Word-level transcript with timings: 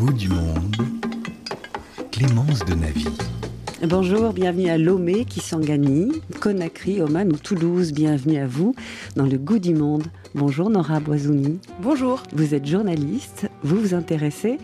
goût 0.00 0.12
du 0.14 0.30
monde, 0.30 0.76
Clémence 2.10 2.60
de 2.60 2.72
Navy. 2.72 3.06
Bonjour, 3.86 4.32
bienvenue 4.32 4.70
à 4.70 4.78
Lomé, 4.78 5.26
Kisangani, 5.26 6.10
Conakry, 6.40 7.02
Oman 7.02 7.30
ou 7.30 7.36
Toulouse. 7.36 7.92
Bienvenue 7.92 8.38
à 8.38 8.46
vous 8.46 8.74
dans 9.16 9.26
le 9.26 9.36
goût 9.36 9.58
du 9.58 9.74
monde. 9.74 10.04
Bonjour 10.34 10.70
Nora 10.70 11.00
Boisouni. 11.00 11.58
Bonjour. 11.82 12.22
Vous 12.32 12.54
êtes 12.54 12.66
journaliste, 12.66 13.50
vous 13.62 13.76
vous 13.76 13.92
intéressez 13.92 14.56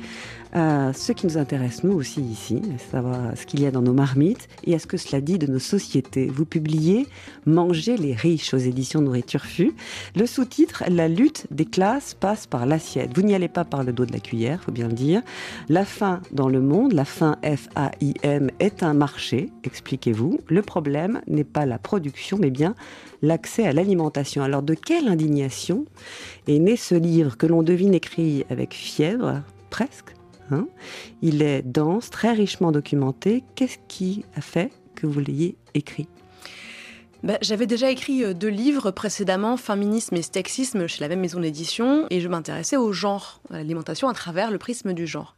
à 0.52 0.92
ce 0.92 1.12
qui 1.12 1.26
nous 1.26 1.38
intéresse 1.38 1.84
nous 1.84 1.92
aussi 1.92 2.20
ici, 2.20 2.60
à 2.74 2.78
savoir 2.90 3.36
ce 3.36 3.46
qu'il 3.46 3.60
y 3.60 3.66
a 3.66 3.70
dans 3.70 3.82
nos 3.82 3.92
marmites 3.92 4.48
et 4.64 4.74
à 4.74 4.78
ce 4.78 4.86
que 4.86 4.96
cela 4.96 5.20
dit 5.20 5.38
de 5.38 5.46
nos 5.46 5.58
sociétés. 5.58 6.26
Vous 6.26 6.44
publiez 6.44 7.06
Manger 7.46 7.96
les 7.96 8.14
riches 8.14 8.54
aux 8.54 8.58
éditions 8.58 9.00
Nourriture 9.00 9.44
Fut. 9.44 9.74
Le 10.14 10.26
sous-titre 10.26 10.84
La 10.88 11.08
lutte 11.08 11.46
des 11.50 11.64
classes 11.64 12.14
passe 12.14 12.46
par 12.46 12.66
l'assiette. 12.66 13.10
Vous 13.14 13.22
n'y 13.22 13.34
allez 13.34 13.48
pas 13.48 13.64
par 13.64 13.84
le 13.84 13.92
dos 13.92 14.06
de 14.06 14.12
la 14.12 14.20
cuillère, 14.20 14.62
faut 14.62 14.72
bien 14.72 14.88
le 14.88 14.94
dire. 14.94 15.22
La 15.68 15.84
faim 15.84 16.20
dans 16.32 16.48
le 16.48 16.60
monde, 16.60 16.92
la 16.92 17.04
faim 17.04 17.36
F-A-I-M 17.44 18.50
est 18.58 18.82
un 18.82 18.94
marché, 18.94 19.50
expliquez-vous. 19.64 20.40
Le 20.48 20.62
problème 20.62 21.20
n'est 21.26 21.44
pas 21.44 21.66
la 21.66 21.78
production, 21.78 22.38
mais 22.40 22.50
bien 22.50 22.74
l'accès 23.22 23.66
à 23.66 23.72
l'alimentation. 23.72 24.42
Alors 24.42 24.62
de 24.62 24.74
quelle 24.74 25.08
indignation 25.08 25.84
est 26.48 26.58
né 26.58 26.76
ce 26.76 26.94
livre 26.94 27.36
que 27.36 27.46
l'on 27.46 27.62
devine 27.62 27.94
écrit 27.94 28.44
avec 28.50 28.74
fièvre, 28.74 29.42
presque? 29.70 30.15
Hein. 30.50 30.66
Il 31.22 31.42
est 31.42 31.62
dense, 31.62 32.10
très 32.10 32.32
richement 32.32 32.72
documenté. 32.72 33.44
Qu'est-ce 33.54 33.78
qui 33.88 34.24
a 34.34 34.40
fait 34.40 34.70
que 34.94 35.06
vous 35.06 35.20
l'ayez 35.20 35.56
écrit? 35.74 36.08
Bah, 37.22 37.38
J'avais 37.40 37.66
déjà 37.66 37.90
écrit 37.90 38.22
euh, 38.22 38.34
deux 38.34 38.48
livres 38.48 38.90
précédemment, 38.90 39.56
Féminisme 39.56 40.16
et 40.16 40.22
Sexisme, 40.22 40.86
chez 40.86 41.00
la 41.00 41.08
même 41.08 41.20
maison 41.20 41.40
d'édition, 41.40 42.06
et 42.10 42.20
je 42.20 42.28
m'intéressais 42.28 42.76
au 42.76 42.92
genre, 42.92 43.40
à 43.50 43.54
l'alimentation 43.54 44.08
à 44.08 44.14
travers 44.14 44.50
le 44.50 44.58
prisme 44.58 44.92
du 44.92 45.06
genre. 45.06 45.34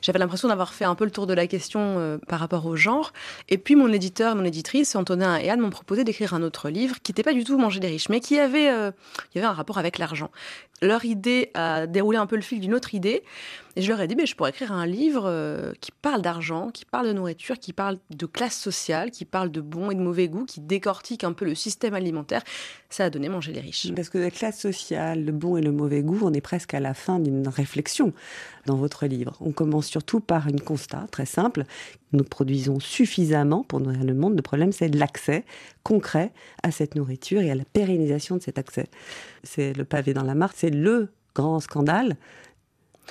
J'avais 0.00 0.18
l'impression 0.18 0.48
d'avoir 0.48 0.74
fait 0.74 0.84
un 0.84 0.94
peu 0.94 1.04
le 1.04 1.10
tour 1.10 1.26
de 1.26 1.34
la 1.34 1.46
question 1.46 1.98
euh, 1.98 2.18
par 2.28 2.40
rapport 2.40 2.66
au 2.66 2.76
genre, 2.76 3.12
et 3.48 3.58
puis 3.58 3.76
mon 3.76 3.92
éditeur, 3.92 4.34
mon 4.34 4.44
éditrice, 4.44 4.96
Antonin 4.96 5.36
et 5.36 5.50
Anne 5.50 5.60
m'ont 5.60 5.70
proposé 5.70 6.04
d'écrire 6.04 6.34
un 6.34 6.42
autre 6.42 6.70
livre 6.70 6.96
qui 7.02 7.12
n'était 7.12 7.22
pas 7.22 7.32
du 7.32 7.44
tout 7.44 7.58
Manger 7.58 7.80
des 7.80 7.88
riches, 7.88 8.08
mais 8.08 8.20
qui 8.20 8.38
avait, 8.38 8.70
euh, 8.70 8.90
un 9.36 9.52
rapport 9.52 9.78
avec 9.78 9.98
l'argent. 9.98 10.30
Leur 10.80 11.04
idée 11.04 11.50
a 11.54 11.86
déroulé 11.86 12.18
un 12.18 12.26
peu 12.26 12.34
le 12.34 12.42
fil 12.42 12.58
d'une 12.58 12.74
autre 12.74 12.94
idée, 12.94 13.22
et 13.76 13.82
je 13.82 13.88
leur 13.88 14.00
ai 14.00 14.08
dit, 14.08 14.16
mais 14.16 14.26
je 14.26 14.36
pourrais 14.36 14.50
écrire 14.50 14.72
un 14.72 14.84
livre 14.84 15.24
euh, 15.26 15.72
qui 15.80 15.92
parle 15.92 16.20
d'argent, 16.20 16.70
qui 16.70 16.84
parle 16.84 17.06
de 17.06 17.12
nourriture, 17.12 17.58
qui 17.58 17.72
parle 17.72 17.98
de 18.10 18.26
classe 18.26 18.58
sociale, 18.58 19.10
qui 19.10 19.24
parle 19.24 19.50
de 19.50 19.60
bon 19.60 19.90
et 19.90 19.94
de 19.94 20.00
mauvais 20.00 20.28
goût, 20.28 20.44
qui 20.44 20.60
décortique 20.60 21.24
un 21.24 21.32
peu 21.32 21.44
le 21.44 21.54
système 21.54 21.94
alimentaire. 21.94 22.42
Ça 22.90 23.04
a 23.04 23.10
donné 23.10 23.28
manger 23.28 23.52
les 23.52 23.60
riches. 23.60 23.94
Parce 23.94 24.10
que 24.10 24.18
la 24.18 24.30
classe 24.30 24.60
sociale, 24.60 25.24
le 25.24 25.32
bon 25.32 25.56
et 25.56 25.62
le 25.62 25.72
mauvais 25.72 26.02
goût, 26.02 26.18
on 26.22 26.32
est 26.34 26.42
presque 26.42 26.74
à 26.74 26.80
la 26.80 26.92
fin 26.92 27.18
d'une 27.18 27.48
réflexion 27.48 28.12
dans 28.66 28.76
votre 28.76 29.06
livre. 29.06 29.36
On 29.44 29.52
commence 29.52 29.86
surtout 29.86 30.20
par 30.20 30.48
une 30.48 30.60
constat 30.60 31.06
très 31.10 31.26
simple. 31.26 31.64
Nous 32.12 32.24
produisons 32.24 32.80
suffisamment 32.80 33.64
pour 33.64 33.80
nourrir 33.80 34.04
le 34.04 34.14
monde. 34.14 34.36
Le 34.36 34.42
problème, 34.42 34.72
c'est 34.72 34.94
l'accès 34.94 35.44
concret 35.82 36.32
à 36.62 36.70
cette 36.70 36.94
nourriture 36.94 37.40
et 37.40 37.50
à 37.50 37.54
la 37.54 37.64
pérennisation 37.64 38.36
de 38.36 38.42
cet 38.42 38.58
accès. 38.58 38.86
C'est 39.42 39.72
le 39.72 39.84
pavé 39.84 40.14
dans 40.14 40.22
la 40.22 40.34
mare, 40.34 40.52
c'est 40.54 40.70
le 40.70 41.08
grand 41.34 41.60
scandale 41.60 42.16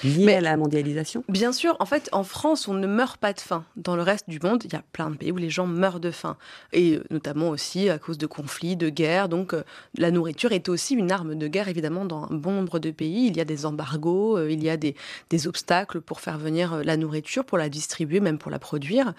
lié 0.03 0.33
à 0.33 0.41
la 0.41 0.57
mondialisation 0.57 1.23
Bien 1.29 1.51
sûr, 1.51 1.75
en 1.79 1.85
fait, 1.85 2.09
en 2.11 2.23
France, 2.23 2.67
on 2.67 2.73
ne 2.73 2.87
meurt 2.87 3.17
pas 3.17 3.33
de 3.33 3.39
faim. 3.39 3.63
Dans 3.75 3.95
le 3.95 4.01
reste 4.01 4.29
du 4.29 4.39
monde, 4.41 4.63
il 4.65 4.73
y 4.73 4.75
a 4.75 4.83
plein 4.91 5.09
de 5.09 5.17
pays 5.17 5.31
où 5.31 5.37
les 5.37 5.49
gens 5.49 5.67
meurent 5.67 5.99
de 5.99 6.11
faim. 6.11 6.37
Et 6.73 6.95
euh, 6.95 7.03
notamment 7.09 7.49
aussi 7.49 7.89
à 7.89 7.97
cause 7.99 8.17
de 8.17 8.25
conflits, 8.25 8.75
de 8.75 8.89
guerres. 8.89 9.29
Donc, 9.29 9.53
euh, 9.53 9.63
la 9.97 10.11
nourriture 10.11 10.51
est 10.51 10.69
aussi 10.69 10.95
une 10.95 11.11
arme 11.11 11.35
de 11.35 11.47
guerre, 11.47 11.67
évidemment, 11.67 12.05
dans 12.05 12.23
un 12.23 12.35
bon 12.35 12.51
nombre 12.51 12.79
de 12.79 12.91
pays. 12.91 13.27
Il 13.27 13.37
y 13.37 13.41
a 13.41 13.45
des 13.45 13.65
embargos, 13.65 14.37
euh, 14.37 14.51
il 14.51 14.63
y 14.63 14.69
a 14.69 14.77
des, 14.77 14.95
des 15.29 15.47
obstacles 15.47 16.01
pour 16.01 16.21
faire 16.21 16.37
venir 16.37 16.83
la 16.83 16.97
nourriture, 16.97 17.45
pour 17.45 17.57
la 17.57 17.69
distribuer, 17.69 18.19
même 18.19 18.37
pour 18.37 18.51
la 18.51 18.59
produire. 18.59 19.13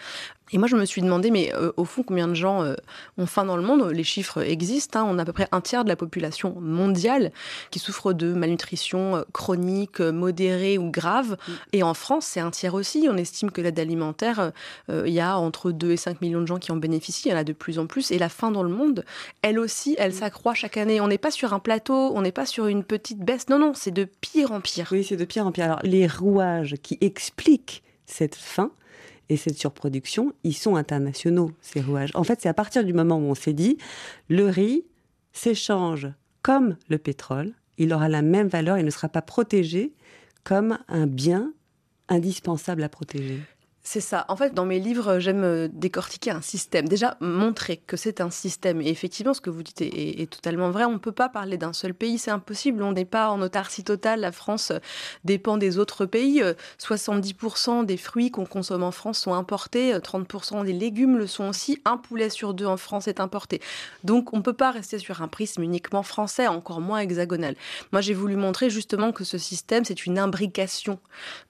Et 0.54 0.58
moi, 0.58 0.68
je 0.68 0.76
me 0.76 0.84
suis 0.84 1.00
demandé, 1.00 1.30
mais 1.30 1.50
euh, 1.54 1.72
au 1.78 1.86
fond, 1.86 2.02
combien 2.02 2.28
de 2.28 2.34
gens 2.34 2.62
euh, 2.62 2.74
ont 3.16 3.24
faim 3.24 3.46
dans 3.46 3.56
le 3.56 3.62
monde? 3.62 3.90
Les 3.90 4.04
chiffres 4.04 4.42
existent. 4.42 5.00
Hein. 5.00 5.06
On 5.08 5.18
a 5.18 5.22
à 5.22 5.24
peu 5.24 5.32
près 5.32 5.48
un 5.50 5.62
tiers 5.62 5.82
de 5.82 5.88
la 5.88 5.96
population 5.96 6.54
mondiale 6.60 7.32
qui 7.70 7.78
souffre 7.78 8.12
de 8.12 8.34
malnutrition 8.34 9.24
chronique, 9.32 10.00
modérée 10.00 10.71
ou 10.78 10.90
grave. 10.90 11.32
Mm. 11.32 11.52
Et 11.72 11.82
en 11.82 11.94
France, 11.94 12.26
c'est 12.26 12.40
un 12.40 12.50
tiers 12.50 12.74
aussi. 12.74 13.08
On 13.10 13.16
estime 13.16 13.50
que 13.50 13.60
l'aide 13.60 13.78
alimentaire, 13.78 14.52
il 14.88 15.12
y 15.12 15.20
a 15.20 15.38
entre 15.38 15.72
2 15.72 15.92
et 15.92 15.96
5 15.96 16.20
millions 16.20 16.40
de 16.40 16.46
gens 16.46 16.58
qui 16.58 16.72
en 16.72 16.76
bénéficient. 16.76 17.28
Il 17.28 17.32
y 17.32 17.34
en 17.34 17.38
a 17.38 17.44
de 17.44 17.52
plus 17.52 17.78
en 17.78 17.86
plus. 17.86 18.10
Et 18.10 18.18
la 18.18 18.28
faim 18.28 18.50
dans 18.50 18.62
le 18.62 18.70
monde, 18.70 19.04
elle 19.42 19.58
aussi, 19.58 19.94
elle 19.98 20.10
mm. 20.10 20.14
s'accroît 20.14 20.54
chaque 20.54 20.76
année. 20.76 21.00
On 21.00 21.08
n'est 21.08 21.18
pas 21.18 21.30
sur 21.30 21.52
un 21.52 21.58
plateau, 21.58 22.12
on 22.14 22.22
n'est 22.22 22.32
pas 22.32 22.46
sur 22.46 22.66
une 22.66 22.84
petite 22.84 23.20
baisse. 23.20 23.48
Non, 23.48 23.58
non, 23.58 23.72
c'est 23.74 23.90
de 23.90 24.04
pire 24.04 24.52
en 24.52 24.60
pire. 24.60 24.88
Oui, 24.92 25.04
c'est 25.04 25.16
de 25.16 25.24
pire 25.24 25.46
en 25.46 25.52
pire. 25.52 25.64
Alors, 25.64 25.80
les 25.82 26.06
rouages 26.06 26.76
qui 26.82 26.98
expliquent 27.00 27.82
cette 28.06 28.34
faim, 28.34 28.70
et 29.32 29.36
cette 29.36 29.58
surproduction, 29.58 30.32
ils 30.44 30.54
sont 30.54 30.76
internationaux, 30.76 31.52
ces 31.60 31.80
rouages. 31.80 32.10
En 32.14 32.24
fait, 32.24 32.40
c'est 32.42 32.48
à 32.48 32.54
partir 32.54 32.84
du 32.84 32.92
moment 32.92 33.16
où 33.16 33.30
on 33.30 33.34
s'est 33.34 33.54
dit, 33.54 33.78
le 34.28 34.46
riz 34.46 34.84
s'échange 35.32 36.08
comme 36.42 36.76
le 36.88 36.98
pétrole, 36.98 37.52
il 37.78 37.94
aura 37.94 38.08
la 38.08 38.22
même 38.22 38.48
valeur, 38.48 38.78
il 38.78 38.84
ne 38.84 38.90
sera 38.90 39.08
pas 39.08 39.22
protégé 39.22 39.92
comme 40.44 40.78
un 40.88 41.06
bien 41.06 41.52
indispensable 42.08 42.82
à 42.82 42.88
protéger. 42.88 43.40
C'est 43.84 44.00
ça. 44.00 44.24
En 44.28 44.36
fait, 44.36 44.54
dans 44.54 44.64
mes 44.64 44.78
livres, 44.78 45.18
j'aime 45.18 45.42
euh, 45.42 45.68
décortiquer 45.72 46.30
un 46.30 46.40
système. 46.40 46.86
Déjà, 46.86 47.16
montrer 47.18 47.78
que 47.78 47.96
c'est 47.96 48.20
un 48.20 48.30
système. 48.30 48.80
Et 48.80 48.88
effectivement, 48.88 49.34
ce 49.34 49.40
que 49.40 49.50
vous 49.50 49.64
dites 49.64 49.82
est, 49.82 50.30
totalement 50.30 50.70
vrai. 50.70 50.84
On 50.84 50.92
ne 50.92 50.98
peut 50.98 51.10
pas 51.10 51.28
parler 51.28 51.58
d'un 51.58 51.72
seul 51.72 51.92
pays. 51.92 52.18
C'est 52.18 52.30
impossible. 52.30 52.80
On 52.84 52.92
n'est 52.92 53.04
pas 53.04 53.30
en 53.30 53.42
autarcie 53.42 53.82
totale. 53.82 54.20
La 54.20 54.30
France 54.30 54.70
euh, 54.70 54.78
dépend 55.24 55.56
des 55.56 55.78
autres 55.78 56.06
pays. 56.06 56.44
70% 56.78 57.80
euh, 57.80 57.84
des 57.84 57.96
fruits 57.96 58.30
qu'on 58.30 58.46
consomme 58.46 58.84
en 58.84 58.92
France 58.92 59.18
sont 59.18 59.34
importés. 59.34 59.94
30% 59.94 60.64
des 60.64 60.72
légumes 60.72 61.18
le 61.18 61.26
sont 61.26 61.48
aussi. 61.48 61.82
Un 61.84 61.96
poulet 61.96 62.30
sur 62.30 62.54
deux 62.54 62.66
en 62.66 62.76
France 62.76 63.08
est 63.08 63.18
importé. 63.18 63.60
Donc, 64.04 64.32
on 64.32 64.36
ne 64.36 64.42
peut 64.42 64.52
pas 64.52 64.70
rester 64.70 65.00
sur 65.00 65.22
un 65.22 65.28
prisme 65.28 65.60
uniquement 65.60 66.04
français, 66.04 66.46
encore 66.46 66.80
moins 66.80 67.00
hexagonal. 67.00 67.56
Moi, 67.90 68.00
j'ai 68.00 68.14
voulu 68.14 68.36
montrer 68.36 68.70
justement 68.70 69.10
que 69.10 69.24
ce 69.24 69.38
système, 69.38 69.84
c'est 69.84 70.06
une 70.06 70.20
imbrication. 70.20 71.00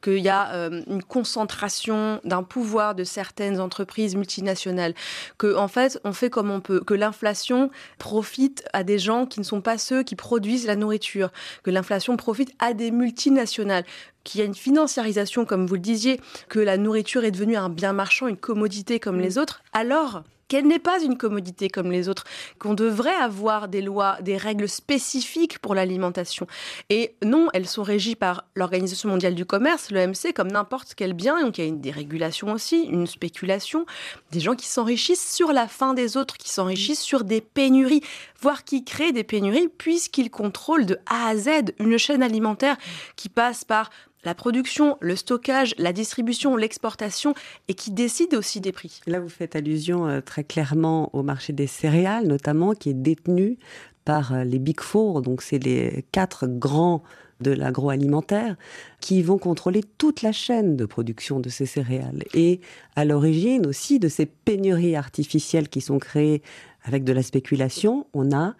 Qu'il 0.00 0.19
y 0.19 0.31
a 0.31 0.70
une 0.87 1.03
concentration 1.03 2.22
d'un 2.25 2.43
pouvoir 2.43 2.94
de 2.94 3.05
certaines 3.05 3.60
entreprises 3.60 4.16
multinationales, 4.16 4.94
que 5.38 5.55
en 5.55 5.69
fait 5.69 6.00
on 6.05 6.12
fait 6.12 6.31
comme 6.31 6.50
on 6.50 6.60
peut, 6.60 6.81
que 6.81 6.94
l'inflation 6.94 7.71
profite 7.99 8.65
à 8.72 8.84
des 8.84 8.99
gens 8.99 9.27
qui 9.27 9.41
ne 9.41 9.44
sont 9.44 9.60
pas 9.60 9.78
ceux 9.78 10.03
qui 10.03 10.16
produisent 10.16 10.66
la 10.66 10.77
nourriture, 10.77 11.31
que 11.62 11.71
l'inflation 11.71 12.16
profite 12.16 12.53
à 12.59 12.75
des 12.75 12.91
multinationales, 12.91 13.84
qu'il 14.25 14.41
y 14.41 14.43
a 14.43 14.47
une 14.47 14.55
financiarisation, 14.55 15.44
comme 15.44 15.66
vous 15.66 15.75
le 15.75 15.81
disiez, 15.81 16.21
que 16.49 16.61
la 16.61 16.77
nourriture 16.77 17.25
est 17.25 17.31
devenue 17.31 17.56
un 17.56 17.69
bien 17.69 17.93
marchand, 17.93 18.28
une 18.28 18.37
commodité 18.37 19.00
comme 19.00 19.21
les 19.21 19.38
autres, 19.38 19.62
alors 19.72 20.22
qu'elle 20.49 20.67
n'est 20.67 20.79
pas 20.79 21.03
une 21.03 21.17
commodité 21.17 21.69
comme 21.69 21.91
les 21.91 22.09
autres, 22.09 22.25
qu'on 22.59 22.75
devrait 22.75 23.15
avoir 23.15 23.69
des 23.69 23.83
lois, 23.83 24.19
des 24.21 24.37
règles 24.37 24.69
spécifiques 24.69 25.59
pour 25.59 25.75
l'alimentation. 25.75 26.47
Et 26.91 27.15
non, 27.25 27.49
elles 27.53 27.69
sont 27.69 27.83
régies 27.83 28.17
par 28.17 28.45
l'Organisation 28.55 29.09
mondiale 29.09 29.35
du 29.35 29.47
commerce, 29.47 29.91
l'OMC, 29.91 30.33
comme 30.35 30.51
n'importe 30.51 30.95
quel 30.95 31.13
bien. 31.15 31.41
Donc 31.41 31.59
il 31.59 31.63
y 31.63 31.65
a 31.65 31.69
une 31.69 31.81
dérégulation 31.81 32.53
aussi, 32.53 32.83
une 32.83 33.07
spéculation, 33.07 33.87
des 34.31 34.41
gens 34.41 34.55
qui 34.55 34.67
s'enrichissent 34.67 35.35
sur 35.35 35.53
la 35.53 35.69
faim 35.69 35.95
des 35.95 36.17
autres, 36.17 36.37
qui 36.37 36.51
s'enrichissent 36.51 37.01
sur 37.01 37.25
des 37.25 37.41
pénuries, 37.41 38.03
voire 38.41 38.65
qui 38.65 38.85
créent 38.85 39.13
des 39.13 39.25
pénuries 39.25 39.69
puisqu'ils 39.69 40.31
contrôlent 40.31 40.87
de 40.87 40.99
A 41.07 41.29
à 41.29 41.37
Z 41.37 41.49
une 41.79 41.99
chaîne 41.99 42.23
alimentaire 42.23 42.77
qui 43.17 43.29
passe 43.29 43.65
par 43.65 43.91
la 44.25 44.34
production, 44.34 44.97
le 45.00 45.16
stockage, 45.16 45.75
la 45.78 45.93
distribution, 45.93 46.56
l'exportation, 46.56 47.34
et 47.69 47.75
qui 47.75 47.91
décide 47.91 48.34
aussi 48.34 48.60
des 48.60 48.72
prix. 48.72 49.00
Là, 49.06 49.21
vous 49.21 49.28
faites 49.28 49.56
allusion 49.56 50.06
euh, 50.06 50.21
très 50.21 50.44
clairement 50.44 51.10
au 51.15 51.22
marché 51.22 51.53
des 51.53 51.66
céréales, 51.66 52.27
notamment, 52.27 52.75
qui 52.75 52.91
est 52.91 52.94
détenu 52.94 53.59
par 54.05 54.32
euh, 54.32 54.44
les 54.44 54.58
Big 54.58 54.81
Four, 54.81 55.23
donc 55.23 55.43
c'est 55.43 55.58
les 55.58 56.05
quatre 56.12 56.47
grands 56.47 57.02
de 57.41 57.50
l'agroalimentaire, 57.50 58.56
qui 59.00 59.23
vont 59.23 59.38
contrôler 59.38 59.82
toute 59.99 60.23
la 60.23 60.31
chaîne 60.31 60.76
de 60.76 60.85
production 60.85 61.41
de 61.41 61.49
ces 61.49 61.67
céréales. 61.67 62.23
Et 62.35 62.61
à 62.94 63.05
l'origine 63.05 63.67
aussi 63.67 63.99
de 63.99 64.08
ces 64.08 64.26
pénuries 64.26 64.94
artificielles 64.94 65.69
qui 65.69 65.81
sont 65.81 65.99
créées 65.99 66.43
avec 66.85 67.02
de 67.02 67.12
la 67.12 67.23
spéculation, 67.23 68.06
on 68.14 68.32
a 68.32 68.55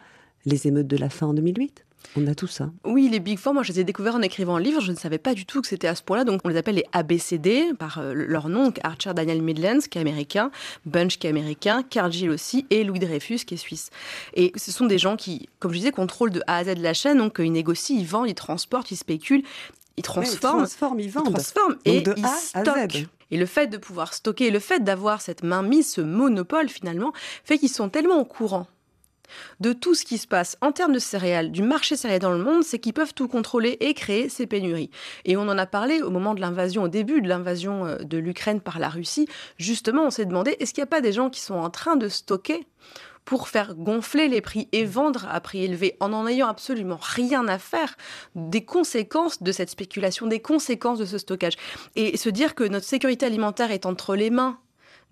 les 0.45 0.67
émeutes 0.67 0.89
de 0.89 0.97
la 0.97 1.11
faim 1.11 1.29
en 1.29 1.35
2008. 1.35 1.85
On 2.17 2.27
a 2.27 2.35
tout 2.35 2.47
ça. 2.47 2.71
Oui, 2.85 3.09
les 3.09 3.21
Big 3.21 3.39
Four, 3.39 3.55
moi 3.55 3.63
je 3.63 3.73
les 3.73 3.81
ai 3.81 3.85
découverts 3.85 4.15
en 4.15 4.23
écrivant 4.23 4.57
un 4.57 4.61
livre, 4.61 4.81
je 4.81 4.93
ne 4.93 4.97
savais 4.97 5.19
pas 5.19 5.35
du 5.35 5.47
tout 5.47 5.63
que 5.63 5.69
c'était 5.69 5.89
à 5.89 5.95
ce 5.95 6.03
point-là, 6.03 6.25
donc 6.25 6.41
on 6.45 6.49
les 6.49 6.57
appelle 6.57 6.75
les 6.75 6.85
ABCD 6.93 7.73
par 7.79 7.99
euh, 7.99 8.13
leur 8.15 8.49
nom, 8.49 8.73
Archer 8.83 9.13
Daniel 9.15 9.41
Midlands 9.41 9.81
qui 9.91 9.99
est 9.99 10.01
américain, 10.01 10.51
Bunch 10.85 11.19
qui 11.19 11.27
est 11.27 11.31
américain, 11.31 11.83
Cargill 11.83 12.31
aussi, 12.31 12.67
et 12.71 12.85
Louis 12.85 12.99
Dreyfus 12.99 13.39
qui 13.47 13.55
est 13.55 13.59
suisse. 13.59 13.91
Et 14.35 14.53
ce 14.57 14.73
sont 14.73 14.87
des 14.87 14.99
gens 14.99 15.17
qui, 15.17 15.49
comme 15.59 15.73
je 15.73 15.79
disais, 15.79 15.93
contrôlent 15.93 16.31
de 16.31 16.43
A 16.47 16.59
à 16.59 16.65
Z 16.65 16.79
la 16.79 16.95
chaîne, 16.95 17.19
donc 17.19 17.37
ils 17.39 17.53
négocient, 17.53 17.97
ils 17.97 18.07
vendent, 18.07 18.29
ils 18.29 18.35
transportent, 18.35 18.91
ils 18.91 18.97
spéculent, 18.97 19.43
ils 19.97 20.03
transforment, 20.03 20.61
ils, 20.61 20.67
transforment, 20.67 21.01
ils 21.01 21.11
vendent, 21.11 21.27
ils 21.29 21.33
transforment 21.33 21.77
et 21.85 22.03
ils 22.17 22.27
stockent. 22.27 23.07
Et 23.31 23.39
le 23.39 23.47
fait 23.47 23.67
de 23.67 23.79
pouvoir 23.79 24.13
stocker, 24.13 24.51
le 24.51 24.59
fait 24.59 24.81
d'avoir 24.85 25.23
cette 25.23 25.43
main 25.43 25.63
mise, 25.63 25.91
ce 25.91 26.03
monopole 26.03 26.69
finalement, 26.69 27.13
fait 27.45 27.59
qu'ils 27.59 27.71
sont 27.71 27.89
tellement 27.89 28.21
au 28.21 28.27
courant 28.27 28.67
de 29.61 29.73
tout 29.73 29.95
ce 29.95 30.05
qui 30.05 30.19
se 30.19 30.27
passe 30.27 30.57
en 30.61 30.73
termes 30.73 30.93
de 30.93 30.99
céréales, 30.99 31.51
du 31.51 31.63
marché 31.63 31.97
céréales 31.97 32.21
dans 32.21 32.33
le 32.33 32.43
monde, 32.43 32.65
c'est 32.65 32.79
qu'ils 32.79 32.93
peuvent 32.93 33.15
tout 33.15 33.29
contrôler 33.29 33.77
et 33.81 33.95
créer 33.95 34.29
ces 34.29 34.47
pénuries. 34.47 34.91
Et 35.25 35.37
on 35.37 35.43
en 35.43 35.59
a 35.59 35.67
parlé 35.67 36.03
au 36.03 36.11
moment 36.11 36.35
de 36.35 36.41
l'invasion, 36.41 36.85
au 36.85 36.89
début 36.89 37.21
de 37.21 37.29
l'invasion 37.29 37.87
euh, 37.87 37.99
de 37.99 38.19
l'Ukraine 38.19 38.61
par 38.61 38.79
la 38.79 38.89
Russie. 38.89 39.29
Justement, 39.59 40.05
on 40.05 40.11
s'est 40.11 40.27
demandé, 40.27 40.57
est-ce 40.61 40.73
qu'il 40.75 40.83
n'y 40.83 40.89
a 40.89 40.95
pas 40.95 41.01
des 41.01 41.13
gens 41.13 41.31
qui 41.31 41.41
sont 41.41 41.55
en 41.55 41.71
train 41.71 41.97
de 41.97 42.09
stocker 42.09 42.67
pour 43.25 43.49
faire 43.49 43.75
gonfler 43.77 44.27
les 44.29 44.41
prix 44.41 44.69
et 44.73 44.85
vendre 44.85 45.29
à 45.31 45.41
prix 45.41 45.63
élevé 45.65 45.97
en 46.01 46.09
n'en 46.09 46.27
ayant 46.27 46.49
absolument 46.49 46.99
rien 47.01 47.47
à 47.47 47.59
faire 47.59 47.97
des 48.35 48.65
conséquences 48.65 49.43
de 49.43 49.53
cette 49.53 49.71
spéculation, 49.71 50.27
des 50.27 50.41
conséquences 50.41 50.99
de 50.99 51.05
ce 51.05 51.19
stockage? 51.19 51.55
Et 51.95 52.17
se 52.17 52.29
dire 52.29 52.55
que 52.55 52.65
notre 52.65 52.87
sécurité 52.87 53.27
alimentaire 53.27 53.71
est 53.71 53.87
entre 53.87 54.17
les 54.17 54.31
mains 54.31 54.59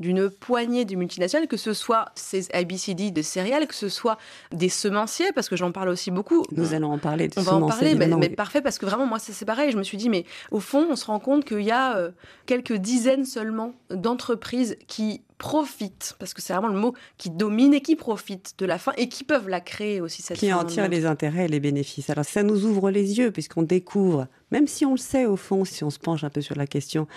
d'une 0.00 0.31
poignée 0.31 0.85
de 0.85 0.97
multinationales, 0.97 1.47
que 1.47 1.58
ce 1.58 1.75
soit 1.75 2.06
ces 2.14 2.50
ABCD 2.52 3.11
de 3.11 3.23
céréales, 3.23 3.67
que 3.67 3.75
ce 3.75 3.88
soit 3.88 4.19
des 4.50 4.70
semenciers, 4.70 5.32
parce 5.32 5.49
que 5.49 5.56
j'en 5.56 5.70
parle 5.70 5.91
aussi 5.91 6.11
beaucoup. 6.11 6.43
Nous 6.52 6.75
allons 6.75 6.93
en 6.93 6.99
parler. 6.99 7.31
on 7.37 7.43
va 7.43 7.55
en 7.55 7.69
parler, 7.69 7.94
mais, 7.94 8.31
parfait, 8.31 8.62
parce 8.62 8.79
que 8.79 8.87
vraiment, 8.87 9.06
moi, 9.06 9.19
c'est 9.19 9.44
pareil. 9.44 9.70
Je 9.70 9.76
me 9.76 9.82
suis 9.82 9.99
dit, 9.99 10.08
mais 10.08 10.25
au 10.50 10.61
fond, 10.61 10.87
on 10.91 10.97
se 10.97 11.05
rend 11.05 11.20
compte 11.20 11.44
qu'il 11.44 11.61
y 11.61 11.70
a 11.70 11.97
euh, 11.97 12.11
quelques 12.47 12.73
dizaines 12.73 13.26
seulement 13.26 13.75
d'entreprises 13.91 14.76
qui 14.88 15.23
profitent, 15.37 16.17
parce 16.19 16.35
que 16.35 16.43
c'est 16.43 16.52
vraiment 16.52 16.69
le 16.69 16.79
mot 16.79 16.94
qui 17.17 17.31
domine 17.31 17.73
et 17.73 17.81
qui 17.81 17.97
profitent 17.97 18.55
de 18.58 18.67
la 18.67 18.79
faim 18.79 18.93
et 18.99 19.08
qui 19.08 19.25
peuvent 19.25 19.49
la 19.49 19.61
créer 19.61 20.02
aussi 20.02 20.20
cette 20.20 20.37
Qui 20.37 20.52
en 20.52 20.64
tirent 20.64 20.88
les 20.88 21.06
intérêts 21.06 21.47
et 21.47 21.49
les 21.49 21.61
bénéfices. 21.61 22.11
Alors 22.11 22.26
ça 22.26 22.43
nous 22.43 22.67
ouvre 22.67 22.91
les 22.91 23.19
yeux 23.19 23.31
puisqu'on 23.31 23.62
découvre, 23.62 24.29
même 24.50 24.67
si 24.67 24.85
on 24.85 24.93
le 24.93 24.99
sait 24.99 25.25
au 25.25 25.37
fond, 25.37 25.64
si 25.64 25.82
on 25.82 25.88
se 25.88 25.99
penche 25.99 26.25
un 26.25 26.31
peu 26.31 26.43
sur 26.43 26.56
la 26.56 26.67
question, 26.67 27.08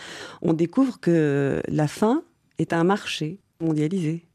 on 0.42 0.54
découvre 0.54 1.02
que 1.02 1.62
la 1.68 1.90
faim 1.90 2.24
est 2.60 2.74
un 2.74 2.84
marché 2.84 3.40
mondialisé. 3.60 4.26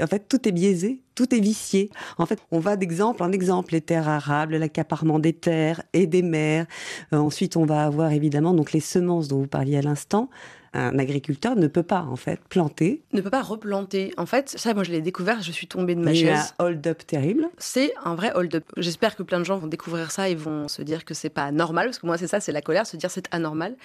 En 0.00 0.06
fait, 0.06 0.26
tout 0.28 0.48
est 0.48 0.52
biaisé, 0.52 1.02
tout 1.14 1.34
est 1.34 1.40
vicié. 1.40 1.90
En 2.16 2.24
fait, 2.24 2.38
on 2.50 2.58
va 2.58 2.76
d'exemple 2.76 3.22
en 3.22 3.32
exemple, 3.32 3.74
les 3.74 3.80
terres 3.80 4.08
arables, 4.08 4.56
l'accaparement 4.56 5.18
des 5.18 5.34
terres 5.34 5.82
et 5.92 6.06
des 6.06 6.22
mers. 6.22 6.66
Euh, 7.12 7.18
ensuite, 7.18 7.56
on 7.56 7.66
va 7.66 7.84
avoir 7.84 8.12
évidemment 8.12 8.54
donc 8.54 8.72
les 8.72 8.80
semences 8.80 9.28
dont 9.28 9.40
vous 9.40 9.46
parliez 9.46 9.76
à 9.76 9.82
l'instant 9.82 10.30
un 10.74 10.98
agriculteur 10.98 11.56
ne 11.56 11.66
peut 11.66 11.82
pas 11.82 12.02
en 12.02 12.16
fait 12.16 12.40
planter. 12.48 13.02
Ne 13.12 13.20
peut 13.20 13.30
pas 13.30 13.42
replanter. 13.42 14.12
En 14.16 14.26
fait, 14.26 14.50
ça, 14.50 14.74
moi 14.74 14.84
je 14.84 14.92
l'ai 14.92 15.00
découvert, 15.00 15.42
je 15.42 15.52
suis 15.52 15.66
tombée 15.66 15.94
de 15.94 16.00
ma 16.00 16.14
chaise. 16.14 16.54
Il 16.58 16.62
un 16.62 16.66
hold-up 16.66 17.06
terrible. 17.06 17.48
C'est 17.58 17.92
un 18.04 18.14
vrai 18.14 18.32
hold-up. 18.34 18.64
J'espère 18.76 19.16
que 19.16 19.22
plein 19.22 19.38
de 19.38 19.44
gens 19.44 19.58
vont 19.58 19.66
découvrir 19.66 20.10
ça 20.10 20.28
et 20.28 20.34
vont 20.34 20.68
se 20.68 20.82
dire 20.82 21.04
que 21.04 21.14
c'est 21.14 21.30
pas 21.30 21.50
normal, 21.52 21.86
parce 21.86 21.98
que 21.98 22.06
moi 22.06 22.18
c'est 22.18 22.26
ça, 22.26 22.40
c'est 22.40 22.52
la 22.52 22.62
colère, 22.62 22.86
se 22.86 22.96
dire 22.96 23.10
c'est 23.10 23.28
anormal. 23.30 23.76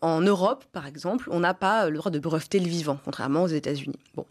En 0.00 0.20
Europe, 0.20 0.64
par 0.72 0.86
exemple, 0.86 1.28
on 1.30 1.40
n'a 1.40 1.54
pas 1.54 1.90
le 1.90 1.98
droit 1.98 2.12
de 2.12 2.18
breveter 2.18 2.60
le 2.60 2.68
vivant, 2.68 2.98
contrairement 3.04 3.42
aux 3.42 3.48
États-Unis. 3.48 3.98
Bon. 4.14 4.24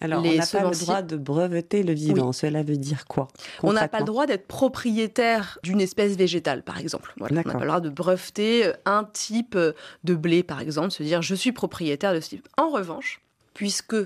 Alors, 0.00 0.22
on 0.24 0.32
n'a 0.32 0.46
pas 0.46 0.64
le 0.64 0.76
droit 0.76 1.02
de 1.02 1.16
breveter 1.16 1.82
le 1.82 1.92
vivant. 1.92 2.32
Cela 2.32 2.62
veut 2.62 2.76
dire 2.76 3.06
quoi 3.06 3.28
On 3.62 3.72
n'a 3.72 3.88
pas 3.88 4.00
le 4.00 4.04
droit 4.04 4.26
d'être 4.26 4.46
propriétaire 4.46 5.58
d'une 5.62 5.80
espèce 5.80 6.16
végétale, 6.16 6.62
par 6.62 6.78
exemple. 6.78 7.14
on 7.20 7.32
n'a 7.32 7.42
pas 7.42 7.54
le 7.54 7.66
droit 7.66 7.80
de 7.80 7.88
breveter 7.88 8.66
euh, 8.66 8.72
un 8.84 9.04
type 9.04 9.56
euh, 9.56 9.72
de 10.04 10.14
blé, 10.14 10.42
par 10.42 10.60
exemple, 10.60 10.90
se 10.90 11.02
dire 11.02 11.22
je 11.22 11.34
suis 11.34 11.52
propriétaire 11.52 12.14
de 12.14 12.20
ce 12.20 12.28
type. 12.30 12.48
En 12.56 12.68
revanche, 12.68 13.20
puisque 13.54 13.96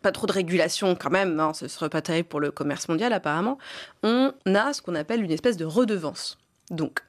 pas 0.00 0.12
trop 0.12 0.26
de 0.26 0.32
régulation 0.32 0.94
quand 0.94 1.10
même, 1.10 1.38
hein, 1.40 1.52
ce 1.52 1.68
serait 1.68 1.90
pas 1.90 2.00
terrible 2.00 2.28
pour 2.28 2.40
le 2.40 2.50
commerce 2.50 2.88
mondial 2.88 3.12
apparemment, 3.12 3.58
on 4.02 4.32
a 4.46 4.72
ce 4.72 4.80
qu'on 4.80 4.94
appelle 4.94 5.22
une 5.22 5.30
espèce 5.30 5.56
de 5.56 5.66
redevance. 5.66 6.38
Donc, 6.70 7.00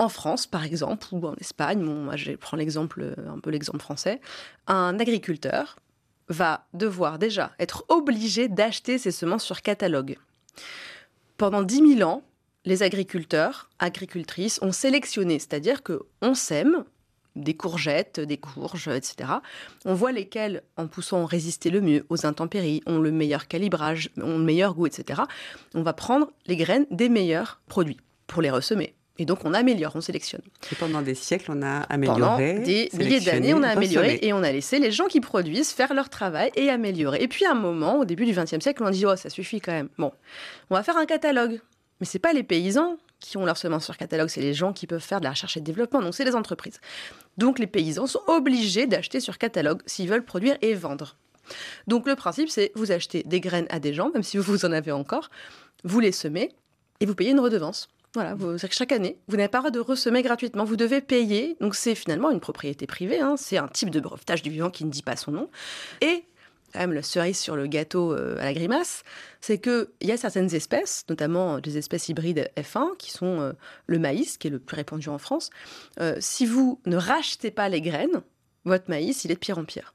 en 0.00 0.08
France, 0.08 0.46
par 0.46 0.64
exemple, 0.64 1.06
ou 1.12 1.26
en 1.26 1.34
Espagne, 1.36 1.86
je 2.16 2.32
prends 2.32 2.56
l'exemple, 2.56 3.14
un 3.28 3.38
peu 3.38 3.50
l'exemple 3.50 3.80
français, 3.80 4.20
un 4.66 4.98
agriculteur 4.98 5.76
va 6.28 6.66
devoir 6.72 7.18
déjà 7.18 7.52
être 7.58 7.84
obligé 7.88 8.48
d'acheter 8.48 8.96
ses 8.96 9.10
semences 9.10 9.44
sur 9.44 9.60
catalogue. 9.60 10.16
Pendant 11.36 11.62
10 11.62 11.98
000 11.98 12.10
ans, 12.10 12.22
les 12.64 12.82
agriculteurs, 12.82 13.68
agricultrices 13.78 14.58
ont 14.62 14.72
sélectionné, 14.72 15.38
c'est-à-dire 15.38 15.82
que 15.82 16.00
on 16.22 16.34
sème 16.34 16.84
des 17.36 17.54
courgettes, 17.54 18.20
des 18.20 18.38
courges, 18.38 18.88
etc. 18.88 19.30
On 19.84 19.94
voit 19.94 20.12
lesquelles, 20.12 20.62
en 20.78 20.88
poussant, 20.88 21.18
ont 21.18 21.26
résisté 21.26 21.68
le 21.68 21.82
mieux 21.82 22.06
aux 22.08 22.24
intempéries, 22.24 22.82
ont 22.86 22.98
le 22.98 23.12
meilleur 23.12 23.48
calibrage, 23.48 24.10
ont 24.16 24.38
le 24.38 24.44
meilleur 24.44 24.74
goût, 24.74 24.86
etc. 24.86 25.22
On 25.74 25.82
va 25.82 25.92
prendre 25.92 26.32
les 26.46 26.56
graines 26.56 26.86
des 26.90 27.10
meilleurs 27.10 27.60
produits 27.68 28.00
pour 28.26 28.40
les 28.40 28.50
ressemer. 28.50 28.94
Et 29.20 29.26
donc 29.26 29.44
on 29.44 29.52
améliore, 29.52 29.92
on 29.94 30.00
sélectionne. 30.00 30.40
Et 30.72 30.74
pendant 30.76 31.02
des 31.02 31.14
siècles, 31.14 31.52
on 31.54 31.62
a 31.62 31.80
amélioré. 31.82 32.54
Pendant 32.54 32.64
des 32.64 32.88
milliers 32.94 33.20
d'années, 33.20 33.52
on 33.52 33.62
a 33.62 33.68
amélioré 33.68 34.18
et 34.22 34.32
on 34.32 34.42
a 34.42 34.50
laissé 34.50 34.78
les 34.78 34.90
gens 34.90 35.08
qui 35.08 35.20
produisent 35.20 35.72
faire 35.72 35.92
leur 35.92 36.08
travail 36.08 36.50
et 36.56 36.70
améliorer. 36.70 37.22
Et 37.22 37.28
puis 37.28 37.44
à 37.44 37.50
un 37.50 37.54
moment, 37.54 37.98
au 37.98 38.06
début 38.06 38.24
du 38.24 38.32
XXe 38.32 38.60
siècle, 38.60 38.82
on 38.82 38.88
dit 38.88 39.04
oh 39.04 39.14
ça 39.16 39.28
suffit 39.28 39.60
quand 39.60 39.72
même. 39.72 39.90
Bon, 39.98 40.10
on 40.70 40.74
va 40.74 40.82
faire 40.82 40.96
un 40.96 41.04
catalogue. 41.04 41.60
Mais 42.00 42.06
c'est 42.06 42.18
pas 42.18 42.32
les 42.32 42.42
paysans 42.42 42.96
qui 43.20 43.36
ont 43.36 43.44
leur 43.44 43.58
semence 43.58 43.84
sur 43.84 43.98
catalogue, 43.98 44.30
c'est 44.30 44.40
les 44.40 44.54
gens 44.54 44.72
qui 44.72 44.86
peuvent 44.86 45.02
faire 45.02 45.20
de 45.20 45.24
la 45.24 45.30
recherche 45.32 45.58
et 45.58 45.60
de 45.60 45.66
développement. 45.66 46.00
Donc 46.00 46.14
c'est 46.14 46.24
les 46.24 46.34
entreprises. 46.34 46.80
Donc 47.36 47.58
les 47.58 47.66
paysans 47.66 48.06
sont 48.06 48.22
obligés 48.26 48.86
d'acheter 48.86 49.20
sur 49.20 49.36
catalogue 49.36 49.82
s'ils 49.84 50.08
veulent 50.08 50.24
produire 50.24 50.56
et 50.62 50.72
vendre. 50.72 51.16
Donc 51.86 52.06
le 52.06 52.16
principe, 52.16 52.48
c'est 52.48 52.72
vous 52.74 52.90
achetez 52.90 53.22
des 53.24 53.40
graines 53.40 53.66
à 53.68 53.80
des 53.80 53.92
gens, 53.92 54.10
même 54.14 54.22
si 54.22 54.38
vous 54.38 54.64
en 54.64 54.72
avez 54.72 54.92
encore, 54.92 55.28
vous 55.84 56.00
les 56.00 56.12
semez 56.12 56.52
et 57.00 57.06
vous 57.06 57.14
payez 57.14 57.32
une 57.32 57.40
redevance. 57.40 57.88
Voilà, 58.14 58.36
chaque 58.70 58.90
année, 58.90 59.18
vous 59.28 59.36
n'avez 59.36 59.48
pas 59.48 59.58
le 59.58 59.62
droit 59.62 59.70
de 59.70 59.80
ressemer 59.80 60.22
gratuitement. 60.22 60.64
Vous 60.64 60.76
devez 60.76 61.00
payer. 61.00 61.56
Donc 61.60 61.76
c'est 61.76 61.94
finalement 61.94 62.30
une 62.30 62.40
propriété 62.40 62.86
privée. 62.86 63.20
Hein. 63.20 63.36
C'est 63.36 63.56
un 63.56 63.68
type 63.68 63.90
de 63.90 64.00
brevetage 64.00 64.42
du 64.42 64.50
vivant 64.50 64.70
qui 64.70 64.84
ne 64.84 64.90
dit 64.90 65.02
pas 65.02 65.16
son 65.16 65.30
nom. 65.30 65.50
Et 66.00 66.24
quand 66.72 66.80
même, 66.80 66.92
la 66.92 67.02
cerise 67.02 67.38
sur 67.38 67.56
le 67.56 67.66
gâteau 67.66 68.12
euh, 68.12 68.36
à 68.38 68.44
la 68.44 68.52
grimace, 68.52 69.02
c'est 69.40 69.58
qu'il 69.58 69.86
y 70.02 70.12
a 70.12 70.16
certaines 70.16 70.54
espèces, 70.54 71.04
notamment 71.08 71.58
des 71.58 71.78
espèces 71.78 72.08
hybrides 72.08 72.50
F1, 72.56 72.96
qui 72.96 73.10
sont 73.10 73.40
euh, 73.40 73.52
le 73.86 73.98
maïs, 73.98 74.38
qui 74.38 74.48
est 74.48 74.50
le 74.50 74.58
plus 74.58 74.76
répandu 74.76 75.08
en 75.08 75.18
France. 75.18 75.50
Euh, 76.00 76.16
si 76.20 76.46
vous 76.46 76.80
ne 76.86 76.96
rachetez 76.96 77.50
pas 77.50 77.68
les 77.68 77.80
graines, 77.80 78.22
votre 78.64 78.88
maïs, 78.88 79.24
il 79.24 79.30
est 79.30 79.34
de 79.34 79.40
pire 79.40 79.58
en 79.58 79.64
pire. 79.64 79.94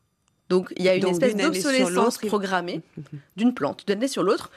Donc 0.49 0.73
il 0.77 0.83
y 0.83 0.89
a 0.89 0.95
une 0.95 1.07
espèce 1.07 1.35
d'obsolescence 1.35 2.17
programmée 2.19 2.81
d'une 3.35 3.53
plante, 3.53 3.87
d'une 3.87 3.97
année 3.97 4.07
sur 4.07 4.23
l'autre 4.23 4.51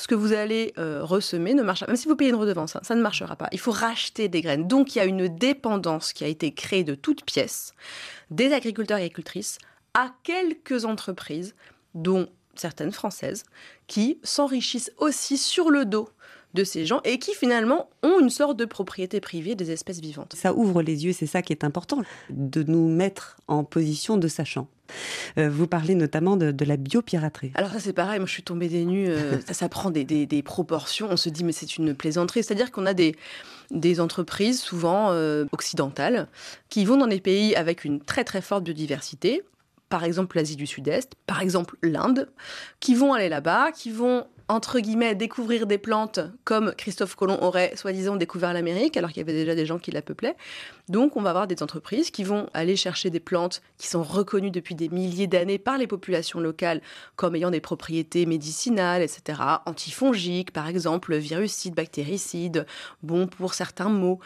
ce 0.00 0.08
que 0.08 0.14
vous 0.14 0.32
allez 0.32 0.72
euh, 0.78 1.04
ressemer 1.04 1.52
ne 1.52 1.62
marchera 1.62 1.86
pas. 1.86 1.92
Même 1.92 2.00
si 2.00 2.08
vous 2.08 2.16
payez 2.16 2.30
une 2.30 2.36
redevance, 2.36 2.74
hein, 2.74 2.80
ça 2.82 2.94
ne 2.94 3.02
marchera 3.02 3.36
pas. 3.36 3.48
Il 3.52 3.60
faut 3.60 3.70
racheter 3.70 4.28
des 4.28 4.40
graines. 4.40 4.66
Donc 4.66 4.94
il 4.94 4.98
y 4.98 5.00
a 5.02 5.04
une 5.04 5.28
dépendance 5.28 6.14
qui 6.14 6.24
a 6.24 6.26
été 6.26 6.52
créée 6.52 6.84
de 6.84 6.94
toutes 6.94 7.24
pièces 7.24 7.74
des 8.30 8.52
agriculteurs 8.52 8.98
et 8.98 9.02
agricultrices 9.02 9.58
à 9.92 10.10
quelques 10.22 10.86
entreprises, 10.86 11.54
dont 11.94 12.28
certaines 12.54 12.92
françaises, 12.92 13.44
qui 13.88 14.18
s'enrichissent 14.22 14.92
aussi 14.96 15.36
sur 15.36 15.70
le 15.70 15.84
dos 15.84 16.08
de 16.54 16.64
ces 16.64 16.86
gens 16.86 17.00
et 17.04 17.18
qui 17.18 17.34
finalement 17.34 17.88
ont 18.02 18.20
une 18.20 18.30
sorte 18.30 18.56
de 18.56 18.64
propriété 18.64 19.20
privée 19.20 19.54
des 19.54 19.70
espèces 19.70 20.00
vivantes. 20.00 20.34
Ça 20.36 20.54
ouvre 20.54 20.82
les 20.82 21.04
yeux, 21.04 21.12
c'est 21.12 21.26
ça 21.26 21.42
qui 21.42 21.52
est 21.52 21.64
important, 21.64 22.02
de 22.30 22.62
nous 22.62 22.88
mettre 22.88 23.36
en 23.46 23.64
position 23.64 24.16
de 24.16 24.28
sachant. 24.28 24.68
Euh, 25.38 25.48
vous 25.48 25.66
parlez 25.66 25.94
notamment 25.94 26.36
de, 26.36 26.64
la 26.64 26.76
biopiraterie. 26.76 27.52
Alors 27.54 27.70
ça 27.70 27.80
c'est 27.80 27.92
pareil, 27.92 28.18
moi 28.18 28.26
je 28.26 28.32
suis 28.32 28.42
tombée 28.42 28.68
des 28.68 28.84
nues, 28.84 29.08
euh, 29.08 29.38
ça, 29.50 29.68
prend 29.68 29.90
des, 29.90 30.42
proportions, 30.44 31.08
on 31.10 31.16
se 31.16 31.28
dit 31.28 31.44
mais 31.44 31.52
c'est 31.52 31.76
une 31.76 31.94
plaisanterie, 31.94 32.42
c'est-à-dire 32.42 32.70
qu'on 32.70 32.86
a 32.86 32.94
des, 32.94 33.14
des 33.70 34.00
entreprises 34.00 34.60
souvent 34.60 35.10
euh, 35.10 35.46
occidentales 35.52 36.28
qui 36.68 36.84
vont 36.84 36.96
dans 36.96 37.06
des 37.06 37.20
pays 37.20 37.54
avec 37.54 37.84
une 37.84 38.00
très 38.00 38.24
très 38.24 38.40
forte 38.40 38.64
biodiversité, 38.64 39.42
par 39.88 40.04
exemple 40.04 40.36
l'Asie 40.36 40.56
du 40.56 40.66
Sud-Est, 40.66 41.12
par 41.26 41.40
exemple 41.40 41.76
l'Inde, 41.82 42.28
qui 42.80 42.94
vont 42.94 43.12
aller 43.12 43.28
là-bas, 43.28 43.72
qui 43.72 43.90
vont 43.90 44.26
entre 44.50 44.80
guillemets, 44.80 45.14
découvrir 45.14 45.66
des 45.68 45.78
plantes 45.78 46.18
comme 46.42 46.74
Christophe 46.76 47.14
Colomb 47.14 47.38
aurait 47.40 47.76
soi-disant 47.76 48.16
découvert 48.16 48.52
l'Amérique, 48.52 48.96
alors 48.96 49.10
qu'il 49.10 49.18
y 49.18 49.20
avait 49.20 49.32
déjà 49.32 49.54
des 49.54 49.64
gens 49.64 49.78
qui 49.78 49.92
la 49.92 50.02
peuplaient. 50.02 50.36
Donc, 50.88 51.16
on 51.16 51.22
va 51.22 51.30
avoir 51.30 51.46
des 51.46 51.62
entreprises 51.62 52.10
qui 52.10 52.24
vont 52.24 52.48
aller 52.52 52.74
chercher 52.74 53.10
des 53.10 53.20
plantes 53.20 53.62
qui 53.78 53.86
sont 53.86 54.02
reconnues 54.02 54.50
depuis 54.50 54.74
des 54.74 54.88
milliers 54.88 55.28
d'années 55.28 55.58
par 55.58 55.78
les 55.78 55.86
populations 55.86 56.40
locales 56.40 56.82
comme 57.14 57.36
ayant 57.36 57.52
des 57.52 57.60
propriétés 57.60 58.26
médicinales, 58.26 59.02
etc., 59.02 59.40
antifongiques, 59.66 60.52
par 60.52 60.66
exemple, 60.66 61.16
virucides, 61.16 61.74
bactéricides, 61.74 62.66
bons 63.04 63.28
pour 63.28 63.54
certains 63.54 63.88
maux. 63.88 64.18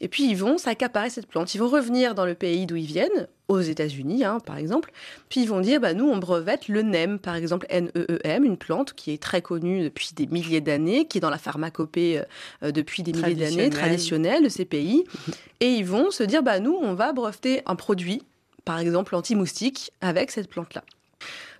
Et 0.00 0.08
puis 0.08 0.28
ils 0.28 0.36
vont 0.36 0.58
s'accaparer 0.58 1.10
cette 1.10 1.26
plante. 1.26 1.54
Ils 1.54 1.58
vont 1.58 1.68
revenir 1.68 2.14
dans 2.14 2.24
le 2.24 2.34
pays 2.34 2.66
d'où 2.66 2.76
ils 2.76 2.86
viennent, 2.86 3.28
aux 3.48 3.60
États-Unis 3.60 4.24
hein, 4.24 4.38
par 4.40 4.56
exemple. 4.56 4.92
Puis 5.28 5.42
ils 5.42 5.48
vont 5.48 5.60
dire 5.60 5.80
bah, 5.80 5.94
nous, 5.94 6.08
on 6.08 6.18
brevette 6.18 6.68
le 6.68 6.82
NEM, 6.82 7.18
par 7.18 7.34
exemple, 7.34 7.66
N-E-E-M, 7.70 8.44
une 8.44 8.56
plante 8.56 8.92
qui 8.92 9.12
est 9.12 9.22
très 9.22 9.42
connue 9.42 9.82
depuis 9.82 10.10
des 10.14 10.26
milliers 10.26 10.60
d'années, 10.60 11.06
qui 11.06 11.18
est 11.18 11.20
dans 11.20 11.30
la 11.30 11.38
pharmacopée 11.38 12.22
euh, 12.62 12.70
depuis 12.70 13.02
des 13.02 13.12
milliers 13.12 13.34
d'années, 13.34 13.70
traditionnelle 13.70 14.44
de 14.44 14.48
ces 14.48 14.64
pays. 14.64 15.04
Et 15.60 15.70
ils 15.70 15.86
vont 15.86 16.10
se 16.10 16.22
dire 16.22 16.42
bah, 16.42 16.60
nous, 16.60 16.76
on 16.80 16.94
va 16.94 17.12
breveter 17.12 17.62
un 17.66 17.74
produit, 17.74 18.22
par 18.64 18.78
exemple 18.78 19.16
anti-moustique, 19.16 19.92
avec 20.00 20.30
cette 20.30 20.48
plante-là. 20.48 20.84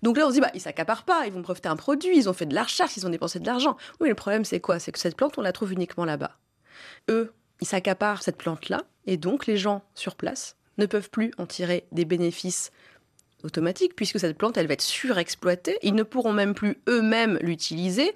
Donc 0.02 0.16
là, 0.16 0.26
on 0.26 0.28
se 0.28 0.34
dit, 0.34 0.40
bah, 0.40 0.50
ils 0.54 0.60
s'accaparent 0.60 1.04
pas, 1.04 1.26
ils 1.26 1.32
vont 1.32 1.40
breveter 1.40 1.68
un 1.68 1.74
produit, 1.74 2.16
ils 2.16 2.28
ont 2.28 2.32
fait 2.32 2.46
de 2.46 2.54
la 2.54 2.62
recherche, 2.62 2.96
ils 2.96 3.06
ont 3.06 3.10
dépensé 3.10 3.40
de 3.40 3.46
l'argent. 3.46 3.76
Oui, 4.00 4.08
le 4.08 4.14
problème, 4.14 4.44
c'est 4.44 4.60
quoi? 4.60 4.78
C'est 4.78 4.92
que 4.92 4.98
cette 4.98 5.16
plante, 5.16 5.36
on 5.38 5.42
la 5.42 5.52
trouve 5.52 5.72
uniquement 5.72 6.04
là-bas. 6.04 6.36
Eux, 7.10 7.32
ils 7.60 7.66
s'accaparent 7.66 8.22
cette 8.22 8.36
plante-là, 8.36 8.82
et 9.06 9.16
donc 9.16 9.46
les 9.46 9.56
gens 9.56 9.82
sur 9.94 10.14
place 10.14 10.56
ne 10.78 10.86
peuvent 10.86 11.10
plus 11.10 11.32
en 11.38 11.46
tirer 11.46 11.86
des 11.92 12.04
bénéfices 12.04 12.70
automatiques, 13.42 13.94
puisque 13.96 14.20
cette 14.20 14.36
plante, 14.36 14.56
elle 14.56 14.66
va 14.66 14.74
être 14.74 14.82
surexploitée. 14.82 15.78
Ils 15.82 15.94
ne 15.94 16.02
pourront 16.02 16.32
même 16.32 16.54
plus 16.54 16.78
eux-mêmes 16.88 17.38
l'utiliser. 17.40 18.14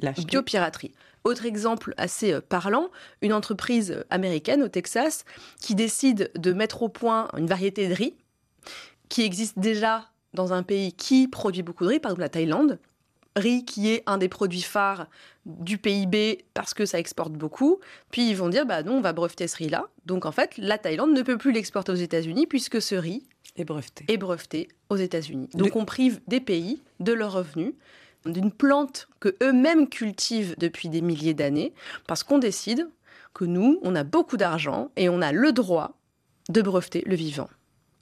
biopiraterie. 0.00 0.92
Autre 1.24 1.46
exemple 1.46 1.94
assez 1.96 2.32
euh, 2.32 2.40
parlant, 2.40 2.90
une 3.20 3.32
entreprise 3.32 4.04
américaine 4.10 4.62
au 4.62 4.68
Texas 4.68 5.24
qui 5.60 5.74
décide 5.74 6.32
de 6.34 6.52
mettre 6.52 6.82
au 6.82 6.88
point 6.88 7.28
une 7.36 7.46
variété 7.46 7.88
de 7.88 7.94
riz 7.94 8.14
qui 9.08 9.22
existe 9.22 9.58
déjà 9.58 10.08
dans 10.34 10.52
un 10.52 10.62
pays 10.62 10.92
qui 10.92 11.28
produit 11.28 11.62
beaucoup 11.62 11.84
de 11.84 11.90
riz, 11.90 12.00
par 12.00 12.10
exemple 12.10 12.22
la 12.22 12.28
Thaïlande. 12.28 12.78
Riz 13.36 13.64
qui 13.64 13.90
est 13.90 14.02
un 14.06 14.18
des 14.18 14.28
produits 14.28 14.62
phares 14.62 15.06
du 15.46 15.78
PIB 15.78 16.44
parce 16.54 16.74
que 16.74 16.86
ça 16.86 16.98
exporte 16.98 17.32
beaucoup. 17.32 17.80
Puis 18.10 18.28
ils 18.28 18.36
vont 18.36 18.48
dire, 18.48 18.66
bah 18.66 18.82
non, 18.82 18.98
on 18.98 19.00
va 19.00 19.12
breveter 19.12 19.48
ce 19.48 19.56
riz-là. 19.56 19.88
Donc 20.06 20.26
en 20.26 20.32
fait, 20.32 20.56
la 20.58 20.78
Thaïlande 20.78 21.12
ne 21.12 21.22
peut 21.22 21.38
plus 21.38 21.52
l'exporter 21.52 21.92
aux 21.92 21.96
États-Unis 21.96 22.46
puisque 22.46 22.80
ce 22.80 22.94
riz 22.94 23.26
est 23.56 23.64
breveté, 23.64 24.04
est 24.08 24.18
breveté 24.18 24.68
aux 24.88 24.96
États-Unis. 24.96 25.48
Donc 25.54 25.76
on 25.76 25.84
prive 25.84 26.20
des 26.26 26.40
pays 26.40 26.82
de 27.00 27.12
leurs 27.12 27.32
revenus 27.32 27.74
d'une 28.26 28.52
plante 28.52 29.08
que 29.20 29.34
eux-mêmes 29.42 29.88
cultivent 29.88 30.54
depuis 30.58 30.88
des 30.88 31.00
milliers 31.00 31.34
d'années 31.34 31.72
parce 32.06 32.22
qu'on 32.22 32.38
décide 32.38 32.88
que 33.34 33.44
nous, 33.44 33.80
on 33.82 33.94
a 33.94 34.04
beaucoup 34.04 34.36
d'argent 34.36 34.90
et 34.96 35.08
on 35.08 35.22
a 35.22 35.32
le 35.32 35.52
droit 35.52 35.98
de 36.48 36.62
breveter 36.62 37.02
le 37.06 37.16
vivant. 37.16 37.48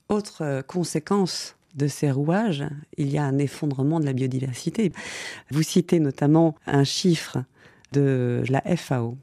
Autre 0.08 0.42
euh, 0.42 0.62
conséquence 0.62 1.56
de 1.74 1.86
ces 1.86 2.10
rouages, 2.10 2.64
il 2.96 3.10
y 3.10 3.18
a 3.18 3.24
un 3.24 3.38
effondrement 3.38 4.00
de 4.00 4.04
la 4.06 4.12
biodiversité. 4.12 4.92
Vous 5.50 5.62
citez 5.62 6.00
notamment 6.00 6.56
un 6.66 6.84
chiffre 6.84 7.38
de 7.92 8.42
la 8.48 8.60
FAO. 8.76 9.16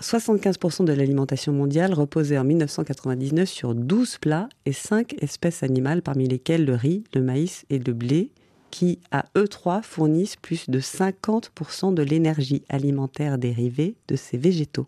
75% 0.00 0.84
de 0.84 0.92
l'alimentation 0.92 1.52
mondiale 1.52 1.92
reposait 1.92 2.38
en 2.38 2.44
1999 2.44 3.48
sur 3.48 3.74
12 3.74 4.18
plats 4.18 4.48
et 4.64 4.72
5 4.72 5.14
espèces 5.22 5.62
animales, 5.62 6.02
parmi 6.02 6.26
lesquelles 6.26 6.64
le 6.64 6.74
riz, 6.74 7.04
le 7.14 7.22
maïs 7.22 7.66
et 7.70 7.78
le 7.78 7.92
blé, 7.92 8.30
qui, 8.70 9.00
à 9.10 9.26
eux 9.36 9.48
trois, 9.48 9.82
fournissent 9.82 10.36
plus 10.36 10.70
de 10.70 10.80
50% 10.80 11.92
de 11.92 12.02
l'énergie 12.02 12.62
alimentaire 12.68 13.36
dérivée 13.36 13.94
de 14.08 14.16
ces 14.16 14.38
végétaux. 14.38 14.86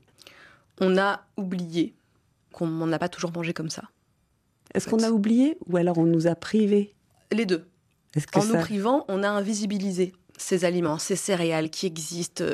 On 0.81 0.97
a 0.97 1.25
oublié 1.37 1.95
qu'on 2.53 2.67
n'a 2.87 2.99
pas 2.99 3.09
toujours 3.09 3.33
mangé 3.33 3.53
comme 3.53 3.71
ça. 3.71 3.85
Est-ce 4.75 4.89
qu'on 4.89 5.03
a 5.03 5.11
oublié 5.11 5.59
ou 5.69 5.77
alors 5.77 5.99
on 5.99 6.05
nous 6.05 6.27
a 6.27 6.35
privés 6.35 6.95
Les 7.31 7.47
deux. 7.47 7.67
En 8.35 8.45
nous 8.45 8.59
privant, 8.59 9.05
on 9.09 9.23
a 9.23 9.29
invisibilisé 9.29 10.13
ces 10.37 10.65
aliments, 10.65 10.99
ces 10.99 11.17
céréales 11.17 11.71
qui 11.71 11.87
existent. 11.87 12.45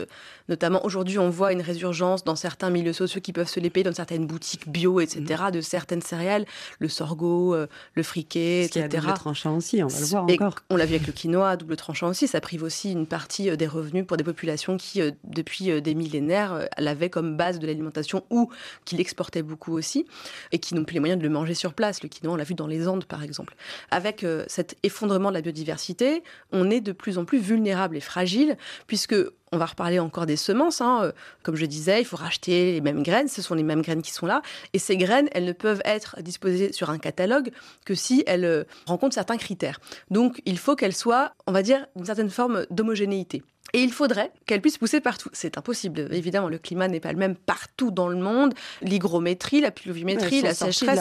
Euh, 0.48 0.58
notamment 0.58 0.84
aujourd'hui, 0.84 1.18
on 1.18 1.30
voit 1.30 1.52
une 1.52 1.62
résurgence 1.62 2.24
dans 2.24 2.36
certains 2.36 2.70
milieux 2.70 2.92
sociaux 2.92 3.20
qui 3.20 3.32
peuvent 3.32 3.48
se 3.48 3.60
les 3.60 3.70
payer 3.70 3.84
dans 3.84 3.92
certaines 3.92 4.26
boutiques 4.26 4.68
bio, 4.68 5.00
etc., 5.00 5.22
mhm. 5.46 5.50
de 5.52 5.60
certaines 5.60 6.02
céréales, 6.02 6.46
le 6.78 6.88
sorgho, 6.88 7.54
euh, 7.54 7.66
le 7.94 8.02
friquet, 8.02 8.64
etc. 8.64 8.88
Qui 8.88 8.96
a 8.96 9.00
double 9.00 9.14
tranchant 9.14 9.56
aussi, 9.56 9.82
on 9.82 9.86
va 9.86 10.00
le 10.00 10.06
voir 10.06 10.24
encore. 10.24 10.54
On 10.70 10.76
l'a 10.76 10.86
vu 10.86 10.94
avec 10.94 11.06
le 11.06 11.12
quinoa, 11.12 11.56
double 11.56 11.76
tranchant 11.76 12.08
aussi. 12.08 12.26
Ça 12.26 12.40
prive 12.40 12.62
aussi 12.62 12.92
une 12.92 13.06
partie 13.06 13.50
euh, 13.50 13.56
des 13.56 13.66
revenus 13.66 14.06
pour 14.06 14.16
des 14.16 14.24
populations 14.24 14.76
qui, 14.76 15.00
depuis 15.24 15.80
des 15.80 15.94
millénaires, 15.94 16.68
l'avaient 16.78 17.10
comme 17.10 17.36
base 17.36 17.58
de 17.58 17.66
l'alimentation 17.66 18.24
ou 18.30 18.50
qui 18.84 18.96
l'exportaient 18.96 19.42
beaucoup 19.42 19.72
aussi 19.72 20.06
et 20.52 20.58
qui 20.58 20.74
n'ont 20.74 20.84
plus 20.84 20.94
les 20.94 21.00
moyens 21.00 21.18
de 21.18 21.24
le 21.24 21.32
manger 21.32 21.54
sur 21.54 21.74
place. 21.74 22.02
Le 22.02 22.08
quinoa, 22.08 22.32
on 22.32 22.36
l'a 22.36 22.44
vu 22.44 22.54
dans 22.54 22.66
les 22.66 22.88
Andes, 22.88 23.04
par 23.04 23.22
exemple. 23.22 23.54
Avec 23.90 24.24
cet 24.46 24.76
effondrement 24.82 25.28
de 25.28 25.34
la 25.34 25.42
biodiversité, 25.42 26.22
on 26.52 26.70
est 26.70 26.80
de 26.80 26.92
plus 26.92 27.18
en 27.18 27.24
plus 27.24 27.38
vulnérable 27.38 27.96
et 27.96 28.00
fragile, 28.00 28.56
puisque 28.86 29.14
on 29.52 29.58
va 29.58 29.66
reparler 29.66 29.98
encore 29.98 30.26
des 30.26 30.36
semences. 30.36 30.80
Hein. 30.80 31.00
Euh, 31.02 31.12
comme 31.42 31.56
je 31.56 31.66
disais, 31.66 32.00
il 32.00 32.04
faut 32.04 32.16
racheter 32.16 32.72
les 32.72 32.80
mêmes 32.80 33.02
graines. 33.02 33.28
Ce 33.28 33.42
sont 33.42 33.54
les 33.54 33.62
mêmes 33.62 33.82
graines 33.82 34.02
qui 34.02 34.12
sont 34.12 34.26
là. 34.26 34.42
Et 34.72 34.78
ces 34.78 34.96
graines, 34.96 35.28
elles 35.32 35.44
ne 35.44 35.52
peuvent 35.52 35.82
être 35.84 36.20
disposées 36.22 36.72
sur 36.72 36.90
un 36.90 36.98
catalogue 36.98 37.50
que 37.84 37.94
si 37.94 38.24
elles 38.26 38.44
euh, 38.44 38.64
rencontrent 38.86 39.14
certains 39.14 39.36
critères. 39.36 39.80
Donc, 40.10 40.40
il 40.44 40.58
faut 40.58 40.76
qu'elles 40.76 40.94
soient, 40.94 41.32
on 41.46 41.52
va 41.52 41.62
dire, 41.62 41.86
une 41.96 42.04
certaine 42.04 42.30
forme 42.30 42.66
d'homogénéité. 42.70 43.42
Et 43.75 43.82
il 43.82 43.92
faudrait 43.92 44.32
qu'elle 44.46 44.60
puisse 44.60 44.78
pousser 44.78 45.00
partout. 45.00 45.28
C'est 45.32 45.58
impossible. 45.58 46.08
Évidemment, 46.12 46.48
le 46.48 46.58
climat 46.58 46.88
n'est 46.88 47.00
pas 47.00 47.12
le 47.12 47.18
même 47.18 47.37
partout 47.37 47.90
dans 47.90 48.08
le 48.08 48.16
monde. 48.16 48.54
L'hygrométrie, 48.80 49.60
la 49.60 49.70
pluviométrie, 49.70 50.40
la 50.40 50.54
sécheresse. 50.54 51.00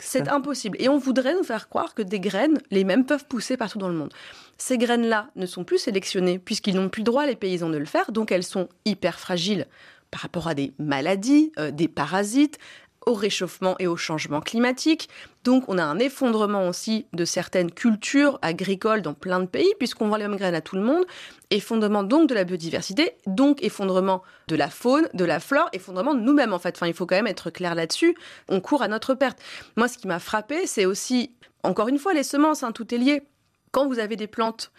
C'est 0.00 0.28
impossible. 0.28 0.78
Et 0.80 0.88
on 0.88 0.98
voudrait 0.98 1.34
nous 1.34 1.44
faire 1.44 1.68
croire 1.68 1.94
que 1.94 2.02
des 2.02 2.20
graines, 2.20 2.58
les 2.70 2.84
mêmes, 2.84 3.04
peuvent 3.04 3.26
pousser 3.26 3.56
partout 3.56 3.78
dans 3.78 3.88
le 3.88 3.94
monde. 3.94 4.12
Ces 4.58 4.78
graines-là 4.78 5.28
ne 5.36 5.44
sont 5.44 5.64
plus 5.64 5.78
sélectionnées 5.78 6.38
puisqu'ils 6.38 6.76
n'ont 6.76 6.88
plus 6.88 7.00
le 7.00 7.06
droit, 7.06 7.26
les 7.26 7.36
paysans, 7.36 7.68
de 7.68 7.76
le 7.76 7.84
faire. 7.84 8.12
Donc 8.12 8.32
elles 8.32 8.44
sont 8.44 8.68
hyper 8.86 9.20
fragiles 9.20 9.66
par 10.10 10.22
rapport 10.22 10.48
à 10.48 10.54
des 10.54 10.72
maladies, 10.78 11.52
euh, 11.58 11.70
des 11.70 11.88
parasites, 11.88 12.58
au 13.06 13.14
réchauffement 13.14 13.76
et 13.78 13.86
au 13.86 13.96
changement 13.96 14.40
climatique. 14.40 15.08
Donc 15.44 15.68
on 15.68 15.78
a 15.78 15.84
un 15.84 15.98
effondrement 16.00 16.68
aussi 16.68 17.06
de 17.12 17.24
certaines 17.24 17.70
cultures 17.70 18.38
agricoles 18.42 19.00
dans 19.00 19.14
plein 19.14 19.40
de 19.40 19.46
pays, 19.46 19.72
puisqu'on 19.78 20.08
vend 20.08 20.16
les 20.16 20.26
mêmes 20.26 20.36
graines 20.36 20.56
à 20.56 20.60
tout 20.60 20.74
le 20.74 20.82
monde. 20.82 21.04
Effondrement 21.50 22.02
donc 22.02 22.28
de 22.28 22.34
la 22.34 22.42
biodiversité, 22.42 23.12
donc 23.26 23.62
effondrement 23.62 24.22
de 24.48 24.56
la 24.56 24.68
faune, 24.68 25.08
de 25.14 25.24
la 25.24 25.38
flore, 25.38 25.68
effondrement 25.72 26.14
de 26.14 26.20
nous-mêmes 26.20 26.52
en 26.52 26.58
fait. 26.58 26.76
Enfin, 26.76 26.88
il 26.88 26.94
faut 26.94 27.06
quand 27.06 27.16
même 27.16 27.28
être 27.28 27.50
clair 27.50 27.76
là-dessus. 27.76 28.16
On 28.48 28.60
court 28.60 28.82
à 28.82 28.88
notre 28.88 29.14
perte. 29.14 29.38
Moi, 29.76 29.86
ce 29.86 29.98
qui 29.98 30.08
m'a 30.08 30.18
frappé, 30.18 30.66
c'est 30.66 30.84
aussi, 30.84 31.30
encore 31.62 31.88
une 31.88 31.98
fois, 31.98 32.12
les 32.12 32.24
semences, 32.24 32.64
hein, 32.64 32.72
tout 32.72 32.92
est 32.92 32.98
lié. 32.98 33.22
Quand 33.70 33.86
vous 33.86 33.98
avez 34.00 34.16
des 34.16 34.26
plantes 34.26 34.72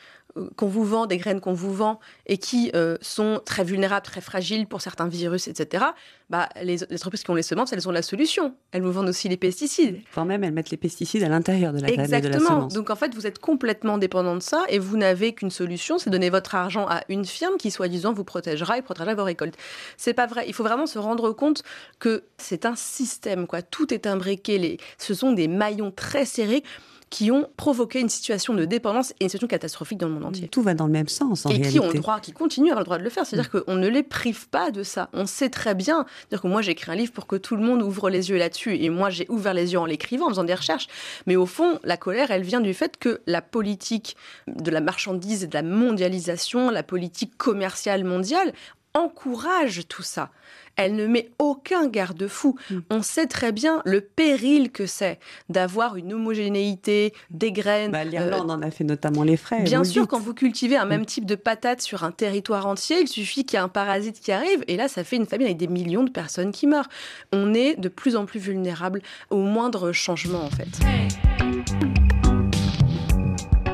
qu'on 0.56 0.68
vous 0.68 0.84
vend, 0.84 1.06
des 1.06 1.18
graines 1.18 1.42
qu'on 1.42 1.54
vous 1.54 1.74
vend, 1.74 2.00
et 2.26 2.38
qui 2.38 2.72
euh, 2.76 2.98
sont 3.02 3.42
très 3.46 3.64
vulnérables, 3.64 4.06
très 4.06 4.22
fragiles 4.22 4.68
pour 4.68 4.82
certains 4.82 5.08
virus, 5.08 5.48
etc., 5.48 5.86
bah, 6.30 6.50
les, 6.62 6.84
entreprises 6.84 7.24
qui 7.24 7.30
ont 7.30 7.36
les 7.36 7.44
semences, 7.44 7.72
elles 7.72 7.88
ont 7.88 7.92
la 7.92 8.02
solution. 8.02 8.54
Elles 8.72 8.82
vous 8.82 8.92
vendent 8.92 9.08
aussi 9.08 9.30
les 9.30 9.38
pesticides. 9.38 10.02
Quand 10.14 10.26
même, 10.26 10.44
elles 10.44 10.52
mettent 10.52 10.72
les 10.72 10.78
pesticides 10.78 11.24
à 11.24 11.30
l'intérieur 11.30 11.72
de 11.72 11.80
la 11.80 12.20
de 12.20 12.34
semence. 12.34 12.74
Donc 12.74 12.90
en 12.90 12.96
fait, 12.96 13.16
vous 13.16 13.26
êtes 13.28 13.40
complètement 13.40 13.98
dépendant 13.98 14.36
de 14.36 14.42
ça, 14.42 14.66
et 14.68 14.80
vous 14.80 14.98
n'avez 14.98 15.34
qu'une 15.34 15.52
solution, 15.52 15.98
c'est 15.98 16.10
donner 16.10 16.30
votre 16.30 16.56
argent 16.56 16.86
à 16.90 17.04
une 17.08 17.26
firme 17.26 17.58
qui, 17.58 17.72
soi-disant, 17.72 18.14
vous 18.14 18.26
protégera 18.26 18.78
et 18.78 18.82
protégera 18.82 19.16
vos 19.16 19.24
récoltes. 19.24 19.56
C'est 19.96 20.14
pas 20.14 20.28
vrai. 20.28 20.46
Il 20.48 20.54
faut 20.54 20.64
vraiment 20.64 20.88
se 20.88 21.00
rendre 21.00 21.32
compte 21.32 21.64
que 22.00 22.24
c'est 22.38 22.66
un 22.66 22.76
système, 22.76 23.48
quoi. 23.48 23.62
Tout 23.62 23.94
est 23.94 24.08
imbriqué. 24.08 24.58
Les... 24.58 24.78
Ce 24.98 25.14
sont 25.14 25.32
des 25.32 25.48
maillons 25.48 25.92
très 25.92 26.26
serrés 26.26 26.64
qui 27.10 27.32
ont 27.32 27.48
provoqué 27.56 28.00
une 28.00 28.10
situation 28.10 28.54
de 28.54 28.66
dépendance 28.66 29.12
et 29.12 29.24
une 29.24 29.30
situation 29.30 29.48
catastrophique 29.48 29.98
dans 29.98 30.08
le 30.08 30.14
monde 30.14 30.26
entier. 30.26 30.48
Tout 30.50 30.62
va 30.62 30.74
dans 30.74 30.88
le 30.88 30.92
même 30.92 31.08
sens, 31.08 31.46
en 31.46 31.50
et 31.50 31.62
qui 31.62 31.80
ont 31.80 31.88
le 31.88 32.00
droit, 32.00 32.20
qui 32.20 32.32
continuent 32.32 32.70
à 32.70 32.72
avoir 32.72 32.82
le 32.82 32.86
droit 32.86 32.98
de 32.98 33.04
le 33.04 33.10
faire. 33.10 33.26
C'est-à-dire 33.26 33.50
mm. 33.54 33.62
qu'on 33.62 33.76
ne 33.76 33.88
les 33.88 34.04
prive 34.04 34.50
pas 34.50 34.72
de 34.72 34.84
ça. 34.84 35.10
On 35.14 35.26
sait 35.26 35.50
très 35.50 35.76
bien. 35.76 36.06
C'est-à-dire 36.20 36.42
que 36.42 36.48
moi, 36.48 36.62
j'ai 36.62 36.72
écrit 36.72 36.92
un 36.92 36.96
livre 36.96 37.14
pour 37.14 37.28
que 37.28 37.36
tout 37.36 37.56
le 37.56 37.64
monde 37.64 37.82
ouvre 37.82 38.10
les 38.10 38.30
yeux 38.30 38.38
là-dessus. 38.38 38.76
Et 38.76 38.90
moi, 38.90 39.10
j'ai 39.10 39.26
ouvert 39.30 39.54
les 39.54 39.74
yeux 39.74 39.80
en 39.80 39.86
l'écrivant, 39.86 40.26
en 40.26 40.30
faisant 40.30 40.44
des 40.44 40.54
recherches. 40.54 40.88
Mais 41.26 41.36
au 41.36 41.46
fond, 41.46 41.80
la 41.84 41.98
colère, 41.98 42.32
elle 42.32 42.44
vient 42.44 42.62
du 42.62 42.74
fait 42.74 42.98
que 42.98 43.22
la 43.26 43.42
politique 43.42 44.18
de 44.48 44.70
la 44.72 44.82
marchandise 44.82 45.44
et 45.44 45.48
de 45.48 45.54
la 45.54 45.64
mondialisation, 45.64 46.70
la 46.70 46.84
politique 46.84 47.38
commerciale 47.38 48.04
mondiale, 48.04 48.54
encourage 48.98 49.88
tout 49.88 50.04
ça 50.04 50.32
elle 50.78 50.96
ne 50.96 51.08
met 51.08 51.32
aucun 51.40 51.88
garde-fou. 51.88 52.56
Mm. 52.70 52.78
On 52.92 53.02
sait 53.02 53.26
très 53.26 53.52
bien 53.52 53.82
le 53.84 54.00
péril 54.00 54.72
que 54.72 54.86
c'est 54.86 55.20
d'avoir 55.50 55.98
une 55.98 56.14
homogénéité 56.14 57.14
des 57.32 57.52
graines. 57.52 57.92
Bah, 57.92 58.06
L'Irlande 58.06 58.50
euh, 58.50 58.54
en 58.54 58.62
a 58.62 58.72
fait 58.72 58.84
notamment 58.84 59.24
les 59.24 59.36
frais. 59.36 59.64
Bien 59.64 59.84
sûr, 59.84 60.08
quand 60.08 60.20
vous 60.20 60.34
cultivez 60.34 60.78
un 60.78 60.86
même 60.86 61.02
mm. 61.02 61.08
type 61.08 61.26
de 61.26 61.36
patates 61.36 61.82
sur 61.82 62.04
un 62.04 62.12
territoire 62.12 62.68
entier, 62.68 63.02
il 63.02 63.08
suffit 63.08 63.44
qu'il 63.44 63.58
y 63.58 63.60
ait 63.60 63.64
un 63.64 63.68
parasite 63.68 64.20
qui 64.22 64.32
arrive, 64.32 64.64
et 64.68 64.78
là, 64.78 64.88
ça 64.88 65.04
fait 65.04 65.18
une 65.18 65.26
famille 65.26 65.48
avec 65.48 65.58
des 65.58 65.68
millions 65.68 66.04
de 66.04 66.12
personnes 66.12 66.52
qui 66.52 66.68
meurent. 66.68 66.90
On 67.34 67.54
est 67.54 67.76
de 67.76 67.90
plus 67.90 68.16
en 68.16 68.26
plus 68.26 68.40
vulnérable 68.40 69.02
au 69.32 69.38
moindre 69.38 69.92
changement, 69.92 70.44
en 70.44 70.50
fait. 70.52 70.68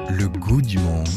Le 0.10 0.28
goût 0.30 0.62
du 0.62 0.80
monde. 0.80 1.08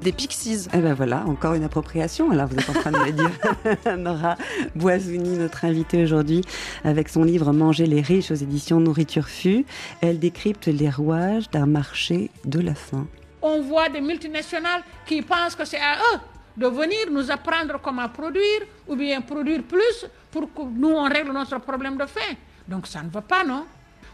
Des 0.00 0.12
Pixies. 0.12 0.68
Eh 0.72 0.78
ben 0.78 0.94
voilà, 0.94 1.24
encore 1.26 1.54
une 1.54 1.64
appropriation. 1.64 2.30
Là, 2.30 2.46
vous 2.46 2.56
êtes 2.56 2.68
en 2.68 2.72
train 2.72 2.90
de 2.90 2.98
le 2.98 3.12
dire. 3.12 3.30
Nora 3.98 4.36
Boisouni, 4.74 5.36
notre 5.36 5.64
invitée 5.64 6.02
aujourd'hui, 6.02 6.42
avec 6.84 7.08
son 7.08 7.22
livre 7.22 7.52
Manger 7.52 7.86
les 7.86 8.00
riches 8.00 8.30
aux 8.30 8.34
éditions 8.34 8.80
Nourriture 8.80 9.28
Fut. 9.28 9.64
Elle 10.00 10.18
décrypte 10.18 10.66
les 10.66 10.90
rouages 10.90 11.50
d'un 11.50 11.66
marché 11.66 12.30
de 12.44 12.60
la 12.60 12.74
faim. 12.74 13.06
On 13.42 13.62
voit 13.62 13.88
des 13.88 14.00
multinationales 14.00 14.82
qui 15.06 15.22
pensent 15.22 15.54
que 15.54 15.64
c'est 15.64 15.80
à 15.80 15.96
eux 16.14 16.18
de 16.56 16.66
venir 16.66 17.10
nous 17.10 17.30
apprendre 17.30 17.80
comment 17.82 18.08
produire 18.08 18.62
ou 18.86 18.96
bien 18.96 19.20
produire 19.20 19.62
plus 19.62 20.06
pour 20.30 20.52
que 20.52 20.62
nous 20.62 20.90
on 20.90 21.04
règle 21.08 21.32
notre 21.32 21.58
problème 21.60 21.96
de 21.96 22.06
faim. 22.06 22.34
Donc 22.68 22.86
ça 22.86 23.02
ne 23.02 23.08
va 23.08 23.22
pas, 23.22 23.44
non? 23.44 23.66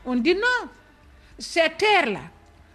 On 0.04 0.14
dit 0.16 0.34
non. 0.34 0.68
Cette 1.38 1.78
terre-là, 1.78 2.20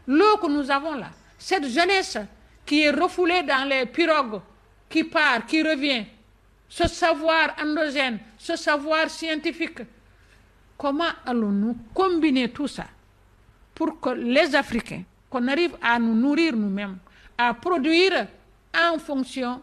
l'eau 0.08 0.38
que 0.42 0.48
nous 0.48 0.70
avons 0.70 0.96
là, 0.96 1.10
cette 1.38 1.68
jeunesse 1.68 2.18
qui 2.66 2.82
est 2.84 2.92
refoulée 2.92 3.44
dans 3.44 3.68
les 3.68 3.86
pirogues, 3.86 4.42
qui 4.90 5.04
part, 5.04 5.46
qui 5.46 5.62
revient, 5.64 6.06
ce 6.70 6.88
savoir 6.88 7.56
endogène, 7.62 8.20
ce 8.38 8.56
savoir 8.56 9.10
scientifique, 9.10 9.80
comment 10.78 11.12
allons-nous 11.26 11.76
combiner 11.94 12.50
tout 12.50 12.68
ça 12.68 12.86
pour 13.76 14.00
que 14.00 14.10
les 14.12 14.56
Africains, 14.56 15.04
qu'on 15.30 15.48
arrive 15.48 15.76
à 15.82 16.00
nous 16.00 16.14
nourrir 16.16 16.56
nous-mêmes, 16.56 16.98
à 17.38 17.54
produire 17.54 18.28
en 18.76 18.98
fonction 19.00 19.62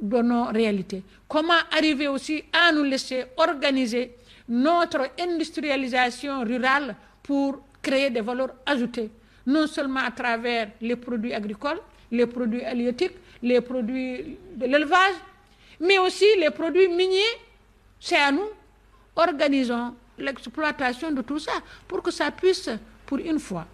de 0.00 0.18
nos 0.22 0.44
réalités? 0.46 1.02
Comment 1.28 1.54
arriver 1.76 2.08
aussi 2.08 2.44
à 2.52 2.72
nous 2.72 2.82
laisser 2.84 3.24
organiser 3.36 4.14
notre 4.48 5.10
industrialisation 5.18 6.44
rurale 6.44 6.94
pour 7.22 7.60
créer 7.82 8.10
des 8.10 8.20
valeurs 8.20 8.54
ajoutées 8.64 9.10
non 9.46 9.66
seulement 9.66 10.00
à 10.00 10.10
travers 10.10 10.70
les 10.80 10.96
produits 10.96 11.32
agricoles, 11.32 11.80
les 12.10 12.26
produits 12.26 12.62
halieutiques, 12.62 13.14
les 13.42 13.60
produits 13.60 14.38
de 14.56 14.66
l'élevage, 14.66 15.14
mais 15.80 15.98
aussi 15.98 16.24
les 16.38 16.50
produits 16.50 16.88
miniers. 16.88 17.36
C'est 18.00 18.16
à 18.16 18.30
nous. 18.32 18.48
Organisons 19.14 19.94
l'exploitation 20.18 21.10
de 21.12 21.22
tout 21.22 21.38
ça 21.38 21.52
pour 21.88 22.02
que 22.02 22.10
ça 22.10 22.30
puisse, 22.30 22.68
pour 23.06 23.18
une 23.18 23.38
fois, 23.38 23.66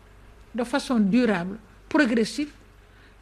de 0.54 0.64
façon 0.64 0.98
durable, 0.98 1.58
progressive, 1.88 2.50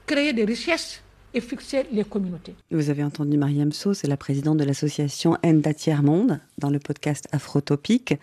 créer 0.07 0.33
des 0.33 0.45
richesses 0.45 1.03
et 1.33 1.41
fixer 1.41 1.87
les 1.93 2.05
communautés. 2.05 2.55
Vous 2.71 2.91
avez 2.91 3.05
entendu 3.05 3.39
Mariam 3.39 3.73
So, 3.73 3.95
c'est 3.95 4.09
la 4.09 4.17
présidente 4.17 4.59
de 4.59 4.65
l'association 4.65 5.37
Enda 5.45 5.73
Tiers 5.73 6.03
Monde 6.03 6.41
dans 6.59 6.71
le 6.71 6.79
podcast 6.79 7.29
Afrotopique. 7.33 8.15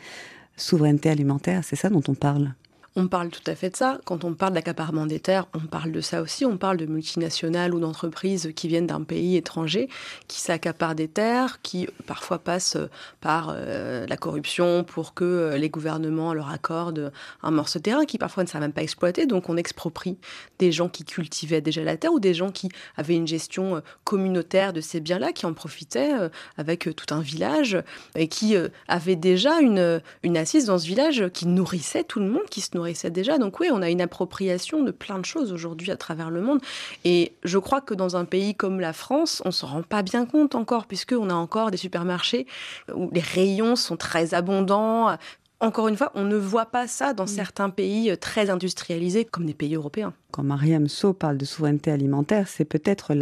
Souveraineté 0.58 1.10
alimentaire, 1.10 1.64
c'est 1.64 1.76
ça 1.76 1.90
dont 1.90 2.04
on 2.08 2.16
parle? 2.16 2.54
On 2.98 3.08
parle 3.08 3.30
tout 3.30 3.44
à 3.46 3.54
fait 3.54 3.70
de 3.70 3.76
ça. 3.76 4.00
Quand 4.06 4.24
on 4.24 4.34
parle 4.34 4.54
d'accaparement 4.54 5.06
des 5.06 5.20
terres, 5.20 5.46
on 5.54 5.60
parle 5.60 5.92
de 5.92 6.02
ça 6.02 6.20
aussi. 6.24 6.46
On 6.46 6.58
parle 6.58 6.78
de 6.78 6.88
multinationales 6.88 7.76
ou 7.76 7.80
d'entreprises 7.80 8.52
qui 8.56 8.68
viennent 8.68 8.88
d'un 8.88 9.04
pays 9.04 9.38
étranger, 9.38 9.88
qui 10.28 10.40
s'accaparent 10.40 10.96
des 10.96 11.08
terres, 11.08 11.62
qui 11.62 11.88
parfois 12.08 12.40
passent 12.40 12.78
par 13.22 13.54
euh, 13.56 14.08
la 14.08 14.18
corruption 14.18 14.84
pour 14.84 15.14
que 15.14 15.24
euh, 15.24 15.58
les 15.58 15.70
gouvernements 15.70 16.34
leur 16.34 16.50
accordent 16.50 17.12
un 17.44 17.52
morceau 17.52 17.78
de 17.78 17.84
terrain 17.84 18.06
qui 18.06 18.18
parfois 18.18 18.44
ne 18.44 18.50
savent 18.50 18.62
même 18.62 18.74
pas 18.74 18.82
exploiter. 18.82 19.28
Donc 19.28 19.48
on 19.48 19.58
exproprie 19.58 20.18
des 20.58 20.72
gens 20.72 20.90
qui 20.90 21.06
cultivaient 21.06 21.62
déjà 21.62 21.84
la 21.84 21.98
terre 21.98 22.14
ou 22.14 22.20
des 22.20 22.34
gens 22.34 22.50
qui 22.50 22.68
avaient 22.96 23.16
une 23.16 23.28
gestion 23.28 23.76
euh, 23.76 23.82
communautaire 24.06 24.74
de 24.74 24.82
ces 24.82 25.02
biens-là, 25.02 25.34
qui 25.34 25.46
en 25.46 25.54
profitaient 25.54 26.14
avec 26.58 26.90
tout 26.96 27.14
un 27.14 27.22
village 27.22 27.78
et 28.16 28.28
qui 28.28 28.56
avaient 28.88 29.16
déjà 29.16 29.60
une, 29.60 30.02
une 30.24 30.38
assise 30.38 30.66
dans 30.66 30.80
ce 30.80 30.88
village 30.88 31.30
qui 31.32 31.46
nourrissait 31.46 32.04
tout 32.04 32.20
le 32.20 32.26
monde, 32.26 32.46
qui 32.50 32.62
se 32.62 32.70
nourrissait 32.74 32.87
c'est 32.96 33.12
déjà. 33.12 33.38
Donc 33.38 33.60
oui, 33.60 33.70
on 33.72 33.82
a 33.82 33.90
une 33.90 34.02
appropriation 34.02 34.84
de 34.84 34.92
plein 34.92 35.20
de 35.20 35.26
choses 35.26 35.52
aujourd'hui 35.52 35.92
à 35.92 35.98
travers 35.98 36.30
le 36.30 36.42
monde. 36.42 36.60
Et 37.06 37.34
je 37.44 37.58
crois 37.58 37.82
que 37.82 37.94
dans 37.94 38.16
un 38.16 38.26
pays 38.26 38.56
comme 38.56 38.80
la 38.80 38.94
France, 38.94 39.42
on 39.46 39.52
s'en 39.52 39.68
rend 39.68 39.84
pas 39.84 40.04
bien 40.04 40.26
compte 40.26 40.56
encore, 40.56 40.86
puisqu'on 40.86 41.30
a 41.30 41.34
encore 41.34 41.72
des 41.72 41.78
supermarchés 41.78 42.48
où 42.94 43.10
les 43.12 43.22
rayons 43.22 43.76
sont 43.76 43.98
très 43.98 44.34
abondants. 44.34 45.18
Encore 45.60 45.88
une 45.88 45.98
fois, 45.98 46.12
on 46.14 46.24
ne 46.24 46.36
voit 46.36 46.68
pas 46.68 46.88
ça 46.88 47.14
dans 47.14 47.26
certains 47.26 47.72
pays 47.72 48.16
très 48.20 48.52
industrialisés 48.52 49.26
comme 49.26 49.46
les 49.46 49.56
pays 49.56 49.76
européens. 49.76 50.14
Quand 50.32 50.44
Mariam 50.44 50.88
So 50.88 51.14
parle 51.14 51.38
de 51.38 51.46
souveraineté 51.46 51.90
alimentaire, 51.90 52.48
c'est 52.48 52.66
peut-être 52.66 53.14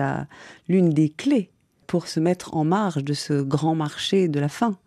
l'une 0.67 0.89
des 0.89 1.09
clés 1.09 1.49
pour 1.87 2.07
se 2.07 2.19
mettre 2.19 2.55
en 2.55 2.65
marge 2.65 3.03
de 3.03 3.13
ce 3.13 3.41
grand 3.41 3.75
marché 3.75 4.27
de 4.27 4.39
la 4.39 4.49
faim. 4.49 4.77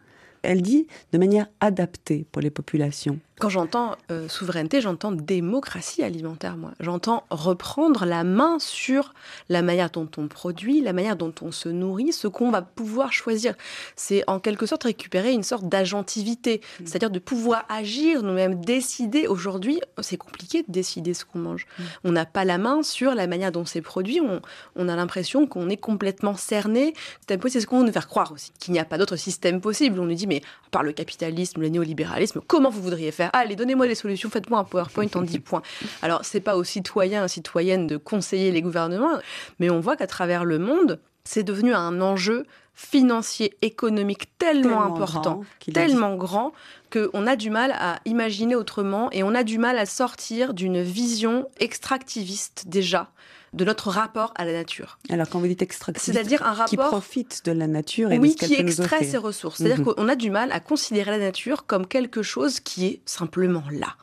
Elle 0.42 0.62
dit 0.62 0.87
de 1.12 1.18
manière 1.18 1.46
adaptée 1.61 2.27
pour 2.33 2.42
les 2.42 2.51
populations. 2.51 3.18
Quand 3.38 3.48
j'entends 3.48 3.96
euh, 4.11 4.29
souveraineté, 4.29 4.81
j'entends 4.81 5.12
démocratie 5.12 6.03
alimentaire, 6.03 6.57
moi. 6.57 6.72
J'entends 6.81 7.24
reprendre 7.31 8.05
la 8.05 8.24
main 8.24 8.59
sur 8.59 9.14
la 9.48 9.62
manière 9.62 9.90
dont 9.90 10.09
on 10.16 10.27
produit, 10.27 10.81
la 10.81 10.92
manière 10.92 11.16
dont 11.16 11.33
on 11.42 11.53
se 11.53 11.68
nourrit, 11.68 12.12
ce 12.12 12.27
qu'on 12.27 12.51
va 12.51 12.62
pouvoir 12.62 13.12
choisir. 13.12 13.55
C'est 13.94 14.24
en 14.29 14.40
quelque 14.40 14.66
sorte 14.66 14.85
récupérer 14.85 15.33
une 15.33 15.44
sorte 15.44 15.68
d'agentivité, 15.68 16.61
mm. 16.81 16.87
c'est-à-dire 16.87 17.11
de 17.11 17.18
pouvoir 17.18 17.64
agir 17.68 18.22
nous-mêmes, 18.22 18.61
décider. 18.61 19.29
Aujourd'hui, 19.29 19.81
c'est 20.01 20.16
compliqué 20.16 20.64
de 20.66 20.72
décider 20.72 21.14
ce 21.14 21.24
qu'on 21.24 21.38
mange. 21.38 21.66
Mm. 21.79 21.83
On 22.05 22.12
n'a 22.12 22.27
pas 22.27 22.44
la 22.44 22.59
main 22.59 22.83
sur 22.83 23.14
la 23.14 23.27
manière 23.29 23.53
dont 23.53 23.64
c'est 23.64 23.83
produit. 23.83 24.20
On, 24.20 24.88
a 24.88 24.96
l'impression 24.96 25.46
qu'on 25.46 25.68
est 25.68 25.77
complètement 25.77 26.35
cerné. 26.35 26.94
C'est 27.29 27.61
ce 27.61 27.66
qu'on 27.66 27.81
veut 27.81 27.87
nous 27.87 27.92
faire 27.92 28.09
croire 28.09 28.33
aussi, 28.33 28.53
qu'il 28.59 28.72
n'y 28.72 28.81
a 28.81 28.85
pas 28.85 28.98
d'autre 28.98 29.16
système 29.16 29.61
possible. 29.61 30.01
On 30.01 30.07
nous 30.07 30.14
dit, 30.14 30.27
mais 30.29 30.43
par 30.71 30.83
le 30.83 30.93
capitalisme, 30.93 31.61
le 31.61 31.69
néolibéralisme, 31.69 32.41
comment 32.47 32.71
vous 32.71 32.83
voudriez 32.83 33.11
faire? 33.11 33.31
Allez, 33.33 33.57
donnez-moi 33.57 33.87
les 33.87 33.95
solutions, 33.95 34.31
faites-moi 34.31 34.61
un 34.61 34.64
PowerPoint 34.64 35.09
en 35.14 35.23
10 35.23 35.41
points. 35.41 35.62
Alors, 36.03 36.25
c'est 36.25 36.41
pas 36.41 36.57
aux 36.57 36.64
citoyens 36.64 37.25
et 37.25 37.29
citoyennes 37.29 37.87
de 37.87 37.97
conseiller 37.97 38.53
les 38.53 38.62
gouvernements, 38.62 39.19
mais 39.59 39.71
on 39.71 39.81
voit 39.81 39.97
qu'à 39.97 40.07
travers 40.07 40.45
le 40.45 40.59
monde, 40.59 41.01
c'est 41.25 41.43
devenu 41.43 41.75
un 41.75 42.01
enjeu 42.01 42.47
financier, 42.75 43.57
économique 43.61 44.38
tellement, 44.38 44.85
important, 44.85 45.43
tellement 45.75 46.14
grand, 46.14 46.53
qu'on 46.93 47.27
a 47.27 47.35
du 47.35 47.51
mal 47.51 47.73
à 47.73 47.99
imaginer 48.05 48.55
autrement 48.55 49.11
et 49.11 49.25
on 49.25 49.35
a 49.35 49.43
du 49.43 49.59
mal 49.59 49.79
à 49.79 49.85
sortir 49.85 50.55
d'une 50.55 50.81
vision 50.81 51.49
extractiviste 51.59 52.64
déjà 52.69 53.11
de 53.53 53.65
notre 53.65 53.91
rapport 53.91 54.33
à 54.37 54.45
la 54.45 54.53
nature. 54.53 54.99
Alors 55.11 55.29
quand 55.29 55.39
vous 55.39 55.47
dites 55.47 55.63
extractiviste, 55.63 56.13
c'est-à-dire 56.13 56.43
un 56.43 56.53
rapport 56.53 56.67
qui 56.67 56.77
profite 56.77 57.45
de 57.45 57.53
la 57.53 57.67
nature 57.67 58.13
et 58.13 58.19
oui, 58.19 58.35
de 58.35 58.41
ce 58.41 58.47
qui 58.47 58.55
extrait 58.55 59.05
ses 59.05 59.19
ressources. 59.19 59.59
C'est-à-dire 59.59 59.81
mhm. 59.81 59.95
qu'on 59.95 60.09
a 60.09 60.17
du 60.17 60.31
mal 60.31 60.53
à 60.53 60.61
considérer 60.61 61.11
la 61.11 61.19
nature 61.19 61.67
comme 61.67 61.87
quelque 61.87 62.23
chose 62.23 62.61
qui 62.61 62.87
est 62.87 63.01
simplement 63.07 63.65
là. 63.71 63.97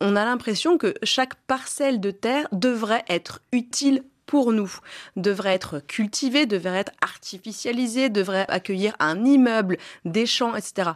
On 0.00 0.16
a 0.16 0.24
l'impression 0.24 0.78
que 0.78 0.94
chaque 1.02 1.34
parcelle 1.46 2.00
de 2.00 2.10
terre 2.10 2.46
devrait 2.52 3.04
être 3.08 3.40
utile 3.52 4.04
pour 4.28 4.52
nous, 4.52 4.70
devrait 5.16 5.54
être 5.54 5.80
cultivée, 5.80 6.44
devrait 6.44 6.80
être 6.80 6.92
artificialisée, 7.00 8.10
devrait 8.10 8.44
accueillir 8.48 8.94
un 9.00 9.24
immeuble, 9.24 9.78
des 10.04 10.26
champs, 10.26 10.54
etc. 10.54 10.90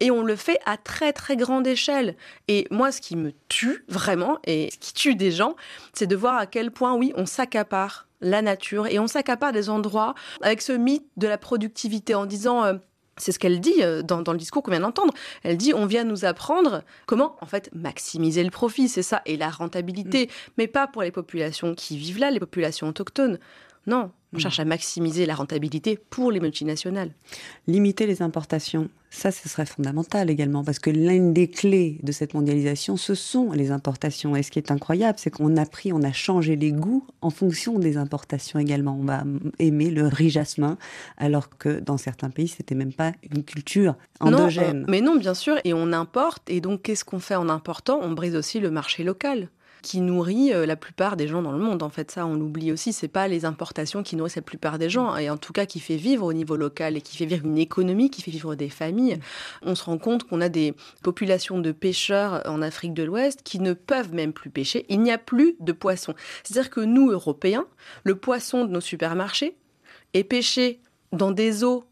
Et 0.00 0.10
on 0.10 0.22
le 0.22 0.34
fait 0.34 0.58
à 0.64 0.78
très 0.78 1.12
très 1.12 1.36
grande 1.36 1.66
échelle. 1.66 2.16
Et 2.48 2.66
moi, 2.70 2.90
ce 2.90 3.02
qui 3.02 3.16
me 3.16 3.32
tue 3.48 3.84
vraiment, 3.88 4.38
et 4.44 4.70
ce 4.72 4.78
qui 4.78 4.94
tue 4.94 5.14
des 5.14 5.30
gens, 5.30 5.56
c'est 5.92 6.06
de 6.06 6.16
voir 6.16 6.38
à 6.38 6.46
quel 6.46 6.70
point, 6.70 6.94
oui, 6.94 7.12
on 7.16 7.26
s'accapare 7.26 8.08
la 8.22 8.40
nature 8.40 8.86
et 8.86 8.98
on 8.98 9.06
s'accapare 9.06 9.52
des 9.52 9.68
endroits 9.68 10.14
avec 10.40 10.62
ce 10.62 10.72
mythe 10.72 11.06
de 11.18 11.28
la 11.28 11.38
productivité 11.38 12.14
en 12.14 12.24
disant... 12.24 12.64
Euh, 12.64 12.74
c'est 13.16 13.32
ce 13.32 13.38
qu'elle 13.38 13.60
dit 13.60 13.82
euh, 13.82 14.02
dans, 14.02 14.22
dans, 14.22 14.32
le 14.32 14.38
discours 14.38 14.62
qu'on 14.62 14.70
vient 14.70 14.80
d'entendre. 14.80 15.12
Elle 15.42 15.56
dit 15.56 15.74
on 15.74 15.86
vient 15.86 16.04
nous 16.04 16.24
apprendre 16.24 16.82
comment 17.06 17.36
en 17.40 17.46
fait 17.46 17.70
maximiser 17.74 18.42
le 18.42 18.50
profit, 18.50 18.88
c'est 18.88 19.02
ça, 19.02 19.22
et 19.26 19.36
la 19.36 19.50
rentabilité, 19.50 20.26
mm. 20.26 20.50
mais 20.58 20.66
pas 20.66 20.86
pour 20.86 21.02
les 21.02 21.10
populations 21.10 21.74
qui 21.74 21.96
vivent 21.96 22.18
là, 22.18 22.30
les 22.30 22.40
populations 22.40 22.88
autochtones. 22.88 23.38
Non, 23.86 24.10
on 24.32 24.38
cherche 24.38 24.60
à 24.60 24.64
maximiser 24.64 25.26
la 25.26 25.34
rentabilité 25.34 25.98
pour 26.10 26.30
les 26.30 26.40
multinationales. 26.40 27.10
Limiter 27.66 28.06
les 28.06 28.22
importations, 28.22 28.88
ça, 29.10 29.32
ce 29.32 29.48
serait 29.48 29.66
fondamental 29.66 30.30
également, 30.30 30.62
parce 30.62 30.78
que 30.78 30.88
l'une 30.88 31.32
des 31.32 31.48
clés 31.48 31.98
de 32.04 32.12
cette 32.12 32.32
mondialisation, 32.32 32.96
ce 32.96 33.16
sont 33.16 33.50
les 33.50 33.72
importations. 33.72 34.36
Et 34.36 34.44
ce 34.44 34.52
qui 34.52 34.60
est 34.60 34.70
incroyable, 34.70 35.18
c'est 35.18 35.30
qu'on 35.30 35.56
a 35.56 35.66
pris, 35.66 35.92
on 35.92 36.02
a 36.02 36.12
changé 36.12 36.54
les 36.54 36.70
goûts 36.70 37.04
en 37.20 37.30
fonction 37.30 37.80
des 37.80 37.96
importations 37.96 38.60
également. 38.60 38.96
On 39.00 39.04
va 39.04 39.24
aimer 39.58 39.90
le 39.90 40.06
riz 40.06 40.30
jasmin, 40.30 40.78
alors 41.16 41.48
que 41.58 41.80
dans 41.80 41.98
certains 41.98 42.30
pays, 42.30 42.48
c'était 42.48 42.76
même 42.76 42.92
pas 42.92 43.12
une 43.34 43.42
culture 43.42 43.96
endogène. 44.20 44.84
mais 44.88 45.00
non, 45.00 45.16
bien 45.16 45.34
sûr, 45.34 45.56
et 45.64 45.74
on 45.74 45.92
importe. 45.92 46.48
Et 46.48 46.60
donc, 46.60 46.82
qu'est-ce 46.82 47.04
qu'on 47.04 47.20
fait 47.20 47.34
en 47.34 47.48
important? 47.48 47.98
On 48.02 48.12
brise 48.12 48.36
aussi 48.36 48.60
le 48.60 48.70
marché 48.70 49.02
local 49.02 49.48
qui 49.82 50.00
nourrit 50.00 50.52
euh, 50.52 50.66
la 50.66 50.76
plupart 50.76 51.16
des 51.16 51.28
gens 51.28 51.42
dans 51.42 51.52
le 51.52 51.58
monde. 51.58 51.82
En 51.82 51.88
fait, 51.88 52.10
ça, 52.10 52.26
on 52.26 52.34
l'oublie 52.34 52.72
aussi. 52.72 52.92
C'est 52.92 53.08
pas 53.08 53.28
les 53.28 53.44
importations 53.44 54.02
qui 54.02 54.16
nourrissent 54.16 54.36
la 54.36 54.42
plupart 54.42 54.78
des 54.78 54.90
gens, 54.90 55.16
et 55.16 55.30
en 55.30 55.36
tout 55.36 55.52
cas 55.52 55.66
qui 55.66 55.80
fait 55.80 55.96
vivre 55.96 56.26
au 56.26 56.32
niveau 56.32 56.56
local 56.56 56.96
et 56.96 57.00
qui 57.00 57.16
fait 57.16 57.26
vivre 57.26 57.46
une 57.46 57.58
économie, 57.58 58.10
qui 58.10 58.22
fait 58.22 58.30
vivre 58.30 58.54
des 58.54 58.68
familles. 58.68 59.18
On 59.62 59.74
se 59.74 59.84
rend 59.84 59.98
compte 59.98 60.24
qu'on 60.24 60.40
a 60.40 60.48
des 60.48 60.74
populations 61.02 61.58
de 61.58 61.72
pêcheurs 61.72 62.42
en 62.46 62.62
Afrique 62.62 62.94
de 62.94 63.02
l'Ouest 63.02 63.42
qui 63.42 63.60
ne 63.60 63.72
peuvent 63.72 64.14
même 64.14 64.32
plus 64.32 64.50
pêcher. 64.50 64.86
Il 64.88 65.00
n'y 65.00 65.12
a 65.12 65.18
plus 65.18 65.56
de 65.60 65.72
poissons. 65.72 66.14
C'est-à-dire 66.42 66.70
que 66.70 66.80
nous, 66.80 67.10
Européens, 67.10 67.66
le 68.04 68.14
poisson 68.14 68.64
de 68.64 68.70
nos 68.70 68.80
supermarchés 68.80 69.56
est 70.14 70.24
pêché 70.24 70.80
dans 71.12 71.30
des 71.30 71.64
eaux 71.64 71.84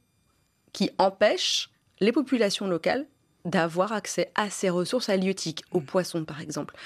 qui 0.72 0.90
empêchent 0.98 1.70
les 2.00 2.12
populations 2.12 2.68
locales 2.68 3.06
d'avoir 3.48 3.92
accès 3.92 4.30
à 4.34 4.50
ces 4.50 4.70
ressources 4.70 5.08
halieutiques, 5.08 5.64
aux 5.72 5.80
poissons 5.80 6.24
par 6.24 6.40
exemple. 6.40 6.76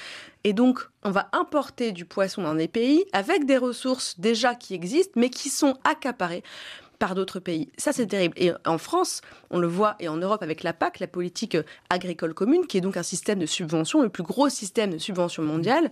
Et 0.44 0.52
donc, 0.52 0.80
on 1.02 1.10
va 1.10 1.28
importer 1.32 1.92
du 1.92 2.04
poisson 2.04 2.42
dans 2.42 2.54
des 2.54 2.68
pays 2.68 3.04
avec 3.12 3.44
des 3.44 3.58
ressources 3.58 4.18
déjà 4.18 4.54
qui 4.54 4.74
existent, 4.74 5.12
mais 5.16 5.28
qui 5.28 5.48
sont 5.48 5.76
accaparées 5.84 6.42
par 6.98 7.16
d'autres 7.16 7.40
pays. 7.40 7.68
Ça, 7.78 7.92
c'est 7.92 8.06
terrible. 8.06 8.34
Et 8.36 8.52
en 8.64 8.78
France, 8.78 9.22
on 9.50 9.58
le 9.58 9.66
voit, 9.66 9.96
et 9.98 10.08
en 10.08 10.16
Europe 10.16 10.42
avec 10.42 10.62
la 10.62 10.72
PAC, 10.72 11.00
la 11.00 11.08
politique 11.08 11.56
agricole 11.90 12.32
commune, 12.32 12.66
qui 12.68 12.78
est 12.78 12.80
donc 12.80 12.96
un 12.96 13.02
système 13.02 13.40
de 13.40 13.46
subvention, 13.46 14.02
le 14.02 14.08
plus 14.08 14.22
gros 14.22 14.48
système 14.48 14.90
de 14.90 14.98
subvention 14.98 15.42
mondiale, 15.42 15.90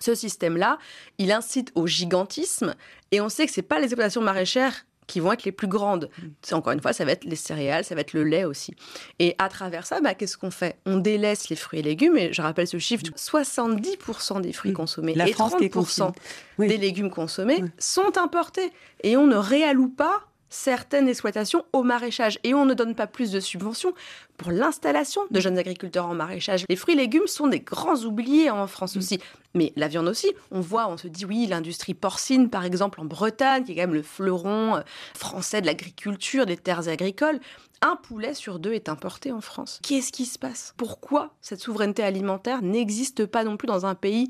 ce 0.00 0.16
système-là, 0.16 0.78
il 1.18 1.30
incite 1.30 1.70
au 1.76 1.86
gigantisme 1.86 2.74
et 3.12 3.20
on 3.20 3.28
sait 3.28 3.46
que 3.46 3.52
c'est 3.52 3.62
pas 3.62 3.78
les 3.78 3.84
exploitations 3.84 4.20
maraîchères 4.20 4.84
qui 5.06 5.20
vont 5.20 5.32
être 5.32 5.44
les 5.44 5.52
plus 5.52 5.66
grandes. 5.66 6.10
Mm. 6.18 6.26
C'est 6.42 6.54
encore 6.54 6.72
une 6.72 6.80
fois, 6.80 6.92
ça 6.92 7.04
va 7.04 7.12
être 7.12 7.24
les 7.24 7.36
céréales, 7.36 7.84
ça 7.84 7.94
va 7.94 8.00
être 8.02 8.12
le 8.12 8.24
lait 8.24 8.44
aussi. 8.44 8.74
Et 9.18 9.34
à 9.38 9.48
travers 9.48 9.86
ça, 9.86 10.00
bah, 10.00 10.14
qu'est-ce 10.14 10.36
qu'on 10.36 10.50
fait? 10.50 10.78
On 10.86 10.98
délaisse 10.98 11.48
les 11.48 11.56
fruits 11.56 11.80
et 11.80 11.82
légumes. 11.82 12.16
Et 12.16 12.32
je 12.32 12.42
rappelle 12.42 12.66
ce 12.66 12.78
chiffre 12.78 13.04
70% 13.04 14.40
des 14.40 14.52
fruits 14.52 14.72
consommés 14.72 15.14
La 15.14 15.28
et 15.28 15.32
30% 15.32 16.12
des 16.58 16.76
légumes 16.76 17.10
consommés 17.10 17.62
sont 17.78 18.16
importés. 18.16 18.72
Et 19.02 19.16
on 19.16 19.26
ne 19.26 19.36
réalloue 19.36 19.88
pas 19.88 20.22
certaines 20.48 21.08
exploitations 21.08 21.64
au 21.72 21.82
maraîchage. 21.82 22.38
Et 22.44 22.54
on 22.54 22.64
ne 22.64 22.74
donne 22.74 22.94
pas 22.94 23.06
plus 23.06 23.32
de 23.32 23.40
subventions 23.40 23.94
pour 24.36 24.52
l'installation 24.52 25.22
de 25.30 25.40
jeunes 25.40 25.58
agriculteurs 25.58 26.06
en 26.06 26.14
maraîchage. 26.14 26.64
Les 26.68 26.76
fruits 26.76 26.94
et 26.94 26.98
légumes 26.98 27.26
sont 27.26 27.46
des 27.46 27.60
grands 27.60 28.02
oubliés 28.04 28.50
en 28.50 28.66
France 28.66 28.96
aussi. 28.96 29.20
Mais 29.54 29.72
la 29.76 29.88
viande 29.88 30.08
aussi, 30.08 30.32
on 30.50 30.60
voit, 30.60 30.88
on 30.88 30.96
se 30.96 31.08
dit 31.08 31.24
oui, 31.24 31.46
l'industrie 31.46 31.94
porcine, 31.94 32.48
par 32.48 32.64
exemple, 32.64 33.00
en 33.00 33.04
Bretagne, 33.04 33.64
qui 33.64 33.72
est 33.72 33.74
quand 33.74 33.82
même 33.82 33.94
le 33.94 34.02
fleuron 34.02 34.76
euh, 34.76 34.80
français 35.14 35.60
de 35.60 35.66
l'agriculture, 35.66 36.46
des 36.46 36.56
terres 36.56 36.88
agricoles, 36.88 37.38
un 37.82 37.96
poulet 37.96 38.32
sur 38.32 38.60
deux 38.60 38.72
est 38.72 38.88
importé 38.88 39.32
en 39.32 39.40
France. 39.40 39.80
Qu'est-ce 39.82 40.12
qui 40.12 40.24
se 40.24 40.38
passe? 40.38 40.72
Pourquoi 40.76 41.34
cette 41.40 41.60
souveraineté 41.60 42.02
alimentaire 42.04 42.62
n'existe 42.62 43.26
pas 43.26 43.42
non 43.42 43.56
plus 43.56 43.66
dans 43.66 43.86
un 43.86 43.96
pays 43.96 44.28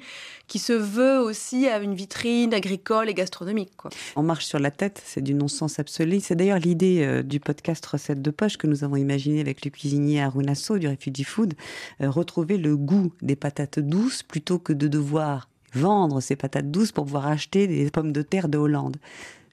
qui 0.48 0.58
se 0.58 0.72
veut 0.72 1.18
aussi 1.18 1.68
à 1.68 1.78
une 1.78 1.94
vitrine 1.94 2.54
agricole 2.54 3.10
et 3.10 3.14
gastronomique 3.14 3.72
On 4.16 4.22
marche 4.22 4.46
sur 4.46 4.58
la 4.58 4.70
tête, 4.70 5.02
c'est 5.04 5.20
du 5.20 5.34
non-sens 5.34 5.78
absolu. 5.78 6.20
C'est 6.20 6.34
d'ailleurs 6.34 6.58
l'idée 6.58 7.04
euh, 7.04 7.22
du 7.22 7.40
podcast 7.40 7.84
Recettes 7.84 8.22
de 8.22 8.30
poche 8.30 8.56
que 8.56 8.66
nous 8.66 8.84
avons 8.84 8.96
imaginé 8.96 9.40
avec 9.40 9.64
le 9.66 9.70
cuisinier 9.92 10.22
Arunasso 10.22 10.78
du 10.78 10.88
Refugee 10.88 11.24
Food, 11.24 11.54
euh, 12.00 12.10
retrouver 12.10 12.56
le 12.56 12.76
goût 12.76 13.12
des 13.20 13.36
patates 13.36 13.78
douces 13.78 14.22
plutôt 14.22 14.58
que 14.58 14.72
de 14.72 14.88
devoir 14.88 15.48
vendre 15.74 16.20
ces 16.20 16.36
patates 16.36 16.70
douces 16.70 16.92
pour 16.92 17.04
pouvoir 17.04 17.26
acheter 17.26 17.66
des 17.66 17.90
pommes 17.90 18.12
de 18.12 18.22
terre 18.22 18.48
de 18.48 18.56
Hollande. 18.56 18.96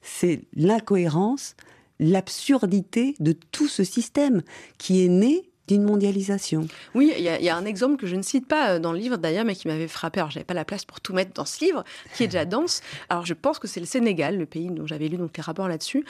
C'est 0.02 0.42
l'incohérence 0.54 1.56
l'absurdité 1.98 3.14
de 3.20 3.32
tout 3.32 3.68
ce 3.68 3.84
système 3.84 4.40
qui 4.78 5.04
est 5.04 5.08
né 5.08 5.50
d'une 5.68 5.84
mondialisation. 5.84 6.66
Oui, 6.94 7.12
il 7.16 7.22
y, 7.22 7.48
a 7.48 7.56
un 7.56 7.64
exemple 7.64 7.96
que 7.96 8.06
je 8.06 8.16
ne 8.16 8.22
cite 8.22 8.48
pas 8.48 8.70
euh, 8.70 8.78
dans 8.80 8.92
le 8.92 8.98
livre 8.98 9.18
d'ailleurs, 9.18 9.44
mais 9.44 9.54
qui 9.54 9.68
m'avait 9.68 9.86
frappé. 9.86 10.18
Alors, 10.18 10.30
j'avais 10.30 10.44
pas 10.44 10.54
la 10.54 10.64
place 10.64 10.84
pour 10.84 11.00
tout 11.00 11.12
mettre 11.12 11.32
dans 11.32 11.44
ce 11.44 11.64
livre, 11.64 11.84
qui 12.16 12.24
est 12.24 12.26
déjà 12.26 12.44
dense. 12.44 12.80
Alors, 13.08 13.24
je 13.24 13.34
pense 13.34 13.60
que 13.60 13.68
c'est 13.68 13.78
le 13.78 13.86
Sénégal, 13.86 14.36
le 14.36 14.46
pays 14.46 14.68
dont 14.68 14.86
j'avais 14.86 15.06
lu 15.06 15.16
donc 15.16 15.36
les 15.36 15.42
rapports 15.42 15.68
là-dessus. 15.68 16.04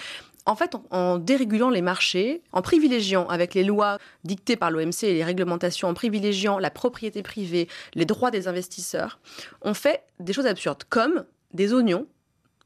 En 0.46 0.56
fait, 0.56 0.74
en, 0.90 1.18
dérégulant 1.18 1.70
les 1.70 1.82
marchés, 1.82 2.42
en 2.52 2.62
privilégiant 2.62 3.26
avec 3.28 3.54
les 3.54 3.64
lois 3.64 3.98
dictées 4.24 4.56
par 4.56 4.70
l'OMC 4.70 5.04
et 5.04 5.14
les 5.14 5.24
réglementations, 5.24 5.88
en 5.88 5.94
privilégiant 5.94 6.58
la 6.58 6.70
propriété 6.70 7.22
privée, 7.22 7.68
les 7.94 8.04
droits 8.04 8.30
des 8.30 8.48
investisseurs, 8.48 9.20
on 9.62 9.74
fait 9.74 10.02
des 10.18 10.32
choses 10.32 10.46
absurdes, 10.46 10.84
comme 10.88 11.24
des 11.52 11.72
oignons 11.72 12.06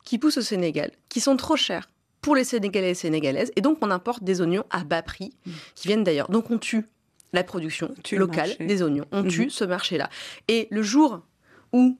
qui 0.04 0.18
poussent 0.18 0.38
au 0.38 0.42
Sénégal, 0.42 0.90
qui 1.08 1.20
sont 1.20 1.36
trop 1.36 1.56
chers 1.56 1.88
pour 2.20 2.36
les 2.36 2.44
Sénégalais 2.44 2.90
et 2.90 2.94
Sénégalaises. 2.94 3.52
Et 3.56 3.60
donc, 3.60 3.78
on 3.82 3.90
importe 3.90 4.24
des 4.24 4.40
oignons 4.40 4.64
à 4.70 4.84
bas 4.84 5.02
prix, 5.02 5.32
mm. 5.44 5.50
qui 5.74 5.88
viennent 5.88 6.04
d'ailleurs. 6.04 6.30
Donc, 6.30 6.50
on 6.50 6.58
tue 6.58 6.86
la 7.34 7.44
production 7.44 7.92
locale 8.12 8.54
des 8.60 8.82
oignons. 8.82 9.04
On 9.12 9.24
tue 9.24 9.46
mm-hmm. 9.46 9.50
ce 9.50 9.64
marché-là. 9.64 10.08
Et 10.48 10.68
le 10.70 10.82
jour 10.82 11.20
où 11.72 11.98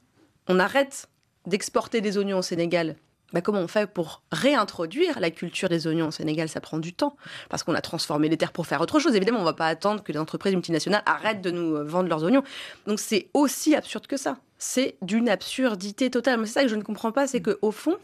on 0.49 0.59
arrête 0.59 1.09
d'exporter 1.47 2.01
des 2.01 2.17
oignons 2.17 2.39
au 2.39 2.43
Sénégal, 2.43 2.97
bah 3.35 3.41
comment 3.41 3.59
on 3.59 3.67
fait 3.67 3.89
pour 3.89 4.23
réintroduire 4.31 5.19
la 5.19 5.33
culture 5.33 5.69
des 5.69 5.89
oignons 5.89 6.07
au 6.07 6.11
Sénégal? 6.13 6.49
Ça 6.49 6.61
prend 6.61 6.79
du 6.79 6.93
temps, 6.93 7.17
parce 7.51 7.65
qu'on 7.65 7.75
a 7.75 7.81
transformé 7.81 8.29
les 8.29 8.37
terres 8.37 8.53
pour 8.53 8.69
faire 8.69 8.81
autre 8.81 9.01
chose. 9.01 9.17
Évidemment, 9.17 9.39
on 9.39 9.43
ne 9.43 9.47
va 9.47 9.55
pas 9.55 9.67
attendre 9.67 10.05
que 10.05 10.13
les 10.13 10.21
entreprises 10.21 10.55
multinationales 10.55 11.03
arrêtent 11.05 11.43
de 11.43 11.51
nous 11.51 11.75
euh, 11.75 11.83
vendre 11.83 12.09
leurs 12.09 12.23
oignons. 12.23 12.45
Donc 12.87 13.01
c'est 13.01 13.29
aussi 13.35 13.75
absurde 13.75 14.07
que 14.07 14.17
ça. 14.17 14.39
C'est 14.59 14.97
d'une 15.03 15.29
absurdité 15.29 16.11
totale. 16.11 16.47
C'est 16.47 16.53
ça 16.53 16.63
que 16.63 16.69
je 16.69 16.77
ne 16.77 16.83
comprends 16.83 17.11
pas, 17.11 17.27
c'est 17.27 17.43
qu'au 17.43 17.73
fond, 17.73 17.97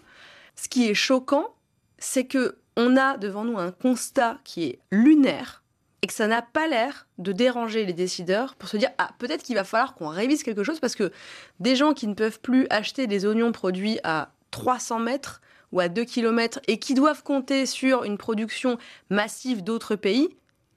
ce 0.56 0.68
qui 0.68 0.88
est 0.88 0.94
choquant, 0.94 1.54
c'est 1.98 2.24
que 2.24 2.58
on 2.76 2.96
a 2.96 3.16
devant 3.16 3.44
nous 3.44 3.56
un 3.56 3.70
constat 3.70 4.38
qui 4.42 4.64
est 4.64 4.78
lunaire 4.90 5.62
et 6.02 6.08
que 6.08 6.12
ça 6.12 6.26
n'a 6.26 6.42
pas 6.42 6.66
l'air 6.66 7.06
de 7.18 7.30
déranger 7.30 7.84
les 7.84 7.92
décideurs 7.92 8.56
pour 8.56 8.68
se 8.68 8.76
dire 8.76 8.90
ah 8.98 9.10
peut-être 9.18 9.44
qu'il 9.44 9.54
va 9.54 9.64
falloir 9.64 9.94
qu'on 9.94 10.08
révise 10.08 10.42
quelque 10.42 10.64
chose 10.64 10.80
parce 10.80 10.96
que 10.96 11.12
des 11.60 11.76
gens 11.76 11.92
qui 11.92 12.08
ne 12.08 12.14
peuvent 12.14 12.40
plus 12.40 12.66
acheter 12.70 13.06
des 13.06 13.26
oignons 13.26 13.52
produits 13.52 14.00
à 14.02 14.32
300 14.50 15.00
mètres 15.00 15.40
ou 15.72 15.80
à 15.80 15.88
2 15.88 16.04
km 16.04 16.60
et 16.66 16.78
qui 16.78 16.94
doivent 16.94 17.22
compter 17.22 17.66
sur 17.66 18.04
une 18.04 18.18
production 18.18 18.78
massive 19.08 19.62
d'autres 19.62 19.96
pays, 19.96 20.28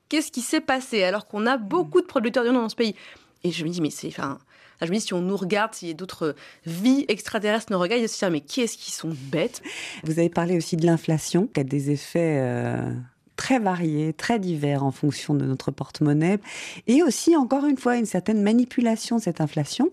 qu'est-ce 0.09 0.31
qui 0.31 0.41
s'est 0.41 0.61
passé 0.61 1.03
alors 1.03 1.27
qu'on 1.27 1.45
a 1.45 1.57
beaucoup 1.57 2.01
de 2.01 2.05
producteurs 2.05 2.43
d'oignons 2.43 2.61
dans 2.61 2.69
ce 2.69 2.75
pays? 2.75 2.95
Et 3.43 3.51
je 3.51 3.63
me 3.63 3.69
dis 3.69 3.81
mais 3.81 3.89
c'est 3.89 4.07
enfin 4.07 4.39
je 4.85 4.91
me 4.91 4.95
dis, 4.95 5.01
si 5.01 5.13
on 5.13 5.21
nous 5.21 5.37
regarde, 5.37 5.71
a 5.81 5.93
d'autres 5.93 6.35
vies 6.65 7.05
extraterrestres 7.07 7.71
nous 7.71 7.79
regardent, 7.79 8.01
ils 8.01 8.09
se 8.09 8.19
disent, 8.19 8.31
mais 8.31 8.41
qui 8.41 8.61
est-ce 8.61 8.77
qui 8.77 8.91
sont 8.91 9.15
bêtes? 9.31 9.61
Vous 10.03 10.19
avez 10.19 10.29
parlé 10.29 10.57
aussi 10.57 10.77
de 10.77 10.85
l'inflation, 10.85 11.47
qui 11.47 11.59
a 11.59 11.63
des 11.63 11.91
effets 11.91 12.39
euh, 12.39 12.91
très 13.35 13.59
variés, 13.59 14.13
très 14.13 14.39
divers 14.39 14.83
en 14.83 14.91
fonction 14.91 15.33
de 15.33 15.45
notre 15.45 15.71
porte-monnaie, 15.71 16.39
et 16.87 17.03
aussi, 17.03 17.35
encore 17.35 17.65
une 17.65 17.77
fois, 17.77 17.97
une 17.97 18.05
certaine 18.05 18.41
manipulation 18.41 19.17
de 19.17 19.21
cette 19.21 19.41
inflation 19.41 19.91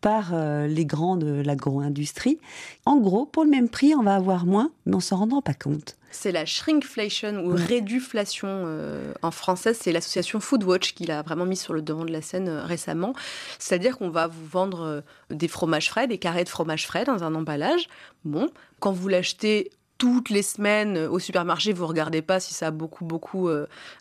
par 0.00 0.30
euh, 0.32 0.66
les 0.66 0.86
grands 0.86 1.16
de 1.16 1.42
l'agro-industrie. 1.44 2.38
En 2.86 2.96
gros, 2.96 3.26
pour 3.26 3.44
le 3.44 3.50
même 3.50 3.68
prix, 3.68 3.94
on 3.94 4.02
va 4.02 4.14
avoir 4.14 4.46
moins, 4.46 4.70
mais 4.86 4.96
on 4.96 5.00
s'en 5.00 5.16
rendant 5.16 5.42
pas 5.42 5.54
compte. 5.54 5.96
C'est 6.10 6.32
la 6.32 6.44
shrinkflation 6.44 7.44
ou 7.44 7.52
réduflation 7.54 8.48
euh, 8.48 9.12
en 9.22 9.30
français. 9.30 9.74
C'est 9.74 9.92
l'association 9.92 10.40
Foodwatch 10.40 10.94
qui 10.94 11.04
l'a 11.04 11.22
vraiment 11.22 11.44
mis 11.46 11.56
sur 11.56 11.72
le 11.72 11.82
devant 11.82 12.04
de 12.04 12.10
la 12.10 12.22
scène 12.22 12.48
euh, 12.48 12.64
récemment. 12.64 13.12
C'est-à-dire 13.58 13.98
qu'on 13.98 14.10
va 14.10 14.26
vous 14.26 14.46
vendre 14.46 15.04
des 15.28 15.46
fromages 15.46 15.88
frais, 15.88 16.08
des 16.08 16.18
carrés 16.18 16.44
de 16.44 16.48
fromage 16.48 16.86
frais 16.86 17.04
dans 17.04 17.22
un 17.22 17.34
emballage. 17.34 17.88
Bon, 18.24 18.48
quand 18.80 18.92
vous 18.92 19.08
l'achetez 19.08 19.70
toutes 20.00 20.30
les 20.30 20.42
semaines 20.42 20.96
au 20.96 21.18
supermarché, 21.18 21.74
vous 21.74 21.86
regardez 21.86 22.22
pas 22.22 22.40
si 22.40 22.54
ça 22.54 22.68
a 22.68 22.70
beaucoup, 22.70 23.04
beaucoup 23.04 23.50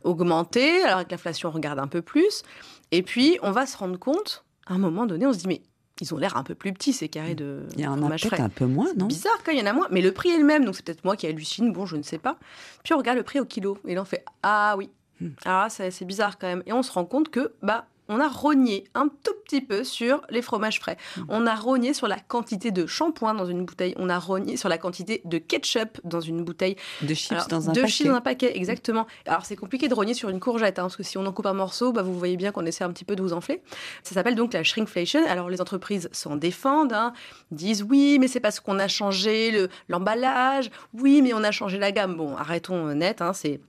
augmenté. 0.03 0.81
Alors 0.83 0.97
avec 0.97 1.11
l'inflation, 1.11 1.49
on 1.49 1.51
regarde 1.51 1.77
un 1.77 1.87
peu 1.87 2.01
plus. 2.01 2.43
Et 2.91 3.03
puis, 3.03 3.37
on 3.43 3.51
va 3.51 3.65
se 3.65 3.77
rendre 3.77 3.99
compte, 3.99 4.45
à 4.65 4.73
un 4.73 4.77
moment 4.77 5.05
donné, 5.05 5.27
on 5.27 5.33
se 5.33 5.39
dit, 5.39 5.47
mais 5.47 5.61
ils 6.01 6.13
ont 6.13 6.17
l'air 6.17 6.37
un 6.37 6.43
peu 6.43 6.55
plus 6.55 6.73
petits, 6.73 6.93
ces 6.93 7.09
carrés 7.09 7.35
de 7.35 7.65
Il 7.75 7.81
y 7.81 7.87
en 7.87 8.01
a 8.01 8.09
peut-être 8.09 8.39
un 8.39 8.49
peu 8.49 8.65
moins, 8.65 8.87
non? 8.95 9.07
Bizarre 9.07 9.41
quand 9.43 9.51
il 9.51 9.59
y 9.59 9.61
en 9.61 9.65
a 9.65 9.73
moins, 9.73 9.87
mais 9.91 10.01
le 10.01 10.13
prix 10.13 10.29
est 10.29 10.37
le 10.37 10.45
même, 10.45 10.63
donc 10.65 10.75
c'est 10.75 10.85
peut-être 10.85 11.03
moi 11.03 11.15
qui 11.15 11.27
hallucine, 11.27 11.73
bon, 11.73 11.85
je 11.85 11.97
ne 11.97 12.03
sais 12.03 12.17
pas. 12.17 12.37
Puis 12.83 12.93
on 12.93 12.97
regarde 12.97 13.17
le 13.17 13.23
prix 13.23 13.39
au 13.39 13.45
kilo, 13.45 13.77
et 13.85 13.95
là 13.95 14.01
on 14.01 14.05
fait 14.05 14.23
Ah 14.41 14.75
oui, 14.77 14.89
hmm. 15.19 15.29
ah, 15.45 15.67
c'est 15.69 16.05
bizarre 16.05 16.37
quand 16.37 16.47
même. 16.47 16.63
Et 16.65 16.73
on 16.73 16.83
se 16.83 16.91
rend 16.91 17.05
compte 17.05 17.29
que, 17.29 17.53
bah, 17.61 17.85
on 18.09 18.19
a 18.19 18.27
rogné 18.27 18.83
un 18.95 19.07
tout 19.07 19.33
petit 19.45 19.61
peu 19.61 19.83
sur 19.83 20.21
les 20.29 20.41
fromages 20.41 20.79
frais. 20.79 20.97
Mm. 21.15 21.21
On 21.29 21.47
a 21.47 21.55
rogné 21.55 21.93
sur 21.93 22.07
la 22.07 22.19
quantité 22.19 22.71
de 22.71 22.85
shampoing 22.85 23.35
dans 23.35 23.45
une 23.45 23.65
bouteille. 23.65 23.93
On 23.97 24.09
a 24.09 24.19
rogné 24.19 24.57
sur 24.57 24.67
la 24.67 24.77
quantité 24.77 25.21
de 25.25 25.37
ketchup 25.37 26.01
dans 26.03 26.19
une 26.19 26.43
bouteille. 26.43 26.75
De 27.01 27.13
chips 27.13 27.47
dans 27.47 27.69
un 27.69 27.73
de 27.73 27.81
paquet. 27.81 27.91
chips 27.91 28.07
dans 28.07 28.15
un 28.15 28.21
paquet, 28.21 28.57
exactement. 28.57 29.07
Alors 29.25 29.45
c'est 29.45 29.55
compliqué 29.55 29.87
de 29.87 29.93
rogner 29.93 30.13
sur 30.13 30.29
une 30.29 30.39
courgette, 30.39 30.79
hein, 30.79 30.83
parce 30.83 30.97
que 30.97 31.03
si 31.03 31.17
on 31.17 31.25
en 31.25 31.31
coupe 31.31 31.45
un 31.45 31.53
morceau, 31.53 31.93
bah, 31.93 32.01
vous 32.01 32.17
voyez 32.17 32.35
bien 32.35 32.51
qu'on 32.51 32.65
essaie 32.65 32.83
un 32.83 32.91
petit 32.91 33.05
peu 33.05 33.15
de 33.15 33.21
vous 33.21 33.33
enfler. 33.33 33.61
Ça 34.03 34.15
s'appelle 34.15 34.35
donc 34.35 34.53
la 34.53 34.63
shrinkflation. 34.63 35.25
Alors 35.27 35.49
les 35.49 35.61
entreprises 35.61 36.09
s'en 36.11 36.35
défendent, 36.35 36.93
hein, 36.93 37.13
disent 37.51 37.83
oui, 37.83 38.17
mais 38.19 38.27
c'est 38.27 38.39
parce 38.39 38.59
qu'on 38.59 38.79
a 38.79 38.87
changé 38.87 39.67
l'emballage. 39.87 40.71
oui, 40.93 41.21
mais 41.21 41.33
on 41.33 41.43
a 41.43 41.51
changé 41.51 41.77
la 41.77 41.91
gamme. 41.91 42.15
Bon, 42.15 42.35
arrêtons 42.35 42.93
net, 42.95 43.21
hein, 43.21 43.33
c'est. 43.33 43.61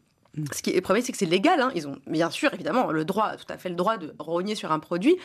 Ce 0.53 0.62
qui 0.62 0.71
est 0.71 0.81
problème, 0.81 1.05
c'est 1.05 1.11
que 1.11 1.19
c'est 1.19 1.27
légal. 1.27 1.61
Hein. 1.61 1.73
Ils 1.75 1.88
ont 1.88 1.97
bien 2.07 2.31
sûr, 2.31 2.55
évidemment, 2.55 2.93
le 2.93 3.05
droit, 3.05 3.37
tout 3.37 3.53
à 3.53 3.59
fait 3.59 3.69
le 3.69 3.75
droit 3.75 3.97
de 3.97 4.14
rogner 4.21 4.55
sur 4.55 4.71
un 4.71 4.79
produit. 4.79 5.16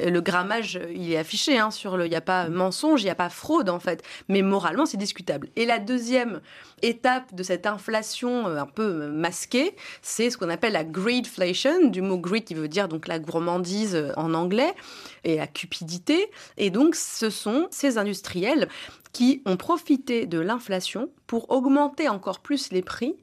Euh, 0.00 0.10
le 0.10 0.20
grammage, 0.20 0.80
il 0.92 1.12
est 1.12 1.16
affiché. 1.16 1.58
Hein, 1.58 1.70
sur 1.70 1.96
le, 1.96 2.06
il 2.06 2.10
n'y 2.10 2.16
a 2.16 2.20
pas 2.20 2.48
mensonge, 2.48 3.02
il 3.02 3.04
n'y 3.04 3.10
a 3.10 3.14
pas 3.14 3.28
fraude 3.28 3.68
en 3.68 3.78
fait. 3.78 4.02
Mais 4.28 4.42
moralement, 4.42 4.84
c'est 4.84 4.96
discutable. 4.96 5.48
Et 5.54 5.64
la 5.64 5.78
deuxième 5.78 6.40
étape 6.82 7.32
de 7.34 7.42
cette 7.44 7.66
inflation 7.66 8.48
euh, 8.48 8.58
un 8.58 8.66
peu 8.66 9.06
masquée, 9.06 9.76
c'est 10.02 10.28
ce 10.28 10.36
qu'on 10.36 10.50
appelle 10.50 10.72
la 10.72 10.84
greedflation, 10.84 11.86
du 11.86 12.02
mot 12.02 12.18
greed 12.18 12.44
qui 12.44 12.54
veut 12.54 12.68
dire 12.68 12.88
donc 12.88 13.06
la 13.06 13.20
gourmandise 13.20 13.94
euh, 13.94 14.12
en 14.16 14.34
anglais 14.34 14.74
et 15.22 15.36
la 15.36 15.46
cupidité. 15.46 16.30
Et 16.56 16.70
donc, 16.70 16.96
ce 16.96 17.30
sont 17.30 17.68
ces 17.70 17.96
industriels 17.96 18.68
qui 19.12 19.40
ont 19.46 19.56
profité 19.56 20.26
de 20.26 20.40
l'inflation 20.40 21.10
pour 21.28 21.50
augmenter 21.50 22.08
encore 22.08 22.40
plus 22.40 22.72
les 22.72 22.82
prix 22.82 23.14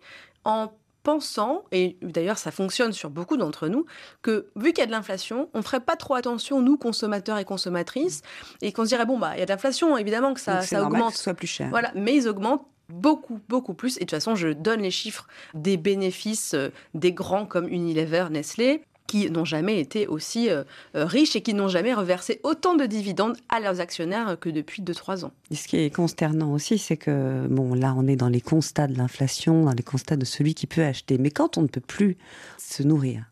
en 0.46 0.72
pensant, 1.06 1.64
et 1.72 1.98
d'ailleurs 2.02 2.38
ça 2.38 2.52
fonctionne 2.52 2.92
sur 2.92 3.10
beaucoup 3.10 3.38
d'entre 3.38 3.70
nous, 3.70 3.86
que 4.24 4.48
vu 4.56 4.74
qu'il 4.74 4.80
y 4.80 4.82
a 4.82 4.88
de 4.88 4.92
l'inflation, 4.92 5.50
on 5.54 5.62
ferait 5.62 5.80
pas 5.80 5.96
trop 5.96 6.16
attention, 6.16 6.62
nous, 6.62 6.78
consommateurs 6.78 7.38
et 7.38 7.46
consommatrices, 7.46 8.24
et 8.62 8.74
qu'on 8.74 8.84
se 8.84 8.90
dirait, 8.90 9.06
bon, 9.06 9.20
bah, 9.20 9.32
il 9.36 9.40
y 9.40 9.44
a 9.44 9.46
de 9.46 9.52
l'inflation, 9.52 9.98
évidemment 9.98 10.34
que 10.34 10.42
ça, 10.42 10.62
ça 10.62 10.84
augmente. 10.84 11.12
Que 11.12 11.18
ce 11.18 11.24
soit 11.24 11.34
plus 11.36 11.48
cher. 11.48 11.70
Voilà, 11.70 11.92
mais 11.96 12.16
ils 12.16 12.28
augmentent 12.28 12.68
beaucoup, 12.90 13.40
beaucoup 13.48 13.74
plus. 13.74 13.98
Et 13.98 14.00
de 14.02 14.06
toute 14.06 14.12
façon, 14.12 14.36
je 14.36 14.50
donne 14.50 14.82
les 14.82 14.92
chiffres 14.92 15.28
des 15.54 15.78
bénéfices 15.78 16.54
euh, 16.56 16.70
des 16.94 17.14
grands 17.14 17.46
comme 17.46 17.68
Unilever, 17.68 18.28
Nestlé. 18.32 18.84
Qui 19.08 19.30
n'ont 19.30 19.46
jamais 19.46 19.80
été 19.80 20.08
aussi 20.08 20.50
euh, 20.50 20.64
euh, 20.96 21.06
riches 21.06 21.36
et 21.36 21.42
qui 21.42 21.54
n'ont 21.54 21.68
jamais 21.68 21.94
reversé 21.94 22.40
autant 22.44 22.76
de 22.76 22.86
dividendes 22.86 23.38
à 23.50 23.60
leurs 23.60 23.80
actionnaires 23.80 24.38
que 24.40 24.50
depuis 24.50 24.82
2-3 24.82 25.26
ans. 25.26 25.32
Ce 25.52 25.68
qui 25.68 25.78
est 25.78 25.90
consternant 25.90 26.52
aussi, 26.54 26.78
c'est 26.78 26.98
que, 26.98 27.48
bon, 27.48 27.74
là, 27.74 27.94
on 27.98 28.08
est 28.08 28.16
dans 28.16 28.30
les 28.30 28.42
constats 28.42 28.88
de 28.88 28.98
l'inflation, 28.98 29.66
dans 29.66 29.74
les 29.74 29.84
constats 29.84 30.18
de 30.18 30.26
celui 30.26 30.56
qui 30.56 30.68
peut 30.68 30.84
acheter. 30.84 31.18
Mais 31.18 31.32
quand 31.32 31.58
on 31.58 31.62
ne 31.62 31.68
peut 31.68 31.82
plus 31.82 32.18
se 32.58 32.84
nourrir, 32.84 33.26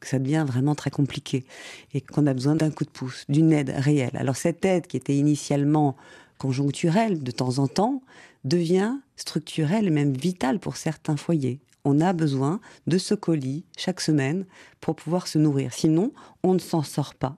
que 0.00 0.06
ça 0.06 0.18
devient 0.18 0.44
vraiment 0.46 0.74
très 0.74 0.90
compliqué 0.90 1.44
et 1.92 2.00
qu'on 2.00 2.26
a 2.26 2.34
besoin 2.34 2.54
d'un 2.54 2.70
coup 2.70 2.84
de 2.84 2.90
pouce, 2.90 3.24
d'une 3.28 3.52
aide 3.52 3.74
réelle. 3.76 4.16
Alors 4.16 4.36
cette 4.36 4.64
aide 4.64 4.86
qui 4.86 4.96
était 4.96 5.16
initialement 5.16 5.96
conjoncturelle 6.38 7.22
de 7.22 7.30
temps 7.32 7.58
en 7.58 7.66
temps 7.66 8.02
devient 8.44 8.94
structurelle 9.16 9.88
et 9.88 9.90
même 9.90 10.16
vitale 10.16 10.60
pour 10.60 10.76
certains 10.76 11.16
foyers 11.16 11.60
on 11.88 12.00
a 12.00 12.12
besoin 12.12 12.60
de 12.86 12.98
ce 12.98 13.14
colis 13.14 13.64
chaque 13.76 14.00
semaine 14.00 14.44
pour 14.80 14.94
pouvoir 14.94 15.26
se 15.26 15.38
nourrir. 15.38 15.72
Sinon, 15.72 16.12
on 16.42 16.52
ne 16.52 16.58
s'en 16.58 16.82
sort 16.82 17.14
pas. 17.14 17.34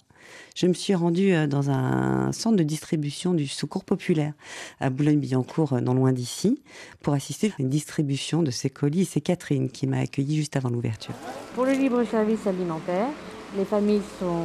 Je 0.57 0.67
me 0.67 0.75
suis 0.75 0.95
rendue 0.95 1.33
euh, 1.33 1.47
dans 1.47 1.71
un 1.71 2.33
centre 2.33 2.57
de 2.57 2.63
distribution 2.63 3.33
du 3.33 3.47
secours 3.47 3.85
populaire 3.85 4.33
à 4.81 4.91
Boulogne-Billancourt, 4.91 5.75
euh, 5.75 5.81
non 5.81 5.95
loin 5.95 6.13
d'ici, 6.13 6.61
pour 7.01 7.15
assister 7.15 7.49
à 7.49 7.63
une 7.63 7.69
distribution 7.69 8.43
de 8.43 8.51
ces 8.51 8.71
colis. 8.71 9.05
C'est 9.05 9.21
Catherine 9.21 9.71
qui 9.71 9.87
m'a 9.87 10.01
accueillie 10.01 10.37
juste 10.37 10.57
avant 10.57 10.69
l'ouverture. 10.69 11.15
Pour 11.55 11.65
le 11.65 11.73
libre 11.73 12.05
service 12.05 12.47
alimentaire, 12.47 13.09
les 13.57 13.65
familles 13.65 14.03
sont 14.19 14.45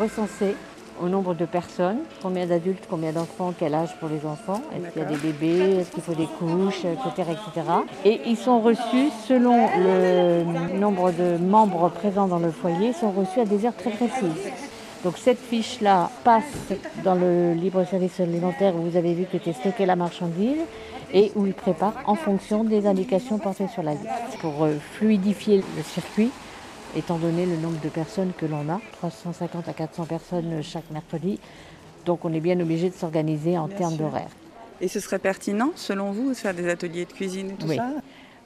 recensées 0.00 0.54
au 1.02 1.08
nombre 1.08 1.34
de 1.34 1.44
personnes, 1.44 1.98
combien 2.22 2.46
d'adultes, 2.46 2.84
combien 2.88 3.12
d'enfants, 3.12 3.52
quel 3.58 3.74
âge 3.74 3.96
pour 4.00 4.08
les 4.08 4.26
enfants, 4.26 4.60
est-ce 4.74 4.92
qu'il 4.92 5.02
y 5.02 5.04
a 5.04 5.08
des 5.08 5.16
bébés, 5.16 5.76
est-ce 5.80 5.90
qu'il 5.90 6.02
faut 6.02 6.14
des 6.14 6.26
couches, 6.26 6.84
etc., 6.84 7.30
etc. 7.30 7.66
Et 8.04 8.20
ils 8.26 8.36
sont 8.36 8.60
reçus 8.60 9.10
selon 9.26 9.68
le 9.76 10.78
nombre 10.78 11.12
de 11.12 11.36
membres 11.38 11.88
présents 11.90 12.26
dans 12.26 12.38
le 12.38 12.50
foyer, 12.50 12.88
ils 12.88 12.94
sont 12.94 13.10
reçus 13.10 13.40
à 13.40 13.44
des 13.44 13.64
heures 13.66 13.76
très 13.76 13.90
précises. 13.90 14.52
Donc 15.04 15.16
cette 15.16 15.38
fiche-là 15.38 16.10
passe 16.24 16.72
dans 17.04 17.14
le 17.14 17.52
libre 17.52 17.84
service 17.84 18.18
alimentaire 18.18 18.74
où 18.74 18.82
vous 18.82 18.96
avez 18.96 19.14
vu 19.14 19.26
que 19.30 19.36
était 19.36 19.52
stocké 19.52 19.86
la 19.86 19.94
marchandise 19.94 20.58
et 21.12 21.30
où 21.36 21.46
il 21.46 21.54
prépare 21.54 21.94
en 22.06 22.14
fonction 22.14 22.64
des 22.64 22.86
indications 22.86 23.38
portées 23.38 23.68
sur 23.68 23.82
la 23.82 23.92
liste. 23.92 24.06
Pour 24.40 24.64
euh, 24.64 24.74
fluidifier 24.94 25.62
le 25.76 25.82
circuit, 25.82 26.30
étant 26.96 27.18
donné 27.18 27.46
le 27.46 27.56
nombre 27.56 27.80
de 27.80 27.88
personnes 27.88 28.32
que 28.36 28.46
l'on 28.46 28.68
a, 28.68 28.80
350 28.92 29.68
à 29.68 29.72
400 29.72 30.04
personnes 30.06 30.62
chaque 30.62 30.90
mercredi. 30.90 31.38
Donc 32.06 32.24
on 32.24 32.32
est 32.32 32.40
bien 32.40 32.58
obligé 32.60 32.88
de 32.90 32.94
s'organiser 32.94 33.58
en 33.58 33.68
termes 33.68 33.96
d'horaire. 33.96 34.30
Et 34.80 34.88
ce 34.88 35.00
serait 35.00 35.18
pertinent, 35.18 35.70
selon 35.74 36.12
vous, 36.12 36.30
de 36.30 36.34
faire 36.34 36.54
des 36.54 36.68
ateliers 36.68 37.04
de 37.04 37.12
cuisine 37.12 37.50
et 37.50 37.54
tout 37.54 37.68
ça? 37.68 37.90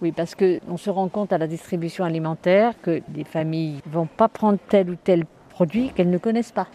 Oui, 0.00 0.11
parce 0.11 0.35
qu'on 0.35 0.76
se 0.76 0.90
rend 0.90 1.09
compte 1.09 1.33
à 1.33 1.38
la 1.38 1.46
distribution 1.46 2.05
alimentaire 2.05 2.74
que 2.83 3.02
des 3.09 3.24
familles 3.24 3.81
ne 3.87 3.92
vont 3.92 4.07
pas 4.07 4.28
prendre 4.28 4.59
tel 4.68 4.90
ou 4.90 4.96
tel 4.96 5.24
produit 5.50 5.92
qu'elles 5.94 6.11
ne 6.11 6.18
connaissent 6.18 6.52
pas. 6.52 6.66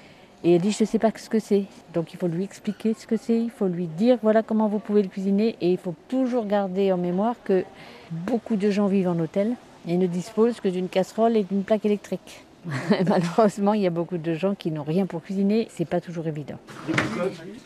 Et 0.44 0.56
elle 0.56 0.62
dit, 0.62 0.72
je 0.72 0.84
ne 0.84 0.88
sais 0.88 1.00
pas 1.00 1.12
ce 1.14 1.30
que 1.30 1.40
c'est. 1.40 1.66
Donc 1.94 2.14
il 2.14 2.18
faut 2.18 2.28
lui 2.28 2.44
expliquer 2.44 2.94
ce 2.94 3.08
que 3.08 3.18
c'est, 3.18 3.38
il 3.38 3.50
faut 3.50 3.68
lui 3.68 3.88
dire, 3.88 4.18
voilà 4.22 4.44
comment 4.44 4.68
vous 4.68 4.80
pouvez 4.80 5.02
le 5.02 5.10
cuisiner. 5.10 5.58
Et 5.60 5.72
il 5.72 5.78
faut 5.78 5.96
toujours 6.08 6.46
garder 6.46 6.94
en 6.94 6.98
mémoire 6.98 7.36
que 7.44 7.66
beaucoup 8.12 8.56
de 8.56 8.70
gens 8.70 8.86
vivent 8.86 9.10
en 9.10 9.20
hôtel 9.20 9.56
et 9.88 9.98
ne 9.98 10.08
dispose 10.08 10.60
que 10.60 10.68
d'une 10.68 10.90
casserole 10.90 11.38
et 11.38 11.44
d'une 11.44 11.64
plaque 11.64 11.86
électrique. 11.86 12.47
Malheureusement, 13.08 13.74
il 13.74 13.82
y 13.82 13.88
a 13.88 13.90
beaucoup 13.90 14.18
de 14.18 14.34
gens 14.34 14.56
qui 14.56 14.72
n'ont 14.72 14.84
rien 14.84 15.06
pour 15.06 15.22
cuisiner, 15.24 15.68
c'est 15.74 15.88
pas 15.88 16.02
toujours 16.02 16.28
évident. 16.28 16.58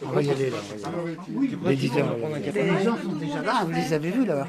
On 0.05 0.09
va 0.09 0.21
y 0.21 0.29
aller 0.29 0.49
là. 0.49 0.57
Les 1.65 2.83
gens 2.83 2.97
sont 2.97 3.13
déjà 3.13 3.41
là, 3.41 3.63
vous 3.65 3.71
les 3.71 3.93
avez 3.93 4.11
vus 4.11 4.25
là. 4.25 4.47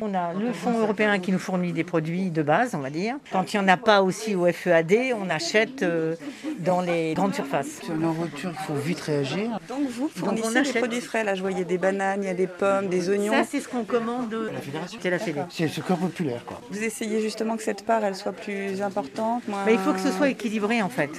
On 0.00 0.14
a 0.14 0.32
le 0.32 0.52
Fonds 0.52 0.78
européen 0.78 1.18
qui 1.18 1.32
nous 1.32 1.38
fournit 1.38 1.72
des 1.72 1.84
produits 1.84 2.30
de 2.30 2.42
base, 2.42 2.74
on 2.74 2.78
va 2.78 2.90
dire. 2.90 3.16
Quand 3.30 3.52
il 3.52 3.60
n'y 3.60 3.64
en 3.64 3.68
a 3.68 3.76
pas 3.76 4.02
aussi 4.02 4.34
au 4.34 4.46
FEAD, 4.46 5.14
on 5.20 5.28
achète 5.28 5.82
euh, 5.82 6.14
dans 6.60 6.80
les 6.80 7.14
grandes 7.14 7.34
surfaces. 7.34 7.80
Sur 7.82 7.96
la 7.96 8.08
voiture, 8.08 8.50
il 8.52 8.66
faut 8.66 8.74
vite 8.74 9.00
réagir. 9.00 9.58
Donc 9.68 9.88
vous 9.90 10.08
fournissez 10.08 10.62
des 10.62 10.78
produits 10.78 11.00
frais, 11.00 11.24
là 11.24 11.34
je 11.34 11.42
voyais 11.42 11.64
des 11.64 11.78
bananes, 11.78 12.22
il 12.22 12.26
y 12.26 12.30
a 12.30 12.34
des 12.34 12.46
pommes, 12.46 12.88
des 12.88 13.10
oignons. 13.10 13.32
Ça 13.32 13.44
c'est 13.44 13.60
ce 13.60 13.68
qu'on 13.68 13.84
commande 13.84 14.32
la 14.52 14.60
fédération. 14.60 14.98
C'est 15.02 15.10
la 15.10 15.18
fédé. 15.18 15.40
C'est 15.50 15.68
ce 15.68 15.80
corps 15.80 15.98
populaire 15.98 16.44
quoi. 16.44 16.60
Vous 16.70 16.82
essayez 16.82 17.20
justement 17.20 17.56
que 17.56 17.62
cette 17.62 17.84
part 17.84 18.04
elle 18.04 18.14
soit 18.14 18.32
plus 18.32 18.80
importante, 18.82 19.42
il 19.66 19.78
faut 19.78 19.92
que 19.92 20.00
ce 20.00 20.10
soit 20.10 20.28
équilibré 20.28 20.82
en 20.82 20.88
fait. 20.88 21.10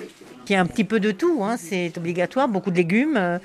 Qu'il 0.45 0.53
y 0.55 0.57
ait 0.57 0.61
un 0.61 0.65
petit 0.65 0.83
peu 0.83 0.99
de 0.99 1.11
tout, 1.11 1.43
hein, 1.43 1.57
c'est 1.57 1.95
obligatoire. 1.97 2.47
Beaucoup 2.47 2.71
de 2.71 2.77
légumes, 2.77 3.17
euh, 3.17 3.37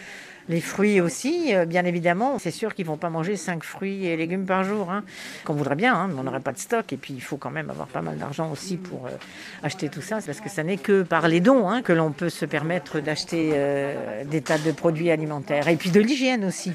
les 0.48 0.61
fruits 0.61 1.00
aussi, 1.00 1.54
euh, 1.54 1.64
bien 1.64 1.85
évidemment. 1.85 2.38
C'est 2.38 2.50
sûr 2.50 2.74
qu'ils 2.74 2.85
ne 2.85 2.90
vont 2.90 2.96
pas 2.96 3.11
manger 3.11 3.37
5 3.37 3.62
fruits 3.64 4.07
et 4.07 4.16
légumes 4.16 4.46
par 4.46 4.64
jour. 4.64 4.90
Hein. 4.90 5.04
Qu'on 5.44 5.54
voudrait 5.54 5.74
bien, 5.76 5.94
hein, 5.94 6.09
mais 6.09 6.18
on 6.18 6.24
n'aurait 6.24 6.40
pas 6.40 6.52
de 6.52 6.59
stock. 6.59 6.92
Et 6.92 6.96
puis 6.96 7.14
il 7.14 7.22
faut 7.22 7.37
quand 7.37 7.50
même 7.50 7.70
avoir 7.70 7.87
pas 7.88 8.02
mal 8.02 8.16
d'argent 8.18 8.50
aussi 8.50 8.76
pour 8.76 9.07
euh, 9.07 9.11
acheter 9.62 9.88
tout 9.88 10.02
ça. 10.02 10.18
Parce 10.24 10.40
que 10.40 10.50
ça 10.50 10.62
n'est 10.62 10.76
que 10.76 11.02
par 11.02 11.28
les 11.28 11.40
dons 11.40 11.83
que 11.83 11.92
l'on 11.92 12.12
peut 12.12 12.28
se 12.30 12.44
permettre 12.44 13.00
d'acheter 13.00 13.52
des 14.26 14.42
tas 14.42 14.59
de 14.59 14.72
produits 14.72 15.11
alimentaires. 15.11 15.68
Et 15.68 15.76
puis 15.76 15.90
de 15.90 16.00
l'hygiène 16.00 16.44
aussi. 16.44 16.72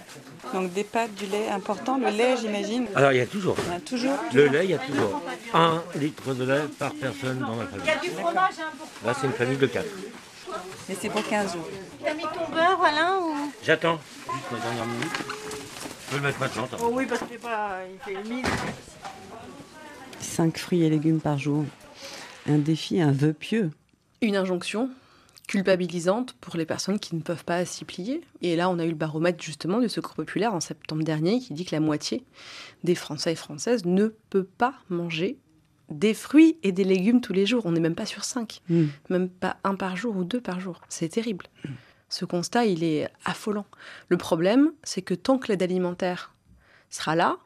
Donc 0.54 0.74
des 0.74 0.84
pâtes, 0.84 1.14
du 1.16 1.26
lait 1.26 1.50
important. 1.50 1.98
Le 1.98 2.10
lait, 2.10 2.36
j'imagine. 2.38 2.88
Alors 2.96 3.12
il 3.12 3.18
y 3.18 3.22
a 3.22 3.26
toujours. 3.26 3.56
Il 3.68 3.74
y 3.74 3.76
a 3.76 3.80
toujours. 3.80 4.18
Le 4.34 4.48
lait, 4.48 4.66
il 4.66 4.72
y 4.72 4.74
a 4.74 4.80
toujours. 4.80 5.22
Un 5.54 5.84
litre 5.96 6.34
de 6.34 6.44
lait 6.44 6.62
par 6.78 6.94
personne 6.94 7.40
dans 7.40 7.56
la 7.56 7.66
famille. 7.66 7.86
Il 7.86 7.88
y 7.88 7.92
a 7.92 8.00
du 8.00 8.10
fromage. 8.10 8.54
Hein, 8.60 8.86
Là, 9.06 9.14
c'est 9.20 9.28
une 9.28 9.34
famille 9.34 9.58
de 9.58 9.68
quatre. 9.68 9.88
Mais 10.88 10.96
c'est 11.00 11.10
pour 11.10 11.26
15 11.28 11.54
jours. 11.54 11.68
T'as 12.04 12.14
mis 12.14 12.24
ton 12.24 12.52
beurre, 12.52 12.82
Alain 12.84 13.20
ou... 13.20 13.52
J'attends. 13.64 14.00
Juste 14.34 14.52
la 14.52 14.60
dernière 14.60 14.86
minute. 14.86 15.12
Je 15.12 16.12
peux 16.12 16.18
le 16.18 16.24
mettre 16.24 16.40
maintenant. 16.40 16.68
Oh 16.82 16.90
oui, 16.92 17.06
parce 17.06 17.22
qu'il 17.24 17.40
pas... 17.40 17.80
il 17.92 18.00
fait 18.00 18.24
mille. 18.30 18.46
5 20.20 20.58
fruits 20.58 20.84
et 20.84 20.90
légumes 20.90 21.22
par 21.22 21.38
jour. 21.38 21.66
Un 22.48 22.58
défi, 22.58 23.02
un 23.02 23.12
vœu 23.12 23.34
pieux. 23.34 23.72
Une 24.22 24.36
injonction 24.36 24.90
culpabilisante 25.48 26.34
pour 26.34 26.58
les 26.58 26.66
personnes 26.66 27.00
qui 27.00 27.16
ne 27.16 27.22
peuvent 27.22 27.44
pas 27.44 27.66
s'y 27.66 27.84
plier. 27.84 28.22
Et 28.42 28.56
là, 28.56 28.70
on 28.70 28.78
a 28.78 28.86
eu 28.86 28.90
le 28.90 28.96
baromètre 28.96 29.44
justement 29.44 29.80
du 29.80 29.90
Secours 29.90 30.14
populaire 30.14 30.54
en 30.54 30.60
septembre 30.60 31.04
dernier 31.04 31.40
qui 31.40 31.54
dit 31.54 31.66
que 31.66 31.76
la 31.76 31.80
moitié 31.80 32.24
des 32.84 32.94
Français 32.94 33.32
et 33.32 33.36
Françaises 33.36 33.84
ne 33.86 34.10
peut 34.30 34.44
pas 34.44 34.76
manger 34.90 35.38
des 35.90 36.14
fruits 36.14 36.58
et 36.64 36.72
des 36.72 36.84
légumes 36.84 37.22
tous 37.22 37.34
les 37.34 37.46
jours. 37.46 37.66
On 37.66 37.72
n'est 37.72 37.80
même 37.80 37.96
pas 37.96 38.06
sur 38.06 38.24
cinq, 38.24 38.62
mm. 38.70 38.86
même 39.10 39.30
pas 39.30 39.58
un 39.64 39.76
par 39.76 39.96
jour 39.96 40.16
ou 40.16 40.24
deux 40.24 40.42
par 40.42 40.60
jour. 40.60 40.82
C'est 40.90 41.10
terrible. 41.10 41.46
Mm. 41.64 41.70
Ce 42.10 42.26
constat, 42.26 42.66
il 42.66 42.84
est 42.84 43.08
affolant. 43.24 43.66
Le 44.08 44.18
problème, 44.18 44.72
c'est 44.84 45.02
que 45.02 45.14
tant 45.14 45.38
que 45.38 45.48
l'aide 45.48 45.62
alimentaire 45.62 46.34
sera 46.90 47.16
là, 47.16 47.38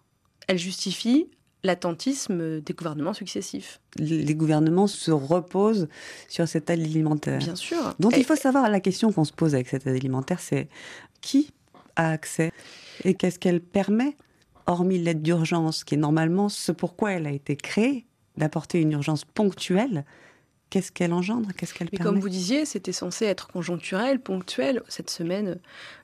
elle 0.47 0.57
justifie 0.57 1.27
l'attentisme 1.63 2.59
des 2.59 2.73
gouvernements 2.73 3.13
successifs. 3.13 3.79
Les 3.97 4.35
gouvernements 4.35 4.87
se 4.87 5.11
reposent 5.11 5.87
sur 6.27 6.47
cette 6.47 6.69
aide 6.69 6.81
alimentaire. 6.81 7.39
Bien 7.39 7.55
sûr. 7.55 7.93
Donc 7.99 8.15
il 8.17 8.25
faut 8.25 8.35
savoir, 8.35 8.69
la 8.69 8.79
question 8.79 9.11
qu'on 9.11 9.23
se 9.23 9.31
pose 9.31 9.53
avec 9.55 9.69
cette 9.69 9.87
aide 9.87 9.95
alimentaire, 9.95 10.39
c'est 10.39 10.67
qui 11.21 11.51
a 11.95 12.09
accès 12.09 12.51
et 13.05 13.13
qu'est-ce 13.13 13.39
qu'elle 13.39 13.61
permet, 13.61 14.17
hormis 14.67 14.99
l'aide 14.99 15.21
d'urgence, 15.21 15.83
qui 15.83 15.95
est 15.95 15.97
normalement 15.97 16.49
ce 16.49 16.71
pourquoi 16.71 17.13
elle 17.13 17.27
a 17.27 17.31
été 17.31 17.55
créée, 17.55 18.05
d'apporter 18.37 18.79
une 18.79 18.91
urgence 18.91 19.25
ponctuelle. 19.25 20.05
Qu'est-ce 20.69 20.91
qu'elle 20.91 21.13
engendre 21.13 21.49
Qu'est-ce 21.55 21.73
qu'elle 21.73 21.89
permet? 21.89 22.03
Comme 22.03 22.19
vous 22.19 22.29
disiez, 22.29 22.65
c'était 22.65 22.91
censé 22.91 23.25
être 23.25 23.47
conjoncturel, 23.47 24.19
ponctuel. 24.19 24.81
Cette 24.87 25.09
semaine, 25.09 25.59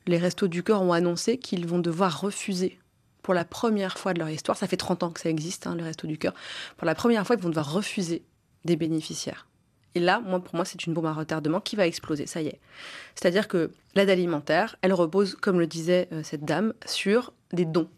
les 0.06 0.18
Restos 0.18 0.48
du 0.48 0.62
Cœur 0.62 0.82
ont 0.82 0.94
annoncé 0.94 1.38
qu'ils 1.38 1.66
vont 1.66 1.80
devoir 1.80 2.22
refuser 2.22 2.78
pour 3.30 3.34
la 3.34 3.46
première 3.46 3.98
fois 4.00 4.14
de 4.16 4.20
leur 4.20 4.30
histoire, 4.30 4.58
ça 4.58 4.66
fait 4.66 4.76
30 4.76 5.04
ans 5.04 5.12
que 5.12 5.20
ça 5.20 5.30
existe, 5.30 5.68
hein, 5.68 5.76
le 5.76 5.84
Resto 5.84 6.08
du 6.08 6.18
Cœur, 6.18 6.34
pour 6.78 6.86
la 6.86 6.96
première 6.96 7.28
fois, 7.28 7.36
ils 7.36 7.42
vont 7.42 7.50
devoir 7.50 7.72
refuser 7.72 8.24
des 8.66 8.76
bénéficiaires. 8.76 9.48
Et 9.96 10.00
là, 10.00 10.20
moi, 10.20 10.40
pour 10.40 10.56
moi, 10.56 10.66
c'est 10.66 10.86
une 10.86 10.94
bombe 10.94 11.06
à 11.06 11.14
retardement 11.14 11.60
qui 11.60 11.76
va 11.76 11.86
exploser, 11.86 12.28
ça 12.28 12.42
y 12.42 12.48
est. 12.48 12.60
C'est-à-dire 13.14 13.48
que 13.48 13.72
l'aide 13.94 14.10
alimentaire, 14.10 14.78
elle 14.82 14.94
repose, 14.94 15.36
comme 15.36 15.60
le 15.60 15.68
disait 15.68 16.08
euh, 16.12 16.24
cette 16.24 16.46
dame, 16.46 16.74
sur 16.86 17.34
des 17.54 17.66
dons. 17.66 17.90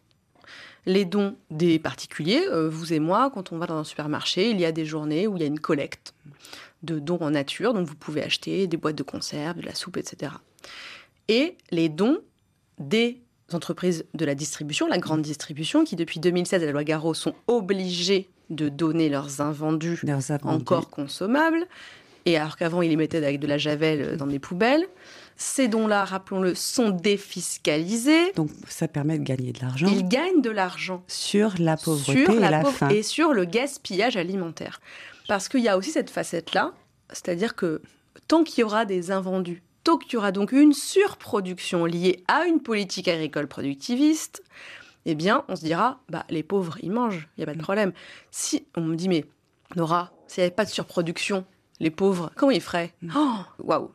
Les 0.85 1.05
dons 1.05 1.35
des 1.51 1.77
particuliers, 1.77 2.41
euh, 2.49 2.69
vous 2.69 2.93
et 2.93 2.99
moi, 2.99 3.31
quand 3.33 3.51
on 3.51 3.57
va 3.57 3.67
dans 3.67 3.77
un 3.77 3.83
supermarché, 3.83 4.49
il 4.49 4.59
y 4.59 4.65
a 4.65 4.71
des 4.71 4.85
journées 4.85 5.27
où 5.27 5.37
il 5.37 5.41
y 5.41 5.43
a 5.43 5.47
une 5.47 5.59
collecte 5.59 6.13
de 6.83 6.97
dons 6.97 7.19
en 7.21 7.31
nature, 7.31 7.73
donc 7.73 7.87
vous 7.87 7.95
pouvez 7.95 8.23
acheter 8.23 8.65
des 8.65 8.77
boîtes 8.77 8.95
de 8.95 9.03
conserve, 9.03 9.57
de 9.57 9.65
la 9.65 9.75
soupe, 9.75 9.97
etc. 9.97 10.31
Et 11.27 11.55
les 11.69 11.89
dons 11.89 12.19
des 12.79 13.21
entreprises 13.53 14.05
de 14.13 14.25
la 14.25 14.33
distribution, 14.33 14.87
la 14.87 14.97
grande 14.97 15.21
distribution, 15.21 15.83
qui 15.83 15.95
depuis 15.95 16.19
2016 16.19 16.63
à 16.63 16.65
la 16.65 16.71
loi 16.71 16.83
Garot 16.83 17.13
sont 17.13 17.35
obligées 17.47 18.29
de 18.49 18.69
donner 18.69 19.09
leurs 19.09 19.39
invendus, 19.41 20.01
encore 20.43 20.89
consommables, 20.89 21.67
et 22.25 22.37
alors 22.37 22.57
qu'avant 22.57 22.81
ils 22.81 22.89
les 22.89 22.95
mettaient 22.95 23.17
avec 23.17 23.39
de 23.39 23.47
la 23.47 23.57
javel 23.57 24.17
dans 24.17 24.27
des 24.27 24.39
poubelles. 24.39 24.87
Ces 25.41 25.67
dons-là, 25.67 26.05
rappelons-le, 26.05 26.53
sont 26.53 26.91
défiscalisés. 26.91 28.31
Donc 28.33 28.51
ça 28.67 28.87
permet 28.87 29.17
de 29.17 29.23
gagner 29.23 29.53
de 29.53 29.59
l'argent. 29.59 29.87
Ils 29.87 30.07
gagnent 30.07 30.43
de 30.43 30.51
l'argent. 30.51 31.03
Sur 31.07 31.55
la 31.57 31.77
pauvreté 31.77 32.31
et 32.31 32.39
la, 32.39 32.63
faim. 32.63 32.89
Et 32.89 33.01
sur 33.01 33.33
le 33.33 33.45
gaspillage 33.45 34.17
alimentaire. 34.17 34.79
Parce 35.27 35.49
qu'il 35.49 35.61
y 35.61 35.67
a 35.67 35.79
aussi 35.79 35.89
cette 35.89 36.11
facette-là, 36.11 36.73
c'est-à-dire 37.09 37.55
que 37.55 37.81
tant 38.27 38.43
qu'il 38.43 38.61
y 38.61 38.63
aura 38.63 38.85
des 38.85 39.09
invendus 39.09 39.63
Tant 39.83 39.97
qu'il 39.97 40.13
y 40.13 40.17
aura 40.17 40.31
donc 40.31 40.51
une 40.51 40.73
surproduction 40.73 41.85
liée 41.85 42.23
à 42.27 42.45
une 42.45 42.61
politique 42.61 43.07
agricole 43.07 43.47
productiviste, 43.47 44.43
eh 45.05 45.15
bien, 45.15 45.43
on 45.47 45.55
se 45.55 45.63
dira, 45.65 46.01
bah, 46.07 46.23
les 46.29 46.43
pauvres, 46.43 46.77
ils 46.83 46.91
mangent, 46.91 47.27
il 47.35 47.39
n'y 47.39 47.43
a 47.45 47.47
pas 47.47 47.53
de 47.53 47.57
mm. 47.57 47.63
problème. 47.63 47.93
Si 48.29 48.67
on 48.77 48.81
me 48.81 48.95
dit, 48.95 49.09
mais 49.09 49.25
Nora, 49.75 50.11
s'il 50.27 50.41
n'y 50.41 50.45
avait 50.45 50.55
pas 50.55 50.65
de 50.65 50.69
surproduction, 50.69 51.45
les 51.79 51.89
pauvres, 51.89 52.31
comment 52.35 52.51
ils 52.51 52.61
feraient? 52.61 52.93
Oh, 53.15 53.37
waouh 53.57 53.89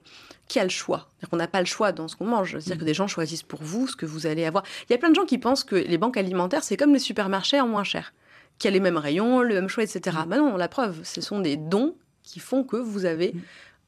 qui 0.48 0.59
a 0.59 0.64
le 0.64 0.70
choix 0.70 1.09
On 1.32 1.37
n'a 1.37 1.48
pas 1.48 1.61
le 1.61 1.66
choix 1.66 1.92
dans 1.92 2.09
ce 2.09 2.16
qu'on 2.16 2.26
mange. 2.26 2.52
C'est-à-dire 2.52 2.78
que 2.78 2.85
des 2.85 2.94
gens 2.94 3.06
choisissent 3.06 3.42
pour 3.42 3.62
vous 3.62 3.88
ce 3.88 3.96
que 3.96 4.06
vous 4.06 4.26
allez 4.26 4.44
avoir. 4.44 4.64
Il 4.88 4.92
y 4.92 4.94
a 4.94 4.98
plein 4.98 5.11
de 5.11 5.14
gens 5.14 5.24
qui 5.24 5.38
pensent 5.38 5.64
que 5.64 5.76
les 5.76 5.98
banques 5.98 6.16
alimentaires, 6.16 6.62
c'est 6.62 6.76
comme 6.76 6.92
les 6.92 6.98
supermarchés 6.98 7.61
en 7.61 7.68
moins 7.68 7.85
cher, 7.85 8.12
qui 8.59 8.68
a 8.68 8.70
les 8.70 8.80
mêmes 8.80 8.96
rayons, 8.96 9.42
le 9.42 9.54
même 9.54 9.68
choix, 9.68 9.85
etc. 9.85 10.18
Ben 10.26 10.38
non, 10.38 10.56
la 10.56 10.68
preuve, 10.68 11.00
ce 11.04 11.20
sont 11.20 11.40
des 11.40 11.56
dons 11.56 11.96
qui 12.22 12.40
font 12.40 12.64
que 12.64 12.76
vous 12.76 13.04
avez 13.04 13.35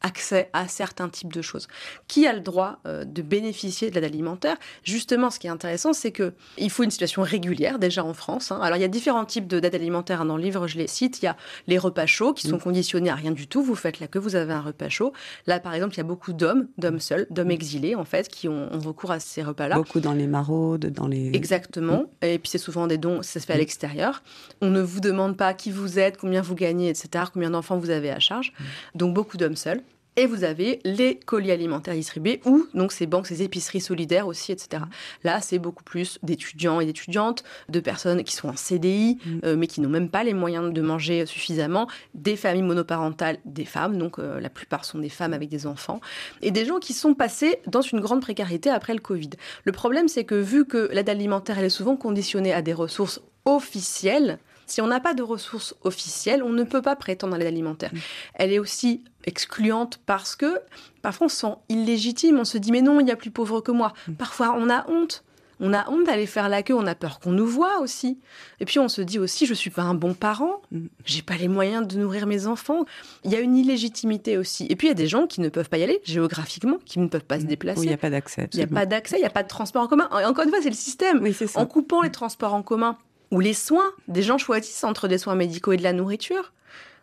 accès 0.01 0.49
à 0.53 0.69
certains 0.69 1.09
types 1.09 1.33
de 1.33 1.43
choses. 1.43 1.69
Qui 2.07 2.27
a 2.27 2.33
le 2.33 2.41
droit 2.41 2.79
euh, 2.87 3.05
de 3.05 3.23
bénéficier 3.23 3.91
de 3.91 3.95
l'aide 3.95 4.05
alimentaire? 4.05 4.57
Justement, 4.85 5.31
ce 5.31 5.39
qui 5.39 5.47
est 5.47 5.51
intéressant, 5.51 5.93
c'est 5.93 6.13
que 6.13 6.33
il 6.57 6.71
faut 6.71 6.85
une 6.85 6.91
situation 6.91 7.23
régulière 7.23 7.79
déjà 7.79 8.05
en 8.05 8.15
France. 8.15 8.53
Hein. 8.53 8.61
Alors, 8.63 8.77
il 8.77 8.81
y 8.81 8.85
a 8.85 8.89
différents 8.89 9.25
types 9.25 9.47
d'aide 9.47 9.75
alimentaire. 9.75 10.21
Hein. 10.21 10.27
Dans 10.27 10.37
le 10.37 10.43
livre, 10.43 10.67
je 10.67 10.79
les 10.79 10.87
cite. 10.87 11.21
Il 11.23 11.25
y 11.25 11.29
a 11.29 11.37
les 11.67 11.79
repas 11.79 12.07
chauds 12.07 12.33
qui 12.33 12.47
sont 12.47 12.57
mm. 12.57 12.61
conditionnés 12.61 13.11
à 13.11 13.15
rien 13.15 13.33
du 13.33 13.49
tout. 13.49 13.63
Vous 13.63 13.75
faites 13.75 14.01
là 14.01 14.07
que 14.07 14.19
vous 14.19 14.37
avez 14.37 14.53
un 14.53 14.61
repas 14.61 14.89
chaud. 14.89 15.13
Là, 15.47 15.59
par 15.61 15.75
exemple, 15.75 15.95
il 15.95 15.99
y 15.99 16.01
a 16.01 16.05
beaucoup 16.05 16.33
d'hommes, 16.33 16.69
d'hommes 16.79 17.01
seuls, 17.01 17.27
d'hommes 17.31 17.49
mm. 17.49 17.53
exilés 17.53 17.95
en 17.95 18.05
fait, 18.05 18.29
qui 18.29 18.49
ont, 18.49 18.69
recours 18.79 19.11
à 19.11 19.21
ces 19.21 19.43
repas-là. 19.43 19.77
Beaucoup 19.77 20.01
dans 20.01 20.13
les 20.13 20.27
maraudes, 20.27 20.87
dans 20.87 21.09
les. 21.09 21.35
Exactement. 21.35 22.03
Mm. 22.23 22.27
Et 22.27 22.39
puis 22.39 22.51
c'est 22.51 22.59
souvent 22.59 22.87
des 22.87 22.99
dons. 22.99 23.23
Ça 23.23 23.41
se 23.41 23.47
fait 23.47 23.55
à 23.55 23.59
l'extérieur. 23.59 24.23
On 24.61 24.71
ne 24.71 24.81
vous 24.81 25.01
demande 25.01 25.37
pas 25.37 25.55
qui 25.55 25.71
vous 25.71 25.99
êtes, 25.99 26.17
combien 26.17 26.41
vous 26.41 26.55
gagnez, 26.55 26.89
etc. 26.89 27.25
Combien 27.33 27.51
d'enfants 27.51 27.79
vous 27.79 27.91
avez 27.91 28.11
à 28.11 28.21
charge. 28.21 28.53
Donc 28.95 29.15
beaucoup 29.15 29.37
d'hommes 29.37 29.57
seuls. 29.57 29.83
Et 30.19 30.27
vous 30.27 30.43
avez 30.43 30.81
les 30.85 31.15
colis 31.15 31.53
alimentaires 31.53 31.95
distribués 31.95 32.41
ou 32.45 32.67
donc 32.75 32.91
ces 32.91 33.07
banques, 33.07 33.29
ces 33.29 33.45
épiceries 33.45 33.81
solidaires 33.81 34.27
aussi, 34.27 34.51
etc. 34.51 34.83
Là, 35.23 35.41
c'est 35.41 35.61
beaucoup 35.61 35.85
plus 35.85 36.19
d'étudiants 36.25 36.81
et 36.81 36.87
d'étudiantes, 36.87 37.45
de 37.69 37.79
personnes 37.79 38.25
qui 38.25 38.35
sont 38.35 38.49
en 38.49 38.57
CDI, 38.57 39.19
mm. 39.25 39.39
euh, 39.45 39.57
mais 39.57 39.69
qui 39.69 39.81
n'ont 39.81 39.89
même 39.89 40.11
pas 40.11 40.25
les 40.25 40.35
moyens 40.35 40.73
de 40.73 40.81
manger 40.81 41.25
suffisamment, 41.25 41.87
des 42.15 42.35
familles 42.35 42.65
monoparentales, 42.65 43.39
des 43.45 43.65
femmes, 43.65 43.97
donc 43.97 44.19
euh, 44.19 44.41
la 44.41 44.51
plupart 44.51 44.85
sont 44.85 44.99
des 44.99 45.09
femmes 45.09 45.35
avec 45.35 45.51
des 45.51 45.69
enfants, 45.69 46.01
et 46.43 46.51
des 46.51 46.65
gens 46.65 46.81
qui 46.81 46.95
sont 46.95 47.15
passés 47.15 47.61
dans 47.69 47.83
une 47.83 48.01
grande 48.01 48.21
précarité 48.21 48.71
après 48.71 48.95
le 48.95 49.01
Covid. 49.01 49.31
Le 49.63 49.71
problème, 49.71 50.09
c'est 50.09 50.25
que 50.25 50.35
vu 50.35 50.65
que 50.65 50.91
l'aide 50.93 51.11
alimentaire, 51.11 51.61
elle 51.61 51.67
est 51.67 51.69
souvent 51.69 51.95
conditionnée 51.95 52.53
à 52.53 52.61
des 52.61 52.73
ressources 52.73 53.21
officielles, 53.45 54.41
si 54.69 54.83
on 54.83 54.87
n'a 54.87 55.01
pas 55.01 55.15
de 55.15 55.23
ressources 55.23 55.75
officielles, 55.83 56.43
on 56.43 56.51
ne 56.51 56.63
peut 56.63 56.83
pas 56.83 56.95
prétendre 56.95 57.35
à 57.35 57.39
l'aide 57.39 57.49
alimentaire. 57.49 57.93
Mm. 57.93 57.99
Elle 58.35 58.53
est 58.53 58.59
aussi 58.59 59.03
excluante 59.29 60.01
parce 60.07 60.35
que 60.35 60.61
parfois 61.03 61.27
on 61.27 61.29
se 61.29 61.37
sent 61.37 61.55
illégitime, 61.69 62.39
on 62.39 62.45
se 62.45 62.59
dit 62.59 62.73
mais 62.73 62.83
non, 62.83 63.01
il 63.01 63.07
y 63.07 63.13
a 63.13 63.17
plus 63.17 63.31
pauvre 63.31 63.61
que 63.61 63.71
moi. 63.71 63.93
Mm. 64.09 64.15
Parfois 64.15 64.55
on 64.59 64.69
a 64.69 64.89
honte. 64.91 65.25
On 65.61 65.73
a 65.73 65.91
honte 65.91 66.07
d'aller 66.07 66.27
faire 66.27 66.49
la 66.49 66.63
queue, 66.63 66.75
on 66.75 66.87
a 66.87 66.95
peur 66.95 67.19
qu'on 67.19 67.33
nous 67.33 67.47
voit 67.47 67.81
aussi. 67.81 68.21
Et 68.61 68.65
puis 68.65 68.79
on 68.79 68.89
se 68.89 69.03
dit 69.03 69.19
aussi, 69.19 69.45
je 69.45 69.55
suis 69.55 69.71
pas 69.71 69.83
un 69.83 69.95
bon 69.95 70.15
parent, 70.15 70.63
mm. 70.71 70.87
j'ai 71.05 71.23
pas 71.23 71.37
les 71.37 71.49
moyens 71.49 71.87
de 71.87 71.99
nourrir 71.99 72.27
mes 72.27 72.47
enfants. 72.47 72.85
Il 73.25 73.33
y 73.33 73.37
a 73.37 73.41
une 73.41 73.57
illégitimité 73.57 74.39
aussi. 74.39 74.67
Et 74.71 74.77
puis 74.77 74.87
il 74.87 74.91
y 74.91 74.93
a 74.93 74.95
des 74.95 75.09
gens 75.09 75.27
qui 75.27 75.41
ne 75.41 75.49
peuvent 75.49 75.69
pas 75.69 75.79
y 75.79 75.83
aller 75.83 76.01
géographiquement, 76.05 76.79
qui 76.85 77.01
ne 77.01 77.09
peuvent 77.09 77.25
pas 77.25 77.41
se 77.41 77.45
déplacer. 77.45 77.83
il 77.83 77.89
n'y 77.89 77.95
a 77.95 77.99
pas 77.99 78.11
d'accès. 78.11 78.49
Il 78.53 78.59
n'y 78.59 78.63
a 78.63 78.69
pas 78.69 78.87
d'accès, 78.87 79.17
il 79.17 79.21
n'y 79.21 79.27
a 79.27 79.31
pas 79.31 79.43
de 79.43 79.49
transport 79.49 79.83
en 79.83 79.89
commun. 79.89 80.09
encore 80.13 80.45
une 80.45 80.51
fois, 80.51 80.61
c'est 80.63 80.71
le 80.71 80.77
système. 80.77 81.27
en 81.55 81.67
coupant 81.67 82.03
les 82.03 82.13
transports 82.13 82.55
en 82.55 82.63
commun, 82.63 82.97
ou 83.31 83.41
les 83.41 83.55
soins. 83.55 83.91
Des 84.07 84.23
gens 84.23 84.39
choisissent 84.39 84.85
entre 84.85 85.09
des 85.09 85.19
soins 85.19 85.35
médicaux 85.35 85.73
et 85.73 85.77
de 85.77 85.83
la 85.83 85.93
nourriture. 85.93 86.53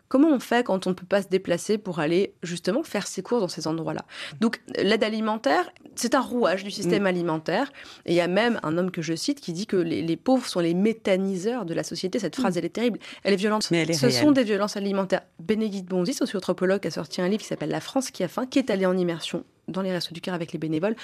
Comment 0.08 0.28
on 0.28 0.40
fait 0.40 0.64
quand 0.64 0.86
on 0.86 0.90
ne 0.90 0.94
peut 0.94 1.06
pas 1.06 1.22
se 1.22 1.28
déplacer 1.28 1.78
pour 1.78 1.98
aller 1.98 2.34
justement 2.42 2.82
faire 2.82 3.06
ses 3.06 3.22
courses 3.22 3.40
dans 3.40 3.48
ces 3.48 3.66
endroits-là? 3.66 4.04
Donc 4.40 4.60
l'aide 4.76 5.02
alimentaire, 5.02 5.70
c'est 5.96 6.14
un 6.14 6.20
rouage 6.20 6.64
du 6.64 6.70
système 6.70 7.06
alimentaire. 7.06 7.72
Et 8.04 8.12
il 8.12 8.16
y 8.16 8.20
a 8.20 8.28
même 8.28 8.60
un 8.62 8.78
homme 8.78 8.90
que 8.90 9.02
je 9.02 9.14
cite 9.14 9.40
qui 9.40 9.52
dit 9.52 9.66
que 9.66 9.76
les, 9.76 10.16
pauvres 10.16 10.46
sont 10.46 10.60
les 10.60 10.74
méthaniseurs 10.74 11.64
de 11.64 11.74
la 11.74 11.82
société. 11.82 12.18
Cette 12.18 12.36
phrase, 12.36 12.54
mm. 12.54 12.58
elle 12.58 12.64
est 12.64 12.70
terrible. 12.70 12.98
Elle 13.24 13.32
est 13.32 13.36
violente. 13.36 13.68
Mais 13.70 13.92
Ce 13.92 14.10
sont 14.10 14.32
des 14.32 14.44
violences 14.44 14.76
alimentaires. 14.76 15.22
Bénédicte 15.40 15.88
Bonzi, 15.88 16.14
socioanthropologue, 16.14 16.86
a 16.86 16.90
sorti 16.90 17.20
un 17.20 17.28
livre 17.28 17.42
qui 17.42 17.48
s'appelle 17.48 17.70
La 17.70 17.80
France 17.80 18.10
qui 18.10 18.22
a 18.22 18.28
faim, 18.28 18.46
qui 18.46 18.58
est 18.58 18.70
allé 18.70 18.86
en 18.86 18.96
immersion 18.96 19.44
dans 19.68 19.82
les 19.82 19.92
Restos 19.92 20.14
du 20.14 20.20
Cœur 20.20 20.34
avec 20.34 20.52
les 20.52 20.58
bénévoles 20.58 20.94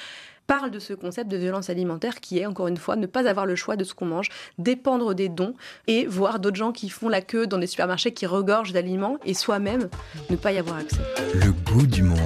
parle 0.47 0.71
de 0.71 0.79
ce 0.79 0.93
concept 0.93 1.31
de 1.31 1.37
violence 1.37 1.71
alimentaire 1.71 2.21
qui 2.21 2.39
est, 2.39 2.47
encore 2.47 2.69
une 2.69 2.77
fois, 2.77 2.97
ne 2.97 3.07
pas 3.07 3.29
avoir 3.29 3.47
le 3.47 3.57
choix 3.57 3.77
de 3.77 3.85
ce 3.85 3.95
qu'on 3.95 4.07
mange, 4.07 4.29
dépendre 4.59 5.15
des 5.15 5.29
dons 5.29 5.55
et 5.87 6.07
voir 6.07 6.41
d'autres 6.41 6.57
gens 6.57 6.73
qui 6.73 6.89
font 6.89 7.09
la 7.09 7.21
queue 7.21 7.47
dans 7.47 7.59
des 7.59 7.67
supermarchés 7.67 8.13
qui 8.13 8.27
regorgent 8.27 8.73
d'aliments 8.73 9.19
et 9.25 9.35
soi-même 9.35 9.89
ne 10.31 10.37
pas 10.37 10.53
y 10.53 10.59
avoir 10.59 10.77
accès. 10.77 11.01
Le 11.35 11.53
goût 11.53 11.87
du 11.87 12.03
monde. 12.03 12.19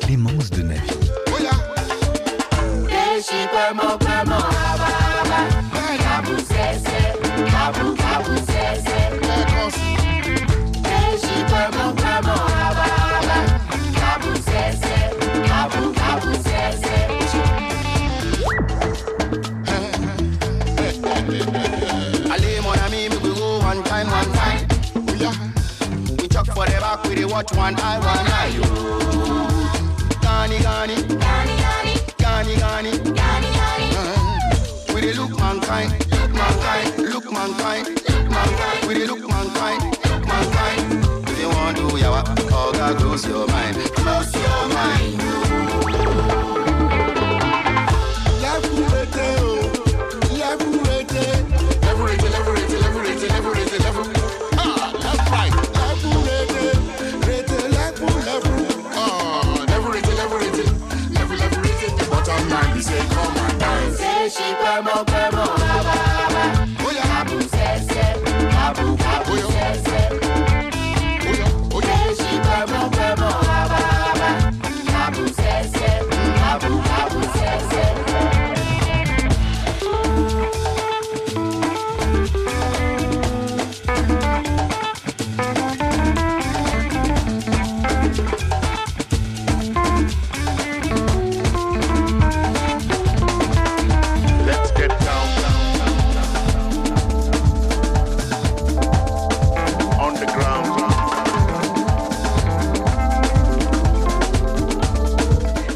Clémence 0.00 0.50
de 0.50 0.62
Navy. 0.62 0.90
Watch 27.34 27.52
one 27.56 27.74
eye, 27.80 27.98
one 27.98 28.26
eye, 28.38 28.50
yo. 28.54 28.62
Gani, 30.22 30.58
gani, 30.60 30.94
gani, 31.18 31.56
gani, 31.58 31.94
gani, 32.18 32.54
gani, 32.56 32.90
gani, 33.12 33.48
gani. 33.58 33.88
Uh, 33.96 34.94
we 34.94 35.00
dey 35.00 35.12
look 35.14 35.36
mankind, 35.38 35.90
look 36.12 36.30
mankind, 36.30 36.98
look 37.12 37.32
mankind, 37.32 37.88
look 37.88 38.30
mankind. 38.30 38.86
We 38.88 38.94
dey 38.94 39.06
look 39.06 39.28
mankind, 39.28 39.82
look 39.82 40.26
mankind. 40.26 41.28
If 41.28 41.40
you 41.40 41.48
want 41.48 41.76
to 41.78 41.82
yawa, 41.98 42.22
oh 42.52 42.72
God, 42.72 42.96
close 42.98 43.26
your 43.26 43.46
mind, 43.48 43.76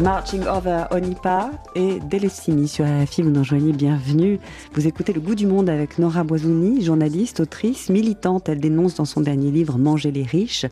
Marching 0.01 0.45
Over 0.47 0.85
Onipa 0.93 1.51
et 1.75 1.99
Delessini 1.99 2.69
sur 2.69 2.85
RFI. 2.85 3.23
Vous 3.23 3.31
nous 3.31 3.41
rejoignez, 3.41 3.73
bienvenue. 3.73 4.39
Vous 4.75 4.87
écoutez 4.87 5.13
Le 5.13 5.21
goût 5.21 5.35
du 5.35 5.49
monde 5.49 5.69
avec 5.69 5.99
Nora 5.99 6.23
Boisouni, 6.23 6.85
journaliste, 6.85 7.41
autrice, 7.41 7.89
militante. 7.89 8.49
Elle 8.49 8.61
dénonce 8.61 8.95
dans 8.95 9.05
son 9.05 9.21
dernier 9.21 9.51
livre 9.51 9.77
Manger 9.77 10.13
les 10.13 10.23
riches. 10.23 10.67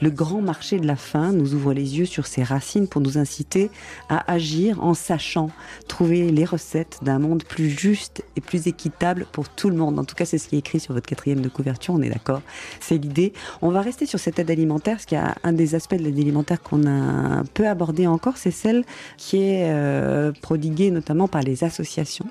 Le 0.00 0.10
grand 0.10 0.40
marché 0.40 0.80
de 0.80 0.88
la 0.88 0.96
faim 0.96 1.30
nous 1.30 1.54
ouvre 1.54 1.72
les 1.72 1.98
yeux 1.98 2.04
sur 2.04 2.26
ses 2.26 2.42
racines 2.42 2.88
pour 2.88 3.00
nous 3.00 3.16
inciter 3.16 3.70
à 4.08 4.32
agir 4.32 4.82
en 4.82 4.94
sachant 4.94 5.50
trouver 5.86 6.32
les 6.32 6.44
recettes 6.44 6.98
d'un 7.02 7.20
monde 7.20 7.44
plus 7.44 7.70
juste 7.70 8.24
et 8.34 8.40
plus 8.40 8.66
équitable 8.66 9.26
pour 9.30 9.48
tout 9.50 9.70
le 9.70 9.76
monde. 9.76 10.00
En 10.00 10.04
tout 10.04 10.16
cas, 10.16 10.24
c'est 10.24 10.38
ce 10.38 10.48
qui 10.48 10.56
est 10.56 10.60
écrit 10.60 10.80
sur 10.80 10.94
votre 10.94 11.06
quatrième 11.06 11.42
de 11.42 11.48
couverture, 11.48 11.94
on 11.94 12.02
est 12.02 12.10
d'accord. 12.10 12.42
C'est 12.80 12.98
l'idée. 12.98 13.34
On 13.62 13.70
va 13.70 13.82
rester 13.82 14.04
sur 14.04 14.18
cette 14.18 14.40
aide 14.40 14.50
alimentaire, 14.50 14.96
parce 14.96 15.06
qu'il 15.06 15.18
y 15.18 15.20
a 15.20 15.36
un 15.44 15.52
des 15.52 15.76
aspects 15.76 15.94
de 15.94 16.02
l'aide 16.02 16.18
alimentaire 16.18 16.60
qu'on 16.60 16.84
a 16.86 16.90
un 16.90 17.44
peu 17.44 17.68
abordé 17.68 18.08
encore, 18.08 18.36
c'est 18.36 18.63
celle 18.64 18.84
qui 19.16 19.36
est 19.42 19.64
euh, 19.64 20.32
prodiguée 20.40 20.90
notamment 20.90 21.28
par 21.28 21.42
les 21.42 21.64
associations. 21.64 22.26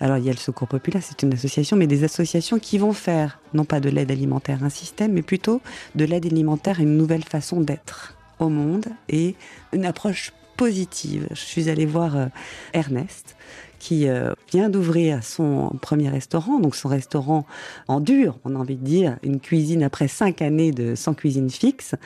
Alors 0.00 0.18
il 0.18 0.24
y 0.24 0.28
a 0.28 0.32
le 0.32 0.38
Secours 0.38 0.68
Populaire, 0.68 1.02
c'est 1.02 1.22
une 1.22 1.32
association, 1.32 1.76
mais 1.76 1.86
des 1.86 2.04
associations 2.04 2.58
qui 2.58 2.78
vont 2.78 2.92
faire 2.92 3.40
non 3.54 3.64
pas 3.64 3.80
de 3.80 3.88
l'aide 3.88 4.10
alimentaire 4.10 4.62
un 4.62 4.70
système, 4.70 5.12
mais 5.12 5.22
plutôt 5.22 5.60
de 5.94 6.04
l'aide 6.04 6.26
alimentaire 6.26 6.80
une 6.80 6.96
nouvelle 6.96 7.24
façon 7.24 7.60
d'être 7.60 8.14
au 8.38 8.48
monde 8.48 8.86
et 9.08 9.34
une 9.72 9.86
approche 9.86 10.32
positive. 10.56 11.26
Je 11.30 11.40
suis 11.40 11.70
allée 11.70 11.86
voir 11.86 12.16
euh, 12.16 12.26
Ernest 12.74 13.36
qui 13.78 14.08
euh, 14.08 14.32
vient 14.52 14.68
d'ouvrir 14.68 15.24
son 15.24 15.70
premier 15.80 16.08
restaurant, 16.08 16.60
donc 16.60 16.76
son 16.76 16.88
restaurant 16.88 17.44
en 17.88 17.98
dur, 18.00 18.38
on 18.44 18.54
a 18.54 18.58
envie 18.58 18.76
de 18.76 18.84
dire, 18.84 19.18
une 19.24 19.40
cuisine 19.40 19.82
après 19.82 20.06
cinq 20.06 20.40
années 20.40 20.70
de 20.70 20.94
sans 20.94 21.14
cuisine 21.14 21.50
fixe, 21.50 21.96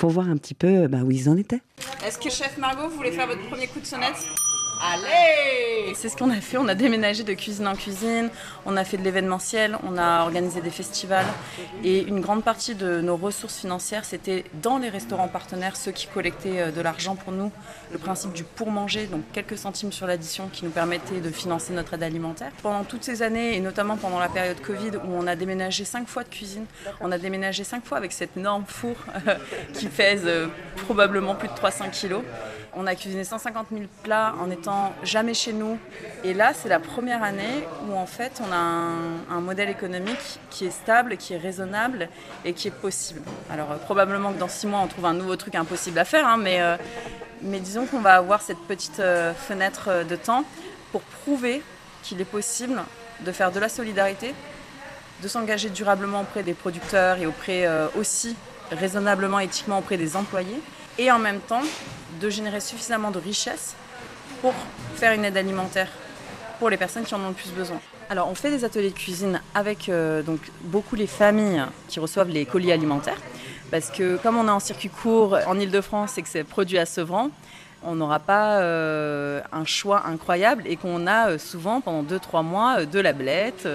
pour 0.00 0.08
voir 0.08 0.30
un 0.30 0.38
petit 0.38 0.54
peu 0.54 0.88
bah, 0.88 1.00
où 1.04 1.10
ils 1.10 1.28
en 1.28 1.36
étaient. 1.36 1.60
Est-ce 2.06 2.18
que 2.18 2.30
chef 2.30 2.56
Margot 2.56 2.88
voulait 2.88 3.12
faire 3.12 3.26
votre 3.26 3.46
premier 3.48 3.66
coup 3.66 3.80
de 3.80 3.84
sonnette? 3.84 4.16
Allez 4.82 5.94
C'est 5.94 6.08
ce 6.08 6.16
qu'on 6.16 6.30
a 6.30 6.40
fait, 6.40 6.56
on 6.56 6.66
a 6.66 6.74
déménagé 6.74 7.22
de 7.22 7.34
cuisine 7.34 7.68
en 7.68 7.74
cuisine, 7.74 8.30
on 8.64 8.78
a 8.78 8.84
fait 8.84 8.96
de 8.96 9.02
l'événementiel, 9.02 9.76
on 9.82 9.98
a 9.98 10.22
organisé 10.22 10.62
des 10.62 10.70
festivals 10.70 11.26
et 11.84 12.00
une 12.02 12.20
grande 12.20 12.42
partie 12.42 12.74
de 12.74 13.02
nos 13.02 13.16
ressources 13.16 13.58
financières 13.58 14.06
c'était 14.06 14.44
dans 14.62 14.78
les 14.78 14.88
restaurants 14.88 15.28
partenaires, 15.28 15.76
ceux 15.76 15.92
qui 15.92 16.06
collectaient 16.06 16.60
euh, 16.60 16.70
de 16.70 16.80
l'argent 16.80 17.14
pour 17.14 17.32
nous, 17.32 17.52
le 17.92 17.98
principe 17.98 18.32
du 18.32 18.42
pour 18.42 18.70
manger, 18.70 19.06
donc 19.06 19.22
quelques 19.32 19.58
centimes 19.58 19.92
sur 19.92 20.06
l'addition 20.06 20.48
qui 20.50 20.64
nous 20.64 20.70
permettait 20.70 21.20
de 21.20 21.30
financer 21.30 21.74
notre 21.74 21.94
aide 21.94 22.02
alimentaire. 22.02 22.52
Pendant 22.62 22.84
toutes 22.84 23.04
ces 23.04 23.22
années 23.22 23.56
et 23.56 23.60
notamment 23.60 23.98
pendant 23.98 24.18
la 24.18 24.28
période 24.28 24.60
Covid 24.60 24.96
où 25.04 25.12
on 25.12 25.26
a 25.26 25.36
déménagé 25.36 25.84
cinq 25.84 26.08
fois 26.08 26.24
de 26.24 26.30
cuisine, 26.30 26.64
on 27.00 27.12
a 27.12 27.18
déménagé 27.18 27.64
cinq 27.64 27.84
fois 27.84 27.98
avec 27.98 28.12
cette 28.12 28.36
énorme 28.36 28.64
four 28.66 28.96
qui 29.74 29.88
pèse 29.88 30.22
euh, 30.24 30.46
probablement 30.84 31.34
plus 31.34 31.48
de 31.48 31.54
300 31.54 31.90
kilos. 31.90 32.22
On 32.82 32.86
a 32.86 32.94
cuisiné 32.94 33.24
150 33.24 33.66
000 33.72 33.82
plats 34.02 34.32
en 34.40 34.50
étant 34.50 34.94
jamais 35.02 35.34
chez 35.34 35.52
nous. 35.52 35.76
Et 36.24 36.32
là, 36.32 36.52
c'est 36.54 36.70
la 36.70 36.80
première 36.80 37.22
année 37.22 37.68
où 37.86 37.94
en 37.94 38.06
fait, 38.06 38.40
on 38.40 38.50
a 38.50 38.56
un, 38.56 39.40
modèle 39.42 39.68
économique 39.68 40.40
qui 40.48 40.64
est 40.64 40.70
stable, 40.70 41.18
qui 41.18 41.34
est 41.34 41.36
raisonnable 41.36 42.08
et 42.46 42.54
qui 42.54 42.68
est 42.68 42.74
possible. 42.74 43.20
Alors 43.50 43.72
euh, 43.72 43.76
probablement 43.76 44.32
que 44.32 44.38
dans 44.38 44.48
six 44.48 44.66
mois, 44.66 44.80
on 44.80 44.86
trouve 44.86 45.04
un 45.04 45.12
nouveau 45.12 45.36
truc 45.36 45.56
impossible 45.56 45.98
à 45.98 46.06
faire, 46.06 46.26
hein, 46.26 46.38
mais, 46.38 46.62
euh, 46.62 46.78
mais 47.42 47.60
disons 47.60 47.84
qu'on 47.84 48.00
va 48.00 48.14
avoir 48.14 48.40
cette 48.40 48.60
petite 48.66 49.00
euh, 49.00 49.34
fenêtre 49.34 50.06
de 50.08 50.16
temps 50.16 50.44
pour 50.90 51.02
prouver 51.02 51.62
qu'il 52.02 52.18
est 52.22 52.24
possible 52.24 52.80
de 53.26 53.30
faire 53.30 53.52
de 53.52 53.60
la 53.60 53.68
solidarité, 53.68 54.34
de 55.22 55.28
s'engager 55.28 55.68
durablement 55.68 56.22
auprès 56.22 56.42
des 56.42 56.54
producteurs 56.54 57.18
et 57.18 57.26
auprès 57.26 57.68
aussi 57.98 58.36
raisonnablement 58.70 59.38
éthiquement 59.38 59.80
auprès 59.80 59.98
des 59.98 60.16
employés 60.16 60.62
et 60.98 61.10
en 61.10 61.18
même 61.18 61.40
temps 61.40 61.62
de 62.20 62.30
générer 62.30 62.60
suffisamment 62.60 63.10
de 63.10 63.18
richesse 63.18 63.74
pour 64.40 64.54
faire 64.96 65.12
une 65.12 65.24
aide 65.24 65.36
alimentaire 65.36 65.88
pour 66.58 66.70
les 66.70 66.76
personnes 66.76 67.04
qui 67.04 67.14
en 67.14 67.20
ont 67.20 67.28
le 67.28 67.34
plus 67.34 67.50
besoin. 67.52 67.80
Alors 68.08 68.28
on 68.28 68.34
fait 68.34 68.50
des 68.50 68.64
ateliers 68.64 68.90
de 68.90 68.94
cuisine 68.94 69.40
avec 69.54 69.88
euh, 69.88 70.22
donc 70.22 70.40
beaucoup 70.62 70.96
les 70.96 71.06
familles 71.06 71.62
qui 71.88 72.00
reçoivent 72.00 72.28
les 72.28 72.44
colis 72.44 72.72
alimentaires 72.72 73.20
parce 73.70 73.90
que 73.90 74.16
comme 74.16 74.36
on 74.36 74.46
est 74.46 74.50
en 74.50 74.60
circuit 74.60 74.88
court 74.88 75.38
en 75.46 75.58
Ile-de-France 75.58 76.18
et 76.18 76.22
que 76.22 76.28
c'est 76.28 76.44
produit 76.44 76.78
à 76.78 76.86
Sevran, 76.86 77.30
on 77.82 77.94
n'aura 77.94 78.18
pas 78.18 78.60
euh, 78.60 79.40
un 79.52 79.64
choix 79.64 80.06
incroyable 80.06 80.64
et 80.66 80.76
qu'on 80.76 81.06
a 81.06 81.30
euh, 81.30 81.38
souvent 81.38 81.80
pendant 81.80 82.02
2-3 82.02 82.44
mois 82.44 82.84
de 82.84 83.00
la 83.00 83.12
blette 83.12 83.68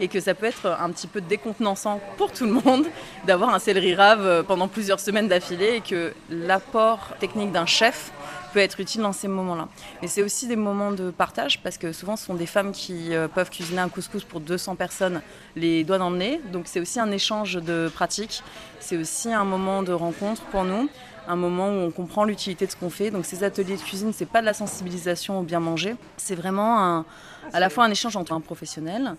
et 0.00 0.08
que 0.08 0.20
ça 0.20 0.34
peut 0.34 0.46
être 0.46 0.66
un 0.80 0.90
petit 0.90 1.06
peu 1.06 1.20
décontenançant 1.20 2.00
pour 2.16 2.32
tout 2.32 2.44
le 2.44 2.52
monde 2.52 2.86
d'avoir 3.26 3.54
un 3.54 3.58
céleri 3.58 3.94
rave 3.94 4.44
pendant 4.46 4.68
plusieurs 4.68 5.00
semaines 5.00 5.28
d'affilée 5.28 5.76
et 5.76 5.80
que 5.80 6.12
l'apport 6.30 7.14
technique 7.18 7.52
d'un 7.52 7.66
chef 7.66 8.12
peut 8.56 8.62
être 8.62 8.80
utile 8.80 9.02
dans 9.02 9.12
ces 9.12 9.28
moments-là. 9.28 9.68
Mais 10.00 10.08
c'est 10.08 10.22
aussi 10.22 10.46
des 10.46 10.56
moments 10.56 10.90
de 10.90 11.10
partage 11.10 11.60
parce 11.62 11.76
que 11.76 11.92
souvent 11.92 12.16
ce 12.16 12.24
sont 12.24 12.34
des 12.34 12.46
femmes 12.46 12.72
qui 12.72 13.14
euh, 13.14 13.28
peuvent 13.28 13.50
cuisiner 13.50 13.80
un 13.80 13.90
couscous 13.90 14.24
pour 14.24 14.40
200 14.40 14.76
personnes 14.76 15.20
les 15.56 15.84
doigts 15.84 15.98
dans 15.98 16.08
le 16.08 16.16
nez. 16.16 16.40
Donc 16.52 16.64
c'est 16.66 16.80
aussi 16.80 16.98
un 16.98 17.10
échange 17.10 17.56
de 17.56 17.90
pratiques. 17.94 18.42
C'est 18.80 18.96
aussi 18.96 19.30
un 19.30 19.44
moment 19.44 19.82
de 19.82 19.92
rencontre 19.92 20.40
pour 20.44 20.64
nous 20.64 20.88
un 21.28 21.36
moment 21.36 21.68
où 21.68 21.80
on 21.80 21.90
comprend 21.90 22.24
l'utilité 22.24 22.66
de 22.66 22.70
ce 22.70 22.76
qu'on 22.76 22.90
fait. 22.90 23.10
Donc 23.10 23.24
ces 23.24 23.44
ateliers 23.44 23.76
de 23.76 23.82
cuisine, 23.82 24.12
c'est 24.14 24.28
pas 24.28 24.40
de 24.40 24.46
la 24.46 24.54
sensibilisation 24.54 25.40
au 25.40 25.42
bien 25.42 25.60
manger, 25.60 25.94
c'est 26.16 26.34
vraiment 26.34 27.04
à 27.52 27.60
la 27.60 27.70
fois 27.70 27.84
un 27.84 27.90
échange 27.90 28.16
entre 28.16 28.32
un 28.32 28.40
professionnel 28.40 29.16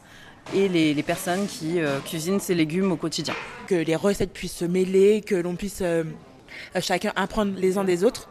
et 0.53 0.67
les, 0.69 1.03
personnes 1.03 1.47
qui 1.47 1.79
euh, 1.79 1.99
cuisinent 1.99 2.39
ces 2.39 2.55
légumes 2.55 2.91
au 2.91 2.95
quotidien. 2.95 3.33
Que 3.67 3.75
les 3.75 3.95
recettes 3.95 4.31
puissent 4.31 4.55
se 4.55 4.65
mêler, 4.65 5.21
que 5.21 5.35
l'on 5.35 5.55
puisse 5.55 5.79
euh, 5.81 6.03
chacun 6.79 7.11
apprendre 7.15 7.53
les 7.57 7.77
uns 7.77 7.83
des 7.83 8.03
autres. 8.03 8.29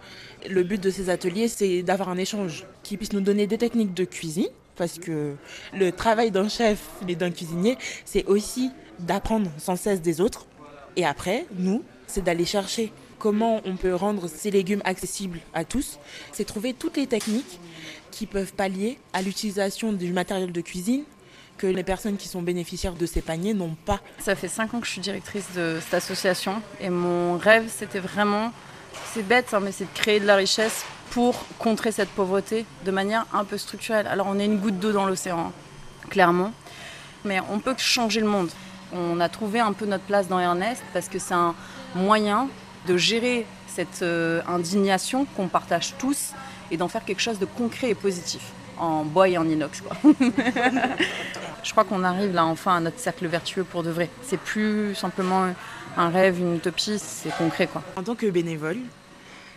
Le 0.48 0.62
but 0.62 0.82
de 0.82 0.90
ces 0.90 1.10
ateliers, 1.10 1.48
c'est 1.48 1.82
d'avoir 1.82 2.08
un 2.08 2.16
échange 2.16 2.66
qui 2.82 2.96
puisse 2.96 3.12
nous 3.12 3.20
donner 3.20 3.46
des 3.46 3.58
techniques 3.58 3.94
de 3.94 4.04
cuisine, 4.04 4.48
parce 4.76 4.98
que 4.98 5.34
le 5.74 5.92
travail 5.92 6.30
d'un 6.30 6.48
chef 6.48 6.78
et 7.08 7.16
d'un 7.16 7.30
cuisinier, 7.30 7.76
c'est 8.04 8.24
aussi 8.26 8.70
d'apprendre 8.98 9.50
sans 9.58 9.76
cesse 9.76 10.00
des 10.00 10.20
autres. 10.20 10.46
Et 10.96 11.04
après, 11.04 11.46
nous, 11.58 11.82
c'est 12.06 12.22
d'aller 12.22 12.44
chercher 12.44 12.92
comment 13.18 13.60
on 13.64 13.76
peut 13.76 13.94
rendre 13.94 14.28
ces 14.28 14.50
légumes 14.50 14.82
accessibles 14.84 15.40
à 15.54 15.64
tous. 15.64 15.98
C'est 16.32 16.44
trouver 16.44 16.74
toutes 16.74 16.96
les 16.96 17.06
techniques 17.06 17.60
qui 18.10 18.26
peuvent 18.26 18.52
pallier 18.52 18.98
à 19.12 19.22
l'utilisation 19.22 19.92
du 19.92 20.12
matériel 20.12 20.52
de 20.52 20.60
cuisine 20.60 21.04
que 21.56 21.66
les 21.66 21.82
personnes 21.82 22.16
qui 22.16 22.28
sont 22.28 22.42
bénéficiaires 22.42 22.94
de 22.94 23.06
ces 23.06 23.22
paniers 23.22 23.54
n'ont 23.54 23.76
pas. 23.86 24.00
Ça 24.18 24.34
fait 24.34 24.48
cinq 24.48 24.74
ans 24.74 24.80
que 24.80 24.86
je 24.86 24.92
suis 24.92 25.00
directrice 25.00 25.46
de 25.54 25.78
cette 25.82 25.94
association 25.94 26.62
et 26.80 26.90
mon 26.90 27.38
rêve, 27.38 27.70
c'était 27.74 27.98
vraiment 27.98 28.52
c'est 29.12 29.22
bête, 29.22 29.52
hein, 29.54 29.60
mais 29.62 29.72
c'est 29.72 29.84
de 29.84 29.98
créer 29.98 30.20
de 30.20 30.26
la 30.26 30.36
richesse 30.36 30.84
pour 31.10 31.34
contrer 31.58 31.92
cette 31.92 32.10
pauvreté 32.10 32.66
de 32.84 32.90
manière 32.90 33.26
un 33.32 33.44
peu 33.44 33.58
structurelle. 33.58 34.06
Alors 34.06 34.26
on 34.28 34.38
est 34.38 34.44
une 34.44 34.58
goutte 34.58 34.78
d'eau 34.78 34.92
dans 34.92 35.06
l'océan, 35.06 35.52
clairement, 36.10 36.52
mais 37.24 37.40
on 37.50 37.58
peut 37.58 37.74
changer 37.78 38.20
le 38.20 38.26
monde. 38.26 38.50
On 38.92 39.20
a 39.20 39.28
trouvé 39.28 39.60
un 39.60 39.72
peu 39.72 39.86
notre 39.86 40.04
place 40.04 40.28
dans 40.28 40.38
Ernest 40.38 40.82
parce 40.92 41.08
que 41.08 41.18
c'est 41.18 41.34
un 41.34 41.54
moyen 41.94 42.48
de 42.86 42.96
gérer 42.96 43.46
cette 43.66 44.02
euh, 44.02 44.40
indignation 44.46 45.26
qu'on 45.36 45.48
partage 45.48 45.94
tous 45.98 46.32
et 46.70 46.76
d'en 46.76 46.88
faire 46.88 47.04
quelque 47.04 47.20
chose 47.20 47.38
de 47.38 47.44
concret 47.44 47.90
et 47.90 47.94
positif 47.94 48.40
en 48.78 49.04
bois 49.04 49.28
et 49.28 49.38
en 49.38 49.48
inox. 49.48 49.80
Quoi. 49.80 49.96
Je 51.62 51.72
crois 51.72 51.84
qu'on 51.84 52.04
arrive 52.04 52.32
là 52.32 52.44
enfin 52.44 52.76
à 52.76 52.80
notre 52.80 52.98
cercle 52.98 53.26
vertueux 53.26 53.64
pour 53.64 53.82
de 53.82 53.90
vrai. 53.90 54.08
C'est 54.22 54.38
plus 54.38 54.94
simplement 54.94 55.46
un 55.96 56.08
rêve, 56.10 56.38
une 56.38 56.56
utopie, 56.56 56.98
c'est 56.98 57.34
concret. 57.36 57.66
Quoi. 57.66 57.82
En 57.96 58.02
tant 58.02 58.14
que 58.14 58.26
bénévole, 58.26 58.78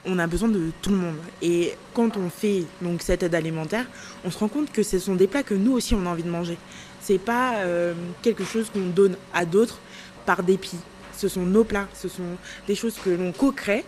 on 0.05 0.17
a 0.19 0.27
besoin 0.27 0.49
de 0.49 0.71
tout 0.81 0.89
le 0.89 0.97
monde. 0.97 1.17
Et 1.41 1.75
quand 1.93 2.17
on 2.17 2.29
fait 2.29 2.65
donc 2.81 3.01
cette 3.01 3.23
aide 3.23 3.35
alimentaire, 3.35 3.85
on 4.25 4.31
se 4.31 4.39
rend 4.39 4.47
compte 4.47 4.71
que 4.71 4.83
ce 4.83 4.99
sont 4.99 5.15
des 5.15 5.27
plats 5.27 5.43
que 5.43 5.53
nous 5.53 5.73
aussi 5.73 5.93
on 5.93 6.05
a 6.05 6.09
envie 6.09 6.23
de 6.23 6.29
manger. 6.29 6.57
C'est 7.01 7.19
pas 7.19 7.55
euh, 7.57 7.93
quelque 8.21 8.43
chose 8.43 8.69
qu'on 8.69 8.87
donne 8.87 9.15
à 9.33 9.45
d'autres 9.45 9.79
par 10.25 10.43
dépit. 10.43 10.77
Ce 11.19 11.27
sont 11.27 11.45
nos 11.45 11.65
plats, 11.65 11.89
ce 11.93 12.07
sont 12.07 12.37
des 12.65 12.75
choses 12.75 12.95
que 12.95 13.09
l'on 13.09 13.33
co-crée. 13.33 13.83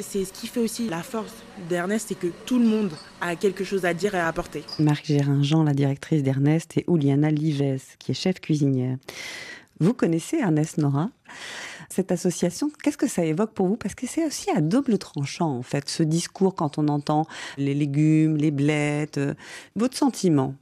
C'est 0.00 0.24
ce 0.24 0.32
qui 0.32 0.48
fait 0.48 0.58
aussi 0.58 0.88
la 0.88 1.04
force 1.04 1.32
d'Ernest, 1.68 2.06
c'est 2.08 2.18
que 2.18 2.26
tout 2.44 2.58
le 2.58 2.66
monde 2.66 2.90
a 3.20 3.36
quelque 3.36 3.62
chose 3.62 3.84
à 3.84 3.94
dire 3.94 4.16
et 4.16 4.18
à 4.18 4.26
apporter. 4.26 4.64
Marc 4.80 5.06
Géringent, 5.06 5.62
la 5.64 5.74
directrice 5.74 6.24
d'Ernest, 6.24 6.76
et 6.76 6.84
Ouliana 6.88 7.30
Lives, 7.30 7.80
qui 8.00 8.10
est 8.10 8.14
chef 8.14 8.40
cuisinière. 8.40 8.96
Vous 9.78 9.94
connaissez 9.94 10.38
Ernest 10.38 10.78
Nora? 10.78 11.10
Cette 11.88 12.10
association, 12.10 12.68
qu'est-ce 12.82 12.98
que 12.98 13.06
ça 13.06 13.24
évoque 13.24 13.52
pour 13.52 13.68
vous? 13.68 13.76
Parce 13.76 13.94
que 13.94 14.08
c'est 14.08 14.26
aussi 14.26 14.50
à 14.50 14.60
double 14.60 14.98
tranchant, 14.98 15.56
en 15.56 15.62
fait, 15.62 15.88
ce 15.88 16.02
discours 16.02 16.56
quand 16.56 16.78
on 16.78 16.88
entend 16.88 17.28
les 17.58 17.74
légumes, 17.74 18.36
les 18.36 18.50
blettes. 18.50 19.18
Euh, 19.18 19.34
votre 19.76 19.96
sentiment 19.96 20.56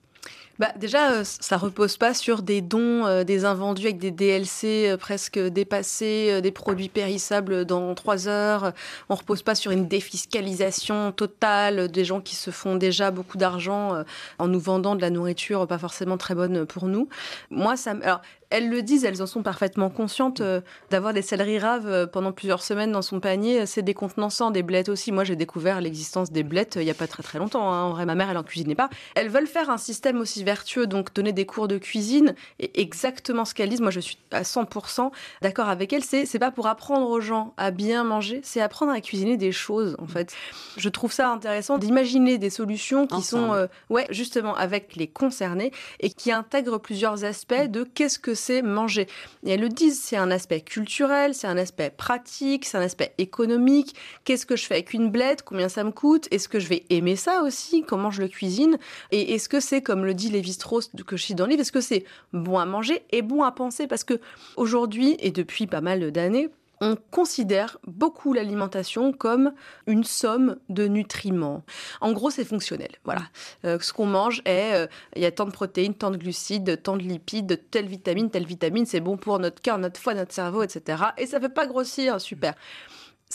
bah, 0.59 0.73
déjà, 0.77 1.13
euh, 1.13 1.25
ça 1.25 1.57
repose 1.57 1.97
pas 1.97 2.15
sur 2.15 2.43
des 2.43 2.61
dons, 2.61 3.07
euh, 3.07 3.25
des 3.25 3.45
invendus 3.45 3.87
avec 3.87 3.99
des 3.99 4.13
DLC 4.13 4.89
euh, 4.89 4.97
presque 4.97 5.39
dépassés, 5.39 6.41
des 6.43 6.53
produits 6.53 6.89
périssables 6.89 7.65
dans 7.65 7.95
trois 7.95 8.29
heures. 8.29 8.73
On 9.09 9.17
repose 9.17 9.43
pas 9.43 9.57
sur 9.57 9.73
une 9.73 9.89
défiscalisation 9.89 11.11
totale 11.11 11.89
des 11.89 12.05
gens 12.05 12.21
qui 12.21 12.37
se 12.37 12.51
font 12.51 12.77
déjà 12.77 13.11
beaucoup 13.11 13.37
d'argent 13.37 14.05
en 14.39 14.49
nous 14.49 14.61
vendant 14.61 14.95
de 14.95 15.01
la 15.01 15.11
nourriture 15.11 15.67
pas 15.67 15.79
forcément 15.79 16.17
très 16.17 16.35
bonne 16.35 16.67
pour 16.67 16.87
nous. 16.87 17.09
Moi, 17.51 17.77
ça, 17.77 17.93
alors, 18.03 18.21
elles 18.57 18.69
le 18.69 18.83
disent, 18.83 19.05
elles 19.05 19.23
en 19.23 19.27
sont 19.27 19.43
parfaitement 19.43 19.91
conscientes. 19.91 20.43
D'avoir 20.91 21.13
des 21.13 21.23
céleris 21.23 21.59
raves 21.59 22.09
pendant 22.11 22.33
plusieurs 22.33 22.63
semaines 22.63 22.93
dans 22.93 23.03
son 23.03 23.21
panier, 23.21 23.67
c'est 23.67 23.83
décontenançant. 23.83 24.51
Des 24.51 24.63
blettes 24.63 24.89
aussi. 24.89 25.13
Moi, 25.13 25.25
j'ai 25.25 25.37
découvert 25.37 25.81
l'existence 25.81 26.31
des 26.31 26.43
blettes 26.43 26.77
il 26.77 26.85
n'y 26.85 26.91
a 26.91 26.95
pas 26.95 27.07
très 27.07 27.23
très 27.23 27.39
longtemps. 27.39 27.73
Hein. 27.73 27.85
En 27.85 27.91
vrai, 27.91 28.07
ma 28.07 28.15
mère, 28.15 28.31
elle 28.31 28.37
en 28.37 28.43
cuisinait 28.43 28.75
pas. 28.75 28.89
Elles 29.15 29.29
veulent 29.29 29.47
faire 29.47 29.71
un 29.71 29.79
système 29.79 30.21
aussi 30.21 30.45
vertueux, 30.45 30.87
donc 30.87 31.15
donner 31.15 31.33
des 31.33 31.47
cours 31.47 31.69
de 31.69 31.79
cuisine. 31.79 32.35
Et 32.59 32.81
exactement 32.81 33.45
ce 33.45 33.55
qu'elles 33.55 33.71
disent, 33.71 33.81
moi 33.81 33.91
je 33.91 34.01
suis 34.01 34.19
à 34.31 34.43
100% 34.43 35.11
d'accord 35.43 35.69
avec 35.69 35.93
elles, 35.93 36.05
c'est, 36.05 36.39
pas 36.39 36.51
pour 36.51 36.67
apprendre 36.67 37.09
aux 37.09 37.21
gens 37.21 37.55
à 37.57 37.71
bien 37.71 38.05
manger, 38.05 38.41
c'est 38.43 38.61
apprendre 38.61 38.93
à 38.93 39.01
cuisiner 39.01 39.37
des 39.37 39.53
choses 39.53 39.97
en 39.99 40.07
fait. 40.07 40.35
Je 40.77 40.89
trouve 40.89 41.13
ça 41.13 41.31
intéressant 41.31 41.79
d'imaginer 41.79 42.39
des 42.39 42.51
solutions 42.51 43.07
qui 43.07 43.23
sont, 43.23 43.53
euh, 43.53 43.67
ouais, 43.89 44.07
justement 44.11 44.55
avec 44.55 44.97
les 44.97 45.07
concernés 45.07 45.73
et 46.01 46.11
qui 46.11 46.33
intègrent 46.33 46.79
plusieurs 46.79 47.25
aspects 47.25 47.55
de 47.69 47.85
qu'est-ce 47.85 48.19
que 48.19 48.35
c'est 48.35 48.44
manger. 48.63 49.07
Et 49.45 49.51
elles 49.53 49.61
le 49.61 49.69
disent, 49.69 50.01
c'est 50.01 50.17
un 50.17 50.31
aspect 50.31 50.61
culturel, 50.61 51.35
c'est 51.35 51.47
un 51.47 51.57
aspect 51.57 51.91
pratique, 51.91 52.65
c'est 52.65 52.79
un 52.79 52.83
aspect 52.83 53.15
économique. 53.19 53.95
Qu'est-ce 54.25 54.47
que 54.47 54.57
je 54.57 54.65
fais 54.67 54.75
avec 54.75 54.93
une 54.93 55.11
blette? 55.11 55.43
Combien 55.43 55.69
ça 55.69 55.85
me 55.85 55.91
coûte? 55.91 56.29
Est-ce 56.31 56.49
que 56.49 56.59
je 56.59 56.69
vais 56.69 56.85
aimer 56.91 57.17
ça 57.17 57.43
aussi? 57.43 57.83
Comment 57.83 58.11
je 58.11 58.23
le 58.23 58.29
cuisine? 58.29 58.79
Et 59.11 59.35
est-ce 59.35 59.49
que 59.49 59.61
c'est, 59.61 59.83
comme 59.83 60.05
le 60.05 60.15
dit 60.15 60.31
Lévi-Strauss 60.31 60.91
que 61.07 61.17
je 61.17 61.23
cite 61.23 61.37
dans 61.37 61.45
le 61.45 61.51
livre, 61.51 61.63
est-ce 61.63 61.73
que 61.73 61.81
c'est 61.81 62.05
bon 62.33 62.59
à 62.59 62.67
manger 62.67 63.03
et 63.11 63.23
bon 63.23 63.43
à 63.43 63.53
penser? 63.53 63.87
Parce 63.87 64.05
que 64.05 64.21
aujourd'hui, 64.57 65.17
et 65.19 65.31
depuis 65.31 65.67
pas 65.67 65.81
mal 65.81 66.11
d'années, 66.13 66.49
on 66.81 66.97
considère 67.11 67.79
beaucoup 67.87 68.33
l'alimentation 68.33 69.13
comme 69.13 69.53
une 69.87 70.05
somme 70.05 70.57
de 70.69 70.87
nutriments. 70.87 71.63
En 72.01 72.13
gros, 72.13 72.31
c'est 72.31 72.45
fonctionnel. 72.45 72.91
Voilà. 73.05 73.23
Euh, 73.65 73.79
ce 73.81 73.93
qu'on 73.93 74.07
mange 74.07 74.43
est, 74.45 74.75
euh, 74.75 74.87
il 75.17 75.23
y 75.23 75.27
a 75.27 75.33
tant 75.33 75.45
de 75.45 75.51
protéines, 75.51 75.95
tant 75.95 76.11
de 76.11 76.17
glucides, 76.17 76.83
tant 76.83 76.97
de 76.97 77.03
lipides, 77.03 77.61
telle 77.71 77.87
vitamine, 77.87 78.31
telle 78.31 78.47
vitamine, 78.47 78.87
c'est 78.87 79.01
bon 79.01 79.17
pour 79.17 79.39
notre 79.39 79.61
cœur, 79.63 79.79
notre 79.79 80.01
foie, 80.01 80.15
notre 80.15 80.33
cerveau, 80.33 80.63
etc. 80.63 81.03
Et 81.19 81.27
ça 81.27 81.39
ne 81.39 81.43
fait 81.43 81.55
pas 81.55 81.67
grossir, 81.67 82.21
super. 82.21 82.55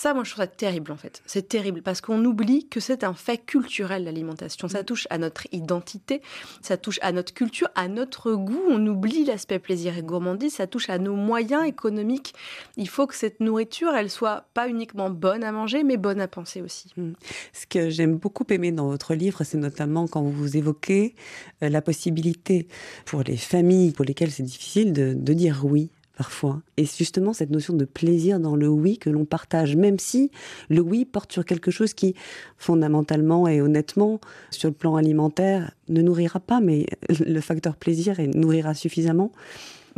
Ça, 0.01 0.13
moi, 0.13 0.23
je 0.23 0.31
trouve 0.31 0.45
ça 0.45 0.47
terrible, 0.47 0.93
en 0.93 0.95
fait. 0.95 1.21
C'est 1.25 1.49
terrible 1.49 1.81
parce 1.81 1.99
qu'on 1.99 2.23
oublie 2.23 2.69
que 2.69 2.79
c'est 2.79 3.03
un 3.03 3.13
fait 3.13 3.37
culturel, 3.37 4.05
l'alimentation. 4.05 4.69
Ça 4.69 4.85
touche 4.85 5.07
à 5.09 5.17
notre 5.17 5.45
identité, 5.51 6.21
ça 6.61 6.77
touche 6.77 6.99
à 7.01 7.11
notre 7.11 7.33
culture, 7.33 7.67
à 7.75 7.89
notre 7.89 8.31
goût. 8.31 8.61
On 8.69 8.87
oublie 8.87 9.25
l'aspect 9.25 9.59
plaisir 9.59 9.97
et 9.97 10.01
gourmandise, 10.01 10.53
ça 10.53 10.67
touche 10.67 10.89
à 10.89 10.99
nos 10.99 11.17
moyens 11.17 11.67
économiques. 11.67 12.33
Il 12.77 12.87
faut 12.87 13.07
que 13.07 13.15
cette 13.15 13.41
nourriture, 13.41 13.93
elle 13.93 14.09
soit 14.09 14.45
pas 14.53 14.69
uniquement 14.69 15.09
bonne 15.09 15.43
à 15.43 15.51
manger, 15.51 15.83
mais 15.83 15.97
bonne 15.97 16.21
à 16.21 16.29
penser 16.29 16.61
aussi. 16.61 16.93
Hmm. 16.95 17.11
Ce 17.51 17.67
que 17.67 17.89
j'aime 17.89 18.15
beaucoup 18.15 18.45
aimer 18.51 18.71
dans 18.71 18.87
votre 18.87 19.15
livre, 19.15 19.43
c'est 19.43 19.57
notamment 19.57 20.07
quand 20.07 20.21
vous 20.21 20.55
évoquez 20.55 21.13
euh, 21.61 21.67
la 21.67 21.81
possibilité 21.81 22.69
pour 23.03 23.21
les 23.23 23.35
familles 23.35 23.91
pour 23.91 24.05
lesquelles 24.05 24.31
c'est 24.31 24.43
difficile 24.43 24.93
de, 24.93 25.13
de 25.13 25.33
dire 25.33 25.65
oui 25.65 25.91
parfois. 26.19 26.61
Et 26.75 26.83
justement 26.83 27.31
cette 27.31 27.49
notion 27.49 27.73
de 27.73 27.85
plaisir 27.85 28.41
dans 28.41 28.57
le 28.57 28.67
oui 28.67 28.97
que 28.97 29.09
l'on 29.09 29.23
partage, 29.23 29.77
même 29.77 29.97
si 29.99 30.31
le 30.67 30.81
oui 30.81 31.05
porte 31.05 31.31
sur 31.31 31.45
quelque 31.45 31.71
chose 31.71 31.93
qui, 31.93 32.13
fondamentalement 32.57 33.47
et 33.47 33.61
honnêtement, 33.61 34.19
sur 34.51 34.67
le 34.67 34.75
plan 34.75 34.97
alimentaire, 34.97 35.71
ne 35.87 36.01
nourrira 36.01 36.41
pas, 36.41 36.59
mais 36.59 36.87
le 37.25 37.39
facteur 37.39 37.77
plaisir 37.77 38.17
nourrira 38.35 38.73
suffisamment. 38.73 39.31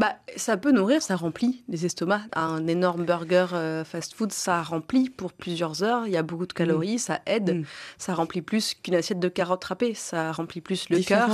Bah, 0.02 0.16
ça 0.36 0.58
peut 0.58 0.72
nourrir, 0.72 1.00
ça 1.04 1.16
remplit 1.16 1.64
les 1.70 1.86
estomacs. 1.86 2.24
Un 2.36 2.66
énorme 2.66 3.06
burger 3.06 3.46
euh, 3.54 3.84
fast-food, 3.84 4.32
ça 4.32 4.64
remplit 4.64 5.12
pour 5.12 5.32
plusieurs 5.32 5.84
heures. 5.84 6.08
Il 6.08 6.12
y 6.12 6.18
a 6.18 6.24
beaucoup 6.24 6.48
de 6.48 6.54
calories, 6.54 6.98
ça 6.98 7.20
aide. 7.28 7.58
Mm. 7.60 7.64
Ça 8.00 8.16
remplit 8.16 8.42
plus 8.42 8.74
qu'une 8.74 8.96
assiette 8.96 9.20
de 9.20 9.28
carottes 9.28 9.64
râpées. 9.64 9.94
Ça 9.94 10.32
remplit 10.32 10.60
plus 10.60 10.90
le 10.90 10.98
cœur. 11.04 11.28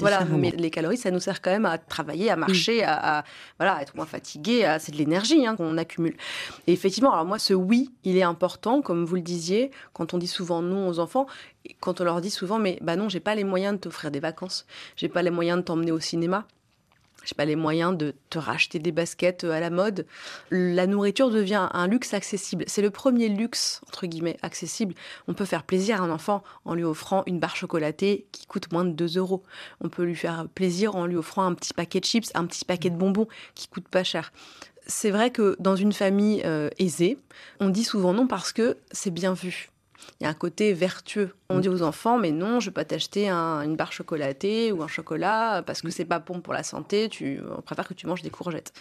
Voilà, 0.00 0.24
mais 0.24 0.50
les 0.50 0.70
calories, 0.70 0.96
ça 0.96 1.12
nous 1.12 1.20
sert 1.20 1.40
quand 1.40 1.52
même 1.52 1.64
à 1.64 1.78
travailler, 1.78 2.28
à 2.28 2.34
marcher, 2.34 2.82
à, 2.82 3.18
à, 3.18 3.24
voilà, 3.56 3.74
à 3.76 3.82
être 3.82 3.94
moins 3.94 4.04
fatigué. 4.06 4.64
à- 4.64 4.80
C'est 4.80 4.90
de 4.90 4.96
l'énergie 4.96 5.46
hein, 5.46 5.54
qu'on 5.54 5.78
accumule. 5.78 6.16
Et 6.66 6.72
effectivement, 6.72 7.12
alors 7.12 7.24
moi, 7.24 7.38
ce 7.38 7.54
oui, 7.54 7.92
il 8.02 8.16
est 8.16 8.24
important, 8.24 8.82
comme 8.82 9.04
vous 9.04 9.14
le 9.14 9.20
disiez, 9.22 9.70
quand 9.92 10.12
on 10.12 10.18
dit 10.18 10.26
souvent 10.26 10.60
non 10.60 10.88
aux 10.88 10.98
enfants. 10.98 11.28
Quand 11.78 12.00
on 12.00 12.04
leur 12.04 12.20
dit 12.20 12.30
souvent, 12.30 12.58
mais 12.58 12.78
bah 12.82 12.96
non, 12.96 13.08
j'ai 13.08 13.20
pas 13.20 13.36
les 13.36 13.44
moyens 13.44 13.74
de 13.74 13.78
t'offrir 13.78 14.10
des 14.10 14.20
vacances, 14.20 14.66
j'ai 14.96 15.08
pas 15.08 15.22
les 15.22 15.30
moyens 15.30 15.58
de 15.58 15.62
t'emmener 15.62 15.92
au 15.92 16.00
cinéma, 16.00 16.46
j'ai 17.28 17.34
pas 17.34 17.44
les 17.44 17.56
moyens 17.56 17.94
de 17.94 18.14
te 18.30 18.38
racheter 18.38 18.78
des 18.78 18.90
baskets 18.90 19.44
euh, 19.44 19.52
à 19.52 19.60
la 19.60 19.68
mode. 19.68 20.06
La 20.50 20.86
nourriture 20.86 21.28
devient 21.28 21.68
un 21.72 21.86
luxe 21.86 22.14
accessible. 22.14 22.64
C'est 22.66 22.80
le 22.80 22.90
premier 22.90 23.28
luxe, 23.28 23.82
entre 23.86 24.06
guillemets, 24.06 24.38
accessible. 24.40 24.94
On 25.26 25.34
peut 25.34 25.44
faire 25.44 25.64
plaisir 25.64 26.00
à 26.00 26.06
un 26.06 26.10
enfant 26.10 26.42
en 26.64 26.74
lui 26.74 26.84
offrant 26.84 27.24
une 27.26 27.38
barre 27.38 27.54
chocolatée 27.54 28.26
qui 28.32 28.46
coûte 28.46 28.72
moins 28.72 28.86
de 28.86 28.92
2 28.92 29.18
euros. 29.18 29.42
On 29.82 29.90
peut 29.90 30.04
lui 30.04 30.16
faire 30.16 30.46
plaisir 30.54 30.96
en 30.96 31.04
lui 31.04 31.16
offrant 31.16 31.44
un 31.44 31.52
petit 31.52 31.74
paquet 31.74 32.00
de 32.00 32.06
chips, 32.06 32.30
un 32.34 32.46
petit 32.46 32.64
paquet 32.64 32.88
de 32.88 32.96
bonbons 32.96 33.28
qui 33.54 33.68
coûte 33.68 33.88
pas 33.88 34.04
cher. 34.04 34.32
C'est 34.86 35.10
vrai 35.10 35.30
que 35.30 35.54
dans 35.60 35.76
une 35.76 35.92
famille 35.92 36.40
euh, 36.46 36.70
aisée, 36.78 37.18
on 37.60 37.68
dit 37.68 37.84
souvent 37.84 38.14
non 38.14 38.26
parce 38.26 38.54
que 38.54 38.78
c'est 38.90 39.10
bien 39.10 39.34
vu. 39.34 39.68
Il 40.20 40.24
y 40.24 40.26
a 40.26 40.30
un 40.30 40.34
côté 40.34 40.72
vertueux. 40.72 41.34
On 41.50 41.60
dit 41.60 41.68
aux 41.68 41.82
enfants, 41.82 42.18
mais 42.18 42.30
non, 42.32 42.60
je 42.60 42.70
vais 42.70 42.74
pas 42.74 42.84
t'acheter 42.84 43.28
un- 43.28 43.62
une 43.62 43.76
barre 43.76 43.92
chocolatée 43.92 44.72
ou 44.72 44.82
un 44.82 44.88
chocolat 44.88 45.62
parce 45.66 45.80
que 45.82 45.90
c'est 45.90 46.04
pas 46.04 46.18
bon 46.18 46.40
pour 46.40 46.52
la 46.54 46.62
santé. 46.62 47.08
Tu, 47.08 47.40
on 47.56 47.62
préfère 47.62 47.86
que 47.86 47.94
tu 47.94 48.06
manges 48.06 48.22
des 48.22 48.30
courgettes. 48.30 48.72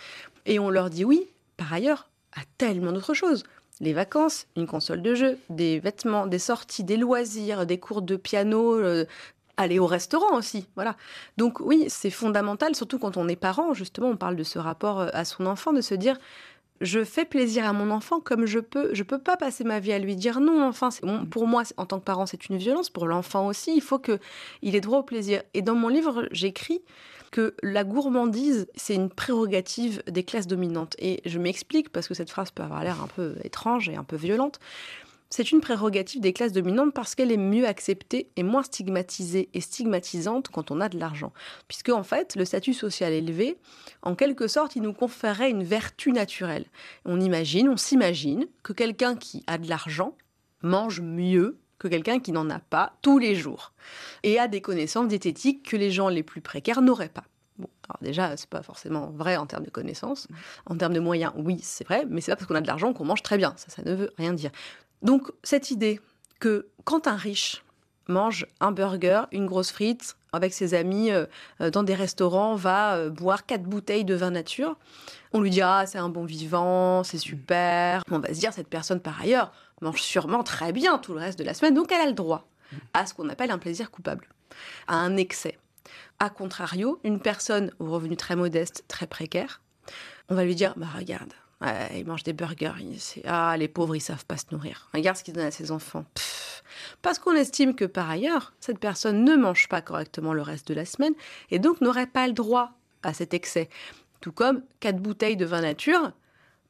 Et 0.45 0.59
on 0.59 0.69
leur 0.69 0.89
dit 0.89 1.05
oui, 1.05 1.27
par 1.57 1.71
ailleurs, 1.73 2.09
à 2.35 2.41
tellement 2.57 2.91
d'autres 2.91 3.13
choses. 3.13 3.43
Les 3.79 3.93
vacances, 3.93 4.47
une 4.55 4.65
console 4.65 5.03
de 5.03 5.13
jeu, 5.13 5.37
des 5.51 5.79
vêtements, 5.79 6.25
des 6.25 6.39
sorties, 6.39 6.83
des 6.83 6.97
loisirs, 6.97 7.65
des 7.67 7.77
cours 7.79 8.01
de 8.01 8.15
piano, 8.15 8.73
euh, 8.75 9.05
aller 9.55 9.77
au 9.79 9.85
restaurant 9.85 10.35
aussi, 10.35 10.65
voilà. 10.75 10.95
Donc 11.37 11.59
oui, 11.59 11.85
c'est 11.87 12.09
fondamental, 12.09 12.75
surtout 12.75 12.97
quand 12.99 13.17
on 13.17 13.27
est 13.27 13.35
parent, 13.35 13.73
justement, 13.73 14.07
on 14.09 14.15
parle 14.17 14.35
de 14.35 14.43
ce 14.43 14.57
rapport 14.59 14.99
euh, 15.01 15.07
à 15.13 15.25
son 15.25 15.45
enfant, 15.45 15.73
de 15.73 15.81
se 15.81 15.93
dire, 15.95 16.17
je 16.81 17.03
fais 17.03 17.25
plaisir 17.25 17.65
à 17.65 17.73
mon 17.73 17.91
enfant 17.91 18.19
comme 18.19 18.45
je 18.45 18.59
peux. 18.59 18.93
Je 18.93 19.03
peux 19.03 19.19
pas 19.19 19.37
passer 19.37 19.63
ma 19.63 19.79
vie 19.79 19.93
à 19.93 19.99
lui 19.99 20.15
dire 20.15 20.39
non. 20.39 20.67
Enfin, 20.67 20.89
pour 21.29 21.47
moi, 21.47 21.63
en 21.77 21.85
tant 21.85 21.99
que 21.99 22.05
parent, 22.05 22.25
c'est 22.25 22.49
une 22.49 22.57
violence. 22.57 22.89
Pour 22.89 23.07
l'enfant 23.07 23.47
aussi, 23.47 23.75
il 23.75 23.81
faut 23.81 23.99
que 23.99 24.19
il 24.61 24.75
ait 24.75 24.81
droit 24.81 24.99
au 24.99 25.03
plaisir. 25.03 25.41
Et 25.53 25.61
dans 25.61 25.75
mon 25.75 25.89
livre, 25.89 26.27
j'écris 26.31 26.81
que 27.31 27.55
la 27.61 27.83
gourmandise, 27.83 28.67
c'est 28.75 28.95
une 28.95 29.09
prérogative 29.09 30.01
des 30.07 30.23
classes 30.23 30.47
dominantes. 30.47 30.95
Et 30.99 31.21
je 31.25 31.39
m'explique 31.39 31.89
parce 31.89 32.07
que 32.07 32.13
cette 32.13 32.29
phrase 32.29 32.51
peut 32.51 32.63
avoir 32.63 32.83
l'air 32.83 33.01
un 33.01 33.07
peu 33.07 33.35
étrange 33.43 33.89
et 33.89 33.95
un 33.95 34.03
peu 34.03 34.15
violente. 34.15 34.59
C'est 35.29 35.51
une 35.51 35.59
prérogative 35.59 36.21
des 36.21 36.31
classes 36.31 36.53
dominantes 36.53 36.93
parce 36.93 37.13
qu'elle 37.13 37.31
est 37.31 37.37
mieux 37.37 37.67
acceptée 37.67 38.29
et 38.37 38.43
moins 38.43 38.63
stigmatisée 38.63 39.49
et 39.53 39.61
stigmatisante 39.61 40.47
quand 40.49 40.71
on 40.71 40.79
a 40.79 40.87
de 40.87 40.97
l'argent. 40.97 41.33
Puisque, 41.67 41.89
en 41.89 42.03
fait, 42.03 42.35
le 42.35 42.45
statut 42.45 42.73
social 42.73 43.11
élevé, 43.11 43.57
en 44.03 44.15
quelque 44.15 44.47
sorte, 44.47 44.75
il 44.75 44.83
nous 44.83 44.93
conférerait 44.93 45.49
une 45.49 45.63
vertu 45.63 46.13
naturelle. 46.13 46.65
On 47.05 47.19
imagine, 47.19 47.67
on 47.67 47.77
s'imagine 47.77 48.47
que 48.63 48.71
quelqu'un 48.73 49.15
qui 49.15 49.43
a 49.47 49.57
de 49.57 49.67
l'argent 49.67 50.15
mange 50.61 51.01
mieux 51.01 51.57
que 51.77 51.87
quelqu'un 51.87 52.19
qui 52.19 52.31
n'en 52.31 52.49
a 52.49 52.59
pas 52.59 52.93
tous 53.01 53.19
les 53.19 53.35
jours 53.35 53.73
et 54.23 54.39
a 54.39 54.47
des 54.47 54.61
connaissances 54.61 55.07
diététiques 55.07 55.69
que 55.69 55.77
les 55.77 55.91
gens 55.91 56.09
les 56.09 56.23
plus 56.23 56.41
précaires 56.41 56.81
n'auraient 56.81 57.09
pas. 57.09 57.25
Bon, 57.57 57.69
alors 57.87 57.97
déjà, 58.01 58.37
c'est 58.37 58.49
pas 58.49 58.61
forcément 58.61 59.11
vrai 59.11 59.35
en 59.37 59.45
termes 59.45 59.65
de 59.65 59.69
connaissances. 59.69 60.27
En 60.65 60.77
termes 60.77 60.93
de 60.93 60.99
moyens, 60.99 61.33
oui, 61.35 61.59
c'est 61.61 61.83
vrai, 61.85 62.05
mais 62.07 62.21
c'est 62.21 62.31
pas 62.31 62.35
parce 62.35 62.47
qu'on 62.47 62.55
a 62.55 62.61
de 62.61 62.67
l'argent 62.67 62.93
qu'on 62.93 63.05
mange 63.05 63.23
très 63.23 63.37
bien. 63.37 63.53
Ça, 63.57 63.69
ça 63.69 63.81
ne 63.83 63.93
veut 63.95 64.11
rien 64.17 64.33
dire. 64.33 64.51
Donc, 65.01 65.31
cette 65.43 65.71
idée 65.71 65.99
que 66.39 66.67
quand 66.83 67.07
un 67.07 67.15
riche 67.15 67.63
mange 68.07 68.45
un 68.59 68.71
burger, 68.71 69.23
une 69.31 69.45
grosse 69.45 69.71
frite, 69.71 70.15
avec 70.33 70.53
ses 70.53 70.73
amis 70.73 71.11
euh, 71.11 71.25
euh, 71.61 71.69
dans 71.69 71.83
des 71.83 71.95
restaurants, 71.95 72.55
va 72.55 72.95
euh, 72.95 73.09
boire 73.09 73.45
quatre 73.45 73.63
bouteilles 73.63 74.05
de 74.05 74.15
vin 74.15 74.31
nature, 74.31 74.77
on 75.33 75.41
lui 75.41 75.49
dit 75.49 75.61
ah 75.61 75.85
c'est 75.85 75.97
un 75.97 76.09
bon 76.09 76.25
vivant, 76.25 77.03
c'est 77.03 77.17
super. 77.17 78.03
On 78.11 78.19
va 78.19 78.29
se 78.29 78.39
dire 78.39 78.53
cette 78.53 78.69
personne 78.69 78.99
par 78.99 79.21
ailleurs 79.21 79.51
mange 79.81 80.01
sûrement 80.01 80.43
très 80.43 80.71
bien 80.71 80.97
tout 80.97 81.13
le 81.13 81.19
reste 81.19 81.37
de 81.37 81.43
la 81.43 81.53
semaine, 81.53 81.73
donc 81.73 81.91
elle 81.91 82.01
a 82.01 82.07
le 82.07 82.13
droit 82.13 82.47
à 82.93 83.05
ce 83.05 83.13
qu'on 83.13 83.29
appelle 83.29 83.51
un 83.51 83.59
plaisir 83.59 83.91
coupable, 83.91 84.27
à 84.87 84.95
un 84.95 85.17
excès. 85.17 85.57
A 86.19 86.29
contrario, 86.29 86.99
une 87.03 87.19
personne 87.19 87.71
aux 87.79 87.91
revenus 87.91 88.17
très 88.17 88.35
modestes, 88.35 88.83
très 88.87 89.07
précaires, 89.07 89.61
on 90.29 90.35
va 90.35 90.43
lui 90.43 90.55
dire 90.55 90.73
bah 90.77 90.87
regarde, 90.95 91.33
ouais, 91.61 91.99
il 91.99 92.05
mange 92.05 92.23
des 92.23 92.33
burgers, 92.33 92.73
ah 93.25 93.55
les 93.57 93.67
pauvres 93.67 93.95
ils 93.95 94.01
savent 94.01 94.25
pas 94.25 94.37
se 94.37 94.45
nourrir. 94.51 94.89
Regarde 94.93 95.17
ce 95.17 95.23
qu'ils 95.23 95.33
donnent 95.33 95.45
à 95.45 95.51
ses 95.51 95.71
enfants. 95.71 96.05
Pff. 96.13 96.63
Parce 97.01 97.19
qu'on 97.19 97.35
estime 97.35 97.75
que 97.75 97.85
par 97.85 98.09
ailleurs, 98.09 98.53
cette 98.59 98.79
personne 98.79 99.23
ne 99.23 99.35
mange 99.35 99.67
pas 99.67 99.81
correctement 99.81 100.33
le 100.33 100.41
reste 100.41 100.67
de 100.67 100.73
la 100.73 100.85
semaine 100.85 101.13
et 101.51 101.59
donc 101.59 101.81
n'aurait 101.81 102.07
pas 102.07 102.27
le 102.27 102.33
droit 102.33 102.71
à 103.03 103.13
cet 103.13 103.33
excès. 103.33 103.69
Tout 104.21 104.31
comme 104.31 104.63
quatre 104.79 104.97
bouteilles 104.97 105.37
de 105.37 105.45
vin 105.45 105.61
nature, 105.61 106.11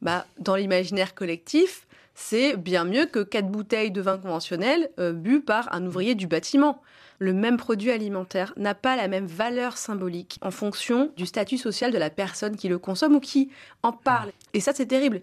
bah, 0.02 0.26
dans 0.38 0.56
l'imaginaire 0.56 1.14
collectif, 1.14 1.86
c'est 2.14 2.56
bien 2.56 2.84
mieux 2.84 3.06
que 3.06 3.20
quatre 3.20 3.48
bouteilles 3.48 3.90
de 3.90 4.00
vin 4.00 4.18
conventionnel 4.18 4.90
euh, 4.98 5.12
bu 5.12 5.40
par 5.40 5.72
un 5.72 5.86
ouvrier 5.86 6.14
du 6.14 6.26
bâtiment. 6.26 6.82
Le 7.18 7.32
même 7.32 7.56
produit 7.56 7.90
alimentaire 7.90 8.52
n'a 8.56 8.74
pas 8.74 8.96
la 8.96 9.08
même 9.08 9.26
valeur 9.26 9.76
symbolique 9.76 10.38
en 10.42 10.50
fonction 10.50 11.12
du 11.16 11.26
statut 11.26 11.58
social 11.58 11.92
de 11.92 11.98
la 11.98 12.10
personne 12.10 12.56
qui 12.56 12.68
le 12.68 12.78
consomme 12.78 13.16
ou 13.16 13.20
qui 13.20 13.50
en 13.82 13.92
parle. 13.92 14.30
Et 14.54 14.60
ça, 14.60 14.72
c'est 14.74 14.86
terrible. 14.86 15.22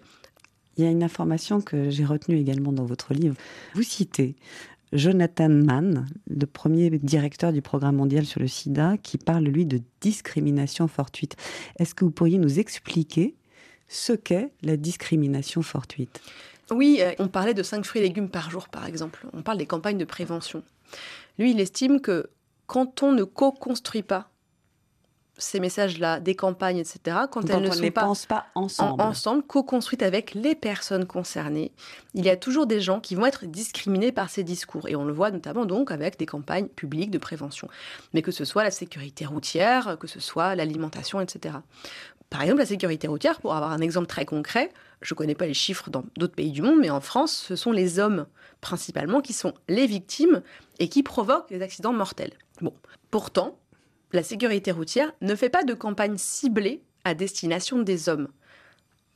Il 0.76 0.84
y 0.84 0.86
a 0.86 0.90
une 0.90 1.02
information 1.02 1.62
que 1.62 1.88
j'ai 1.88 2.04
retenue 2.04 2.36
également 2.36 2.72
dans 2.72 2.84
votre 2.84 3.14
livre. 3.14 3.34
Vous 3.74 3.82
citez 3.82 4.36
Jonathan 4.92 5.48
Mann, 5.48 6.06
le 6.28 6.46
premier 6.46 6.90
directeur 6.90 7.52
du 7.52 7.62
programme 7.62 7.96
mondial 7.96 8.24
sur 8.24 8.40
le 8.40 8.48
sida, 8.48 8.96
qui 9.02 9.18
parle, 9.18 9.44
lui, 9.44 9.66
de 9.66 9.80
discrimination 10.00 10.88
fortuite. 10.88 11.36
Est-ce 11.78 11.94
que 11.94 12.04
vous 12.04 12.10
pourriez 12.10 12.38
nous 12.38 12.58
expliquer 12.58 13.34
ce 13.88 14.12
qu'est 14.12 14.52
la 14.62 14.76
discrimination 14.76 15.62
fortuite? 15.62 16.20
Oui, 16.70 16.98
euh, 17.00 17.12
on 17.18 17.28
parlait 17.28 17.54
de 17.54 17.62
5 17.62 17.84
fruits 17.84 18.02
et 18.02 18.04
légumes 18.04 18.28
par 18.28 18.50
jour, 18.50 18.68
par 18.68 18.86
exemple. 18.86 19.26
On 19.32 19.42
parle 19.42 19.58
des 19.58 19.66
campagnes 19.66 19.98
de 19.98 20.04
prévention. 20.04 20.62
Lui, 21.38 21.50
il 21.52 21.60
estime 21.60 22.00
que 22.00 22.30
quand 22.66 23.02
on 23.02 23.12
ne 23.12 23.24
co-construit 23.24 24.02
pas 24.02 24.30
ces 25.38 25.60
messages-là, 25.60 26.18
des 26.18 26.34
campagnes, 26.34 26.78
etc., 26.78 26.98
quand 27.30 27.42
Quand 27.42 27.50
elles 27.50 27.62
ne 27.62 27.68
on 27.68 27.72
sont 27.72 27.82
les 27.82 27.90
pas 27.90 28.04
pense 28.04 28.24
pas 28.24 28.46
ensemble. 28.54 29.02
en- 29.02 29.08
ensemble, 29.08 29.42
co-construites 29.42 30.02
avec 30.02 30.32
les 30.32 30.54
personnes 30.54 31.04
concernées, 31.06 31.72
il 32.14 32.24
y 32.24 32.30
a 32.30 32.38
toujours 32.38 32.66
des 32.66 32.80
gens 32.80 33.00
qui 33.00 33.14
vont 33.16 33.26
être 33.26 33.44
discriminés 33.44 34.12
par 34.12 34.30
ces 34.30 34.44
discours. 34.44 34.88
Et 34.88 34.96
on 34.96 35.04
le 35.04 35.12
voit 35.12 35.30
notamment 35.30 35.66
donc 35.66 35.90
avec 35.90 36.18
des 36.18 36.24
campagnes 36.24 36.68
publiques 36.68 37.10
de 37.10 37.18
prévention. 37.18 37.68
Mais 38.14 38.22
que 38.22 38.30
ce 38.30 38.46
soit 38.46 38.64
la 38.64 38.70
sécurité 38.70 39.26
routière, 39.26 39.98
que 40.00 40.06
ce 40.06 40.20
soit 40.20 40.54
l'alimentation, 40.54 41.20
etc. 41.20 41.56
Par 42.30 42.40
exemple, 42.40 42.60
la 42.60 42.66
sécurité 42.66 43.06
routière, 43.06 43.38
pour 43.40 43.54
avoir 43.54 43.72
un 43.72 43.80
exemple 43.80 44.06
très 44.06 44.24
concret, 44.24 44.72
je 45.02 45.14
ne 45.14 45.16
connais 45.16 45.34
pas 45.34 45.46
les 45.46 45.54
chiffres 45.54 45.90
dans 45.90 46.04
d'autres 46.16 46.34
pays 46.34 46.52
du 46.52 46.62
monde, 46.62 46.78
mais 46.80 46.90
en 46.90 47.00
France, 47.00 47.32
ce 47.32 47.56
sont 47.56 47.72
les 47.72 47.98
hommes 47.98 48.26
principalement 48.60 49.20
qui 49.20 49.32
sont 49.32 49.54
les 49.68 49.86
victimes 49.86 50.42
et 50.78 50.88
qui 50.88 51.02
provoquent 51.02 51.50
les 51.50 51.62
accidents 51.62 51.92
mortels. 51.92 52.32
Pourtant, 53.10 53.58
la 54.12 54.22
sécurité 54.22 54.72
routière 54.72 55.12
ne 55.20 55.34
fait 55.34 55.50
pas 55.50 55.64
de 55.64 55.74
campagne 55.74 56.16
ciblée 56.16 56.82
à 57.04 57.14
destination 57.14 57.80
des 57.80 58.08
hommes. 58.08 58.28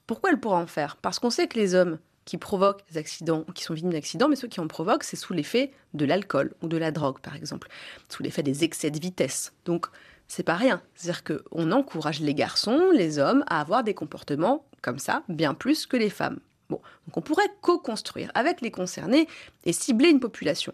Pourquoi 0.06 0.30
elle 0.30 0.40
pourra 0.40 0.58
en 0.58 0.66
faire? 0.66 0.96
Parce 0.96 1.18
qu'on 1.18 1.30
sait 1.30 1.48
que 1.48 1.58
les 1.58 1.74
hommes 1.74 1.98
qui 2.24 2.36
provoquent 2.36 2.86
des 2.90 2.98
accidents 2.98 3.44
qui 3.54 3.64
sont 3.64 3.74
victimes 3.74 3.92
d'accidents, 3.92 4.28
mais 4.28 4.36
ceux 4.36 4.48
qui 4.48 4.60
en 4.60 4.68
provoquent, 4.68 5.04
c'est 5.04 5.16
sous 5.16 5.32
l'effet 5.32 5.72
de 5.94 6.04
l'alcool 6.04 6.54
ou 6.62 6.68
de 6.68 6.76
la 6.76 6.92
drogue, 6.92 7.18
par 7.20 7.34
exemple, 7.34 7.68
sous 8.08 8.22
l'effet 8.22 8.42
des 8.42 8.62
excès 8.62 8.90
de 8.90 9.00
vitesse. 9.00 9.52
C'est 10.30 10.44
pas 10.44 10.54
rien. 10.54 10.80
C'est-à-dire 10.94 11.24
qu'on 11.24 11.72
encourage 11.72 12.20
les 12.20 12.34
garçons, 12.34 12.90
les 12.92 13.18
hommes, 13.18 13.42
à 13.48 13.60
avoir 13.60 13.82
des 13.82 13.94
comportements 13.94 14.64
comme 14.80 15.00
ça, 15.00 15.24
bien 15.28 15.54
plus 15.54 15.86
que 15.86 15.96
les 15.96 16.08
femmes. 16.08 16.38
Bon, 16.70 16.80
donc 17.06 17.16
on 17.16 17.20
pourrait 17.20 17.50
co-construire 17.62 18.30
avec 18.34 18.60
les 18.60 18.70
concernés 18.70 19.26
et 19.64 19.72
cibler 19.72 20.08
une 20.08 20.20
population. 20.20 20.72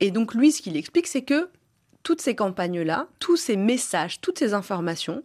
Et 0.00 0.10
donc 0.10 0.34
lui, 0.34 0.52
ce 0.52 0.60
qu'il 0.60 0.76
explique, 0.76 1.06
c'est 1.06 1.22
que 1.22 1.48
toutes 2.02 2.20
ces 2.20 2.36
campagnes-là, 2.36 3.08
tous 3.18 3.38
ces 3.38 3.56
messages, 3.56 4.20
toutes 4.20 4.38
ces 4.38 4.52
informations, 4.52 5.22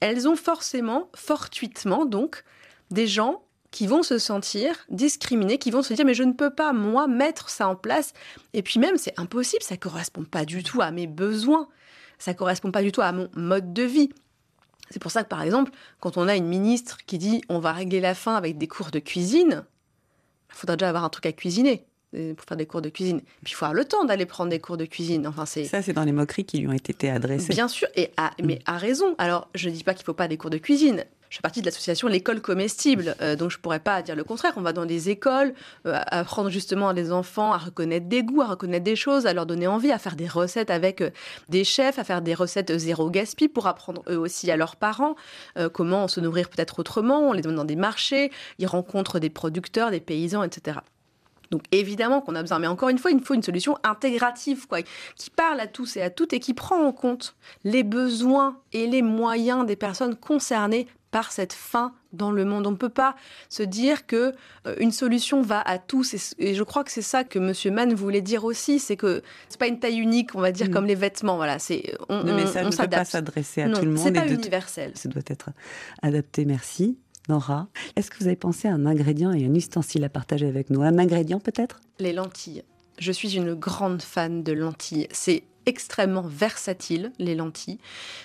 elles 0.00 0.26
ont 0.26 0.36
forcément, 0.36 1.10
fortuitement 1.14 2.06
donc, 2.06 2.42
des 2.90 3.06
gens 3.06 3.42
qui 3.70 3.86
vont 3.86 4.02
se 4.02 4.16
sentir 4.16 4.86
discriminés, 4.88 5.58
qui 5.58 5.70
vont 5.70 5.82
se 5.82 5.92
dire 5.92 6.06
mais 6.06 6.14
je 6.14 6.22
ne 6.22 6.32
peux 6.32 6.54
pas 6.54 6.72
moi 6.72 7.06
mettre 7.06 7.50
ça 7.50 7.68
en 7.68 7.76
place. 7.76 8.14
Et 8.54 8.62
puis 8.62 8.80
même 8.80 8.96
c'est 8.96 9.18
impossible, 9.20 9.62
ça 9.62 9.76
correspond 9.76 10.24
pas 10.24 10.46
du 10.46 10.62
tout 10.62 10.80
à 10.80 10.90
mes 10.90 11.06
besoins, 11.06 11.68
ça 12.18 12.34
correspond 12.34 12.70
pas 12.70 12.82
du 12.82 12.92
tout 12.92 13.02
à 13.02 13.12
mon 13.12 13.28
mode 13.34 13.72
de 13.72 13.82
vie. 13.82 14.10
C'est 14.90 15.00
pour 15.00 15.10
ça 15.10 15.24
que 15.24 15.28
par 15.28 15.42
exemple, 15.42 15.72
quand 16.00 16.16
on 16.16 16.28
a 16.28 16.36
une 16.36 16.46
ministre 16.46 16.98
qui 17.06 17.18
dit 17.18 17.42
on 17.48 17.58
va 17.58 17.72
régler 17.72 18.00
la 18.00 18.14
faim 18.14 18.34
avec 18.34 18.58
des 18.58 18.68
cours 18.68 18.90
de 18.90 18.98
cuisine, 18.98 19.64
il 20.50 20.54
faudra 20.54 20.76
déjà 20.76 20.88
avoir 20.88 21.04
un 21.04 21.08
truc 21.08 21.26
à 21.26 21.32
cuisiner 21.32 21.84
euh, 22.14 22.34
pour 22.34 22.46
faire 22.46 22.56
des 22.56 22.66
cours 22.66 22.82
de 22.82 22.88
cuisine. 22.88 23.20
Puis 23.42 23.52
il 23.52 23.54
faut 23.54 23.64
avoir 23.64 23.74
le 23.74 23.84
temps 23.84 24.04
d'aller 24.04 24.26
prendre 24.26 24.50
des 24.50 24.60
cours 24.60 24.76
de 24.76 24.84
cuisine. 24.84 25.26
Enfin, 25.26 25.44
c'est 25.44 25.64
ça, 25.64 25.82
c'est 25.82 25.92
dans 25.92 26.04
les 26.04 26.12
moqueries 26.12 26.44
qui 26.44 26.58
lui 26.58 26.68
ont 26.68 26.72
été 26.72 27.10
adressées. 27.10 27.52
Bien 27.52 27.68
sûr, 27.68 27.88
et 27.96 28.10
mais 28.42 28.60
à 28.64 28.78
raison. 28.78 29.14
Alors, 29.18 29.48
je 29.54 29.68
ne 29.68 29.74
dis 29.74 29.82
pas 29.82 29.92
qu'il 29.92 30.02
ne 30.02 30.06
faut 30.06 30.14
pas 30.14 30.28
des 30.28 30.36
cours 30.36 30.50
de 30.50 30.58
cuisine. 30.58 31.04
Je 31.30 31.36
fais 31.36 31.42
partie 31.42 31.60
de 31.60 31.66
l'association 31.66 32.08
L'école 32.08 32.40
comestible, 32.40 33.16
euh, 33.20 33.36
donc 33.36 33.50
je 33.50 33.56
ne 33.56 33.60
pourrais 33.60 33.80
pas 33.80 34.02
dire 34.02 34.16
le 34.16 34.24
contraire. 34.24 34.52
On 34.56 34.62
va 34.62 34.72
dans 34.72 34.86
des 34.86 35.10
écoles, 35.10 35.54
euh, 35.86 35.98
apprendre 36.06 36.50
justement 36.50 36.88
à 36.88 36.92
les 36.92 37.12
enfants 37.12 37.52
à 37.52 37.58
reconnaître 37.58 38.06
des 38.06 38.22
goûts, 38.22 38.42
à 38.42 38.46
reconnaître 38.46 38.84
des 38.84 38.96
choses, 38.96 39.26
à 39.26 39.32
leur 39.32 39.46
donner 39.46 39.66
envie, 39.66 39.90
à 39.90 39.98
faire 39.98 40.16
des 40.16 40.28
recettes 40.28 40.70
avec 40.70 41.02
des 41.48 41.64
chefs, 41.64 41.98
à 41.98 42.04
faire 42.04 42.22
des 42.22 42.34
recettes 42.34 42.76
zéro 42.76 43.10
gaspille 43.10 43.48
pour 43.48 43.66
apprendre 43.66 44.02
eux 44.08 44.18
aussi 44.18 44.50
à 44.50 44.56
leurs 44.56 44.76
parents 44.76 45.16
comment 45.72 46.08
se 46.08 46.20
nourrir 46.20 46.48
peut-être 46.48 46.78
autrement. 46.78 47.20
On 47.20 47.32
les 47.32 47.42
donne 47.42 47.56
dans 47.56 47.64
des 47.64 47.76
marchés, 47.76 48.30
ils 48.58 48.66
rencontrent 48.66 49.18
des 49.18 49.30
producteurs, 49.30 49.90
des 49.90 50.00
paysans, 50.00 50.42
etc. 50.42 50.78
Donc 51.50 51.62
évidemment 51.72 52.20
qu'on 52.20 52.34
a 52.34 52.42
besoin, 52.42 52.58
mais 52.58 52.66
encore 52.66 52.88
une 52.88 52.98
fois, 52.98 53.10
il 53.10 53.20
faut 53.20 53.34
une 53.34 53.42
solution 53.42 53.78
intégrative, 53.84 54.66
quoi, 54.66 54.82
qui 55.16 55.30
parle 55.30 55.60
à 55.60 55.66
tous 55.66 55.96
et 55.96 56.02
à 56.02 56.10
toutes 56.10 56.32
et 56.32 56.40
qui 56.40 56.54
prend 56.54 56.82
en 56.82 56.92
compte 56.92 57.36
les 57.64 57.82
besoins 57.82 58.58
et 58.72 58.86
les 58.86 59.02
moyens 59.02 59.66
des 59.66 59.76
personnes 59.76 60.16
concernées 60.16 60.86
par 61.16 61.32
cette 61.32 61.54
faim 61.54 61.94
dans 62.12 62.30
le 62.30 62.44
monde. 62.44 62.66
On 62.66 62.72
ne 62.72 62.76
peut 62.76 62.90
pas 62.90 63.16
se 63.48 63.62
dire 63.62 64.06
que 64.06 64.34
euh, 64.66 64.74
une 64.80 64.92
solution 64.92 65.40
va 65.40 65.62
à 65.62 65.78
tous. 65.78 66.34
Et, 66.38 66.54
je 66.54 66.62
crois 66.62 66.84
que 66.84 66.90
c'est 66.90 67.00
ça 67.00 67.24
que 67.24 67.38
M. 67.38 67.74
Mann 67.74 67.94
voulait 67.94 68.20
dire 68.20 68.44
aussi, 68.44 68.78
c'est 68.78 68.98
que 68.98 69.22
c'est 69.48 69.58
pas 69.58 69.66
une 69.66 69.78
taille 69.78 69.96
unique, 69.96 70.34
on 70.34 70.42
va 70.42 70.52
dire, 70.52 70.68
mm. 70.68 70.72
comme 70.72 70.84
les 70.84 70.94
vêtements. 70.94 71.36
Voilà, 71.36 71.58
c'est 71.58 71.96
on, 72.10 72.22
le 72.22 72.34
message 72.34 72.66
ne 72.66 72.70
peut 72.76 72.86
pas 72.86 73.06
s'adresser 73.06 73.62
à 73.62 73.70
tout 73.70 73.80
le 73.80 73.92
monde. 73.92 74.04
C'est 74.04 74.12
pas 74.12 74.28
universel. 74.28 74.92
Ça 74.94 75.08
doit 75.08 75.22
être 75.26 75.48
adapté. 76.02 76.44
Merci. 76.44 76.98
Nora, 77.30 77.68
est-ce 77.96 78.10
que 78.10 78.18
vous 78.18 78.26
avez 78.26 78.36
pensé 78.36 78.68
à 78.68 78.74
un 78.74 78.84
ingrédient 78.84 79.32
et 79.32 79.46
un 79.46 79.54
ustensile 79.54 80.04
à 80.04 80.10
partager 80.10 80.46
avec 80.46 80.68
nous? 80.68 80.82
Un 80.82 80.98
ingrédient 80.98 81.40
peut-être? 81.40 81.80
Les 81.98 82.12
lentilles. 82.12 82.62
Je 82.98 83.10
suis 83.10 83.36
une 83.36 83.54
grande 83.54 84.02
fan 84.02 84.42
de 84.42 84.52
lentilles. 84.52 85.08
C'est 85.12 85.44
extrêmement 85.66 86.22
versatiles, 86.22 87.12
les 87.18 87.34
lentilles. 87.34 87.78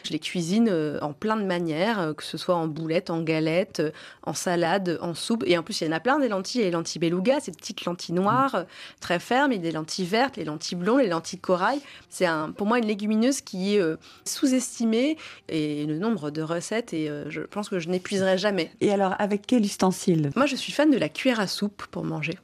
Je 0.04 0.12
les 0.12 0.20
cuisine 0.20 0.70
euh, 0.70 1.00
en 1.02 1.12
plein 1.12 1.36
de 1.36 1.44
manières, 1.44 2.00
euh, 2.00 2.14
que 2.14 2.24
ce 2.24 2.38
soit 2.38 2.56
en 2.56 2.68
boulettes, 2.68 3.10
en 3.10 3.22
galettes, 3.22 3.80
euh, 3.80 3.92
en 4.24 4.34
salade, 4.34 5.00
en 5.02 5.16
soupe. 5.16 5.44
Et 5.48 5.58
en 5.58 5.64
plus, 5.64 5.82
il 5.82 5.88
y 5.88 5.90
en 5.90 5.92
a 5.92 6.00
plein 6.00 6.20
des 6.20 6.30
lentilles. 6.30 6.62
Les 6.62 6.72
lentilles 6.72 7.00
beluga, 7.00 7.40
ces 7.40 7.52
petites 7.52 7.84
lentilles 7.86 8.14
noires, 8.14 8.66
très 9.00 9.20
fermes. 9.20 9.52
Il 9.52 9.56
y 9.56 9.60
a 9.60 9.64
des 9.64 9.72
lentilles 9.72 10.06
vertes, 10.06 10.38
les 10.38 10.46
lentilles 10.46 10.78
blondes, 10.78 11.02
les 11.02 11.10
lentilles 11.10 11.40
corail. 11.40 11.80
C'est 12.10 12.28
pour 12.56 12.68
moi 12.68 12.78
une 12.78 12.86
légumineuse 12.86 13.42
qui 13.42 13.76
est 13.76 13.82
sous-estimée 14.26 15.18
et 15.50 15.86
le 15.86 15.98
nombre 15.98 16.30
de 16.30 16.42
recettes, 16.42 16.94
et 16.94 17.10
je 17.30 17.42
pense 17.42 17.70
que 17.70 17.80
je 17.80 17.90
n'épuiserai 17.90 18.38
jamais. 18.38 18.72
Et 18.82 18.92
alors, 18.92 19.16
avec 19.20 19.48
quel 19.48 19.66
ustensile? 19.66 20.30
Moi, 20.36 20.46
je 20.46 20.56
suis 20.56 20.72
fan 20.72 20.92
de 20.92 20.98
la 20.98 21.10
cuillère 21.10 21.40
à 21.40 21.48
soupe 21.48 21.84
pour 21.92 22.04
manger. 22.04 22.38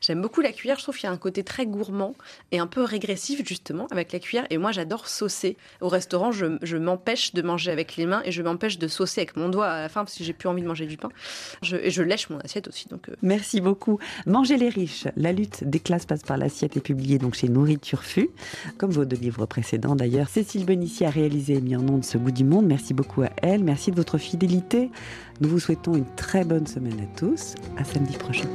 J'aime 0.00 0.22
beaucoup 0.22 0.40
la 0.40 0.52
cuillère, 0.52 0.78
je 0.78 0.84
trouve 0.84 0.96
qu'il 0.96 1.04
y 1.04 1.10
a 1.10 1.12
un 1.12 1.18
côté 1.18 1.42
très 1.42 1.66
gourmand 1.66 2.14
et 2.52 2.58
un 2.58 2.66
peu 2.66 2.82
régressif 2.82 3.46
justement 3.46 3.86
avec 3.90 4.12
la 4.12 4.18
cuillère. 4.18 4.46
Et 4.50 4.58
moi 4.58 4.72
j'adore 4.72 5.08
saucer. 5.08 5.56
Au 5.80 5.88
restaurant, 5.88 6.30
je, 6.32 6.76
m'empêche 6.76 7.34
de 7.34 7.42
manger 7.42 7.70
avec 7.70 7.96
les 7.96 8.06
mains 8.06 8.22
et 8.24 8.32
je 8.32 8.42
m'empêche 8.42 8.78
de 8.78 8.88
saucer 8.88 9.22
avec 9.22 9.36
mon 9.36 9.48
doigt 9.48 9.66
à 9.66 9.82
la 9.82 9.88
fin 9.88 10.04
parce 10.04 10.16
que 10.16 10.24
j'ai 10.24 10.32
plus 10.32 10.48
envie 10.48 10.62
de 10.62 10.68
manger 10.68 10.86
du 10.86 10.96
pain. 10.96 11.08
Je, 11.62 11.76
et 11.76 11.90
je 11.90 12.02
lèche 12.02 12.30
mon 12.30 12.38
assiette 12.38 12.68
aussi. 12.68 12.88
Donc, 12.88 13.08
euh. 13.08 13.14
Merci 13.22 13.60
beaucoup. 13.60 13.98
Manger 14.26 14.56
les 14.56 14.68
riches, 14.68 15.08
la 15.16 15.32
lutte 15.32 15.64
des 15.64 15.80
classes 15.80 16.06
passe 16.06 16.22
par 16.22 16.36
l'assiette 16.36 16.76
est 16.76 16.80
publiée 16.80 17.18
donc 17.18 17.34
chez 17.34 17.48
Nourriture 17.48 18.04
Fu, 18.04 18.30
comme 18.76 18.90
vos 18.90 19.04
deux 19.04 19.16
livres 19.16 19.46
précédents 19.46 19.96
d'ailleurs. 19.96 20.28
Cécile 20.28 20.64
Benici 20.64 21.04
a 21.04 21.10
réalisé 21.10 21.54
et 21.54 21.60
mis 21.60 21.76
en 21.76 21.82
de 21.96 22.04
ce 22.04 22.18
goût 22.18 22.30
du 22.30 22.44
monde. 22.44 22.66
Merci 22.66 22.92
beaucoup 22.92 23.22
à 23.22 23.30
elle. 23.42 23.64
Merci 23.64 23.90
de 23.90 23.96
votre 23.96 24.18
fidélité. 24.18 24.90
Nous 25.40 25.48
vous 25.48 25.60
souhaitons 25.60 25.94
une 25.94 26.14
très 26.16 26.44
bonne 26.44 26.66
semaine 26.66 27.00
à 27.00 27.18
tous. 27.18 27.54
À 27.76 27.84
samedi 27.84 28.16
prochain. 28.16 28.48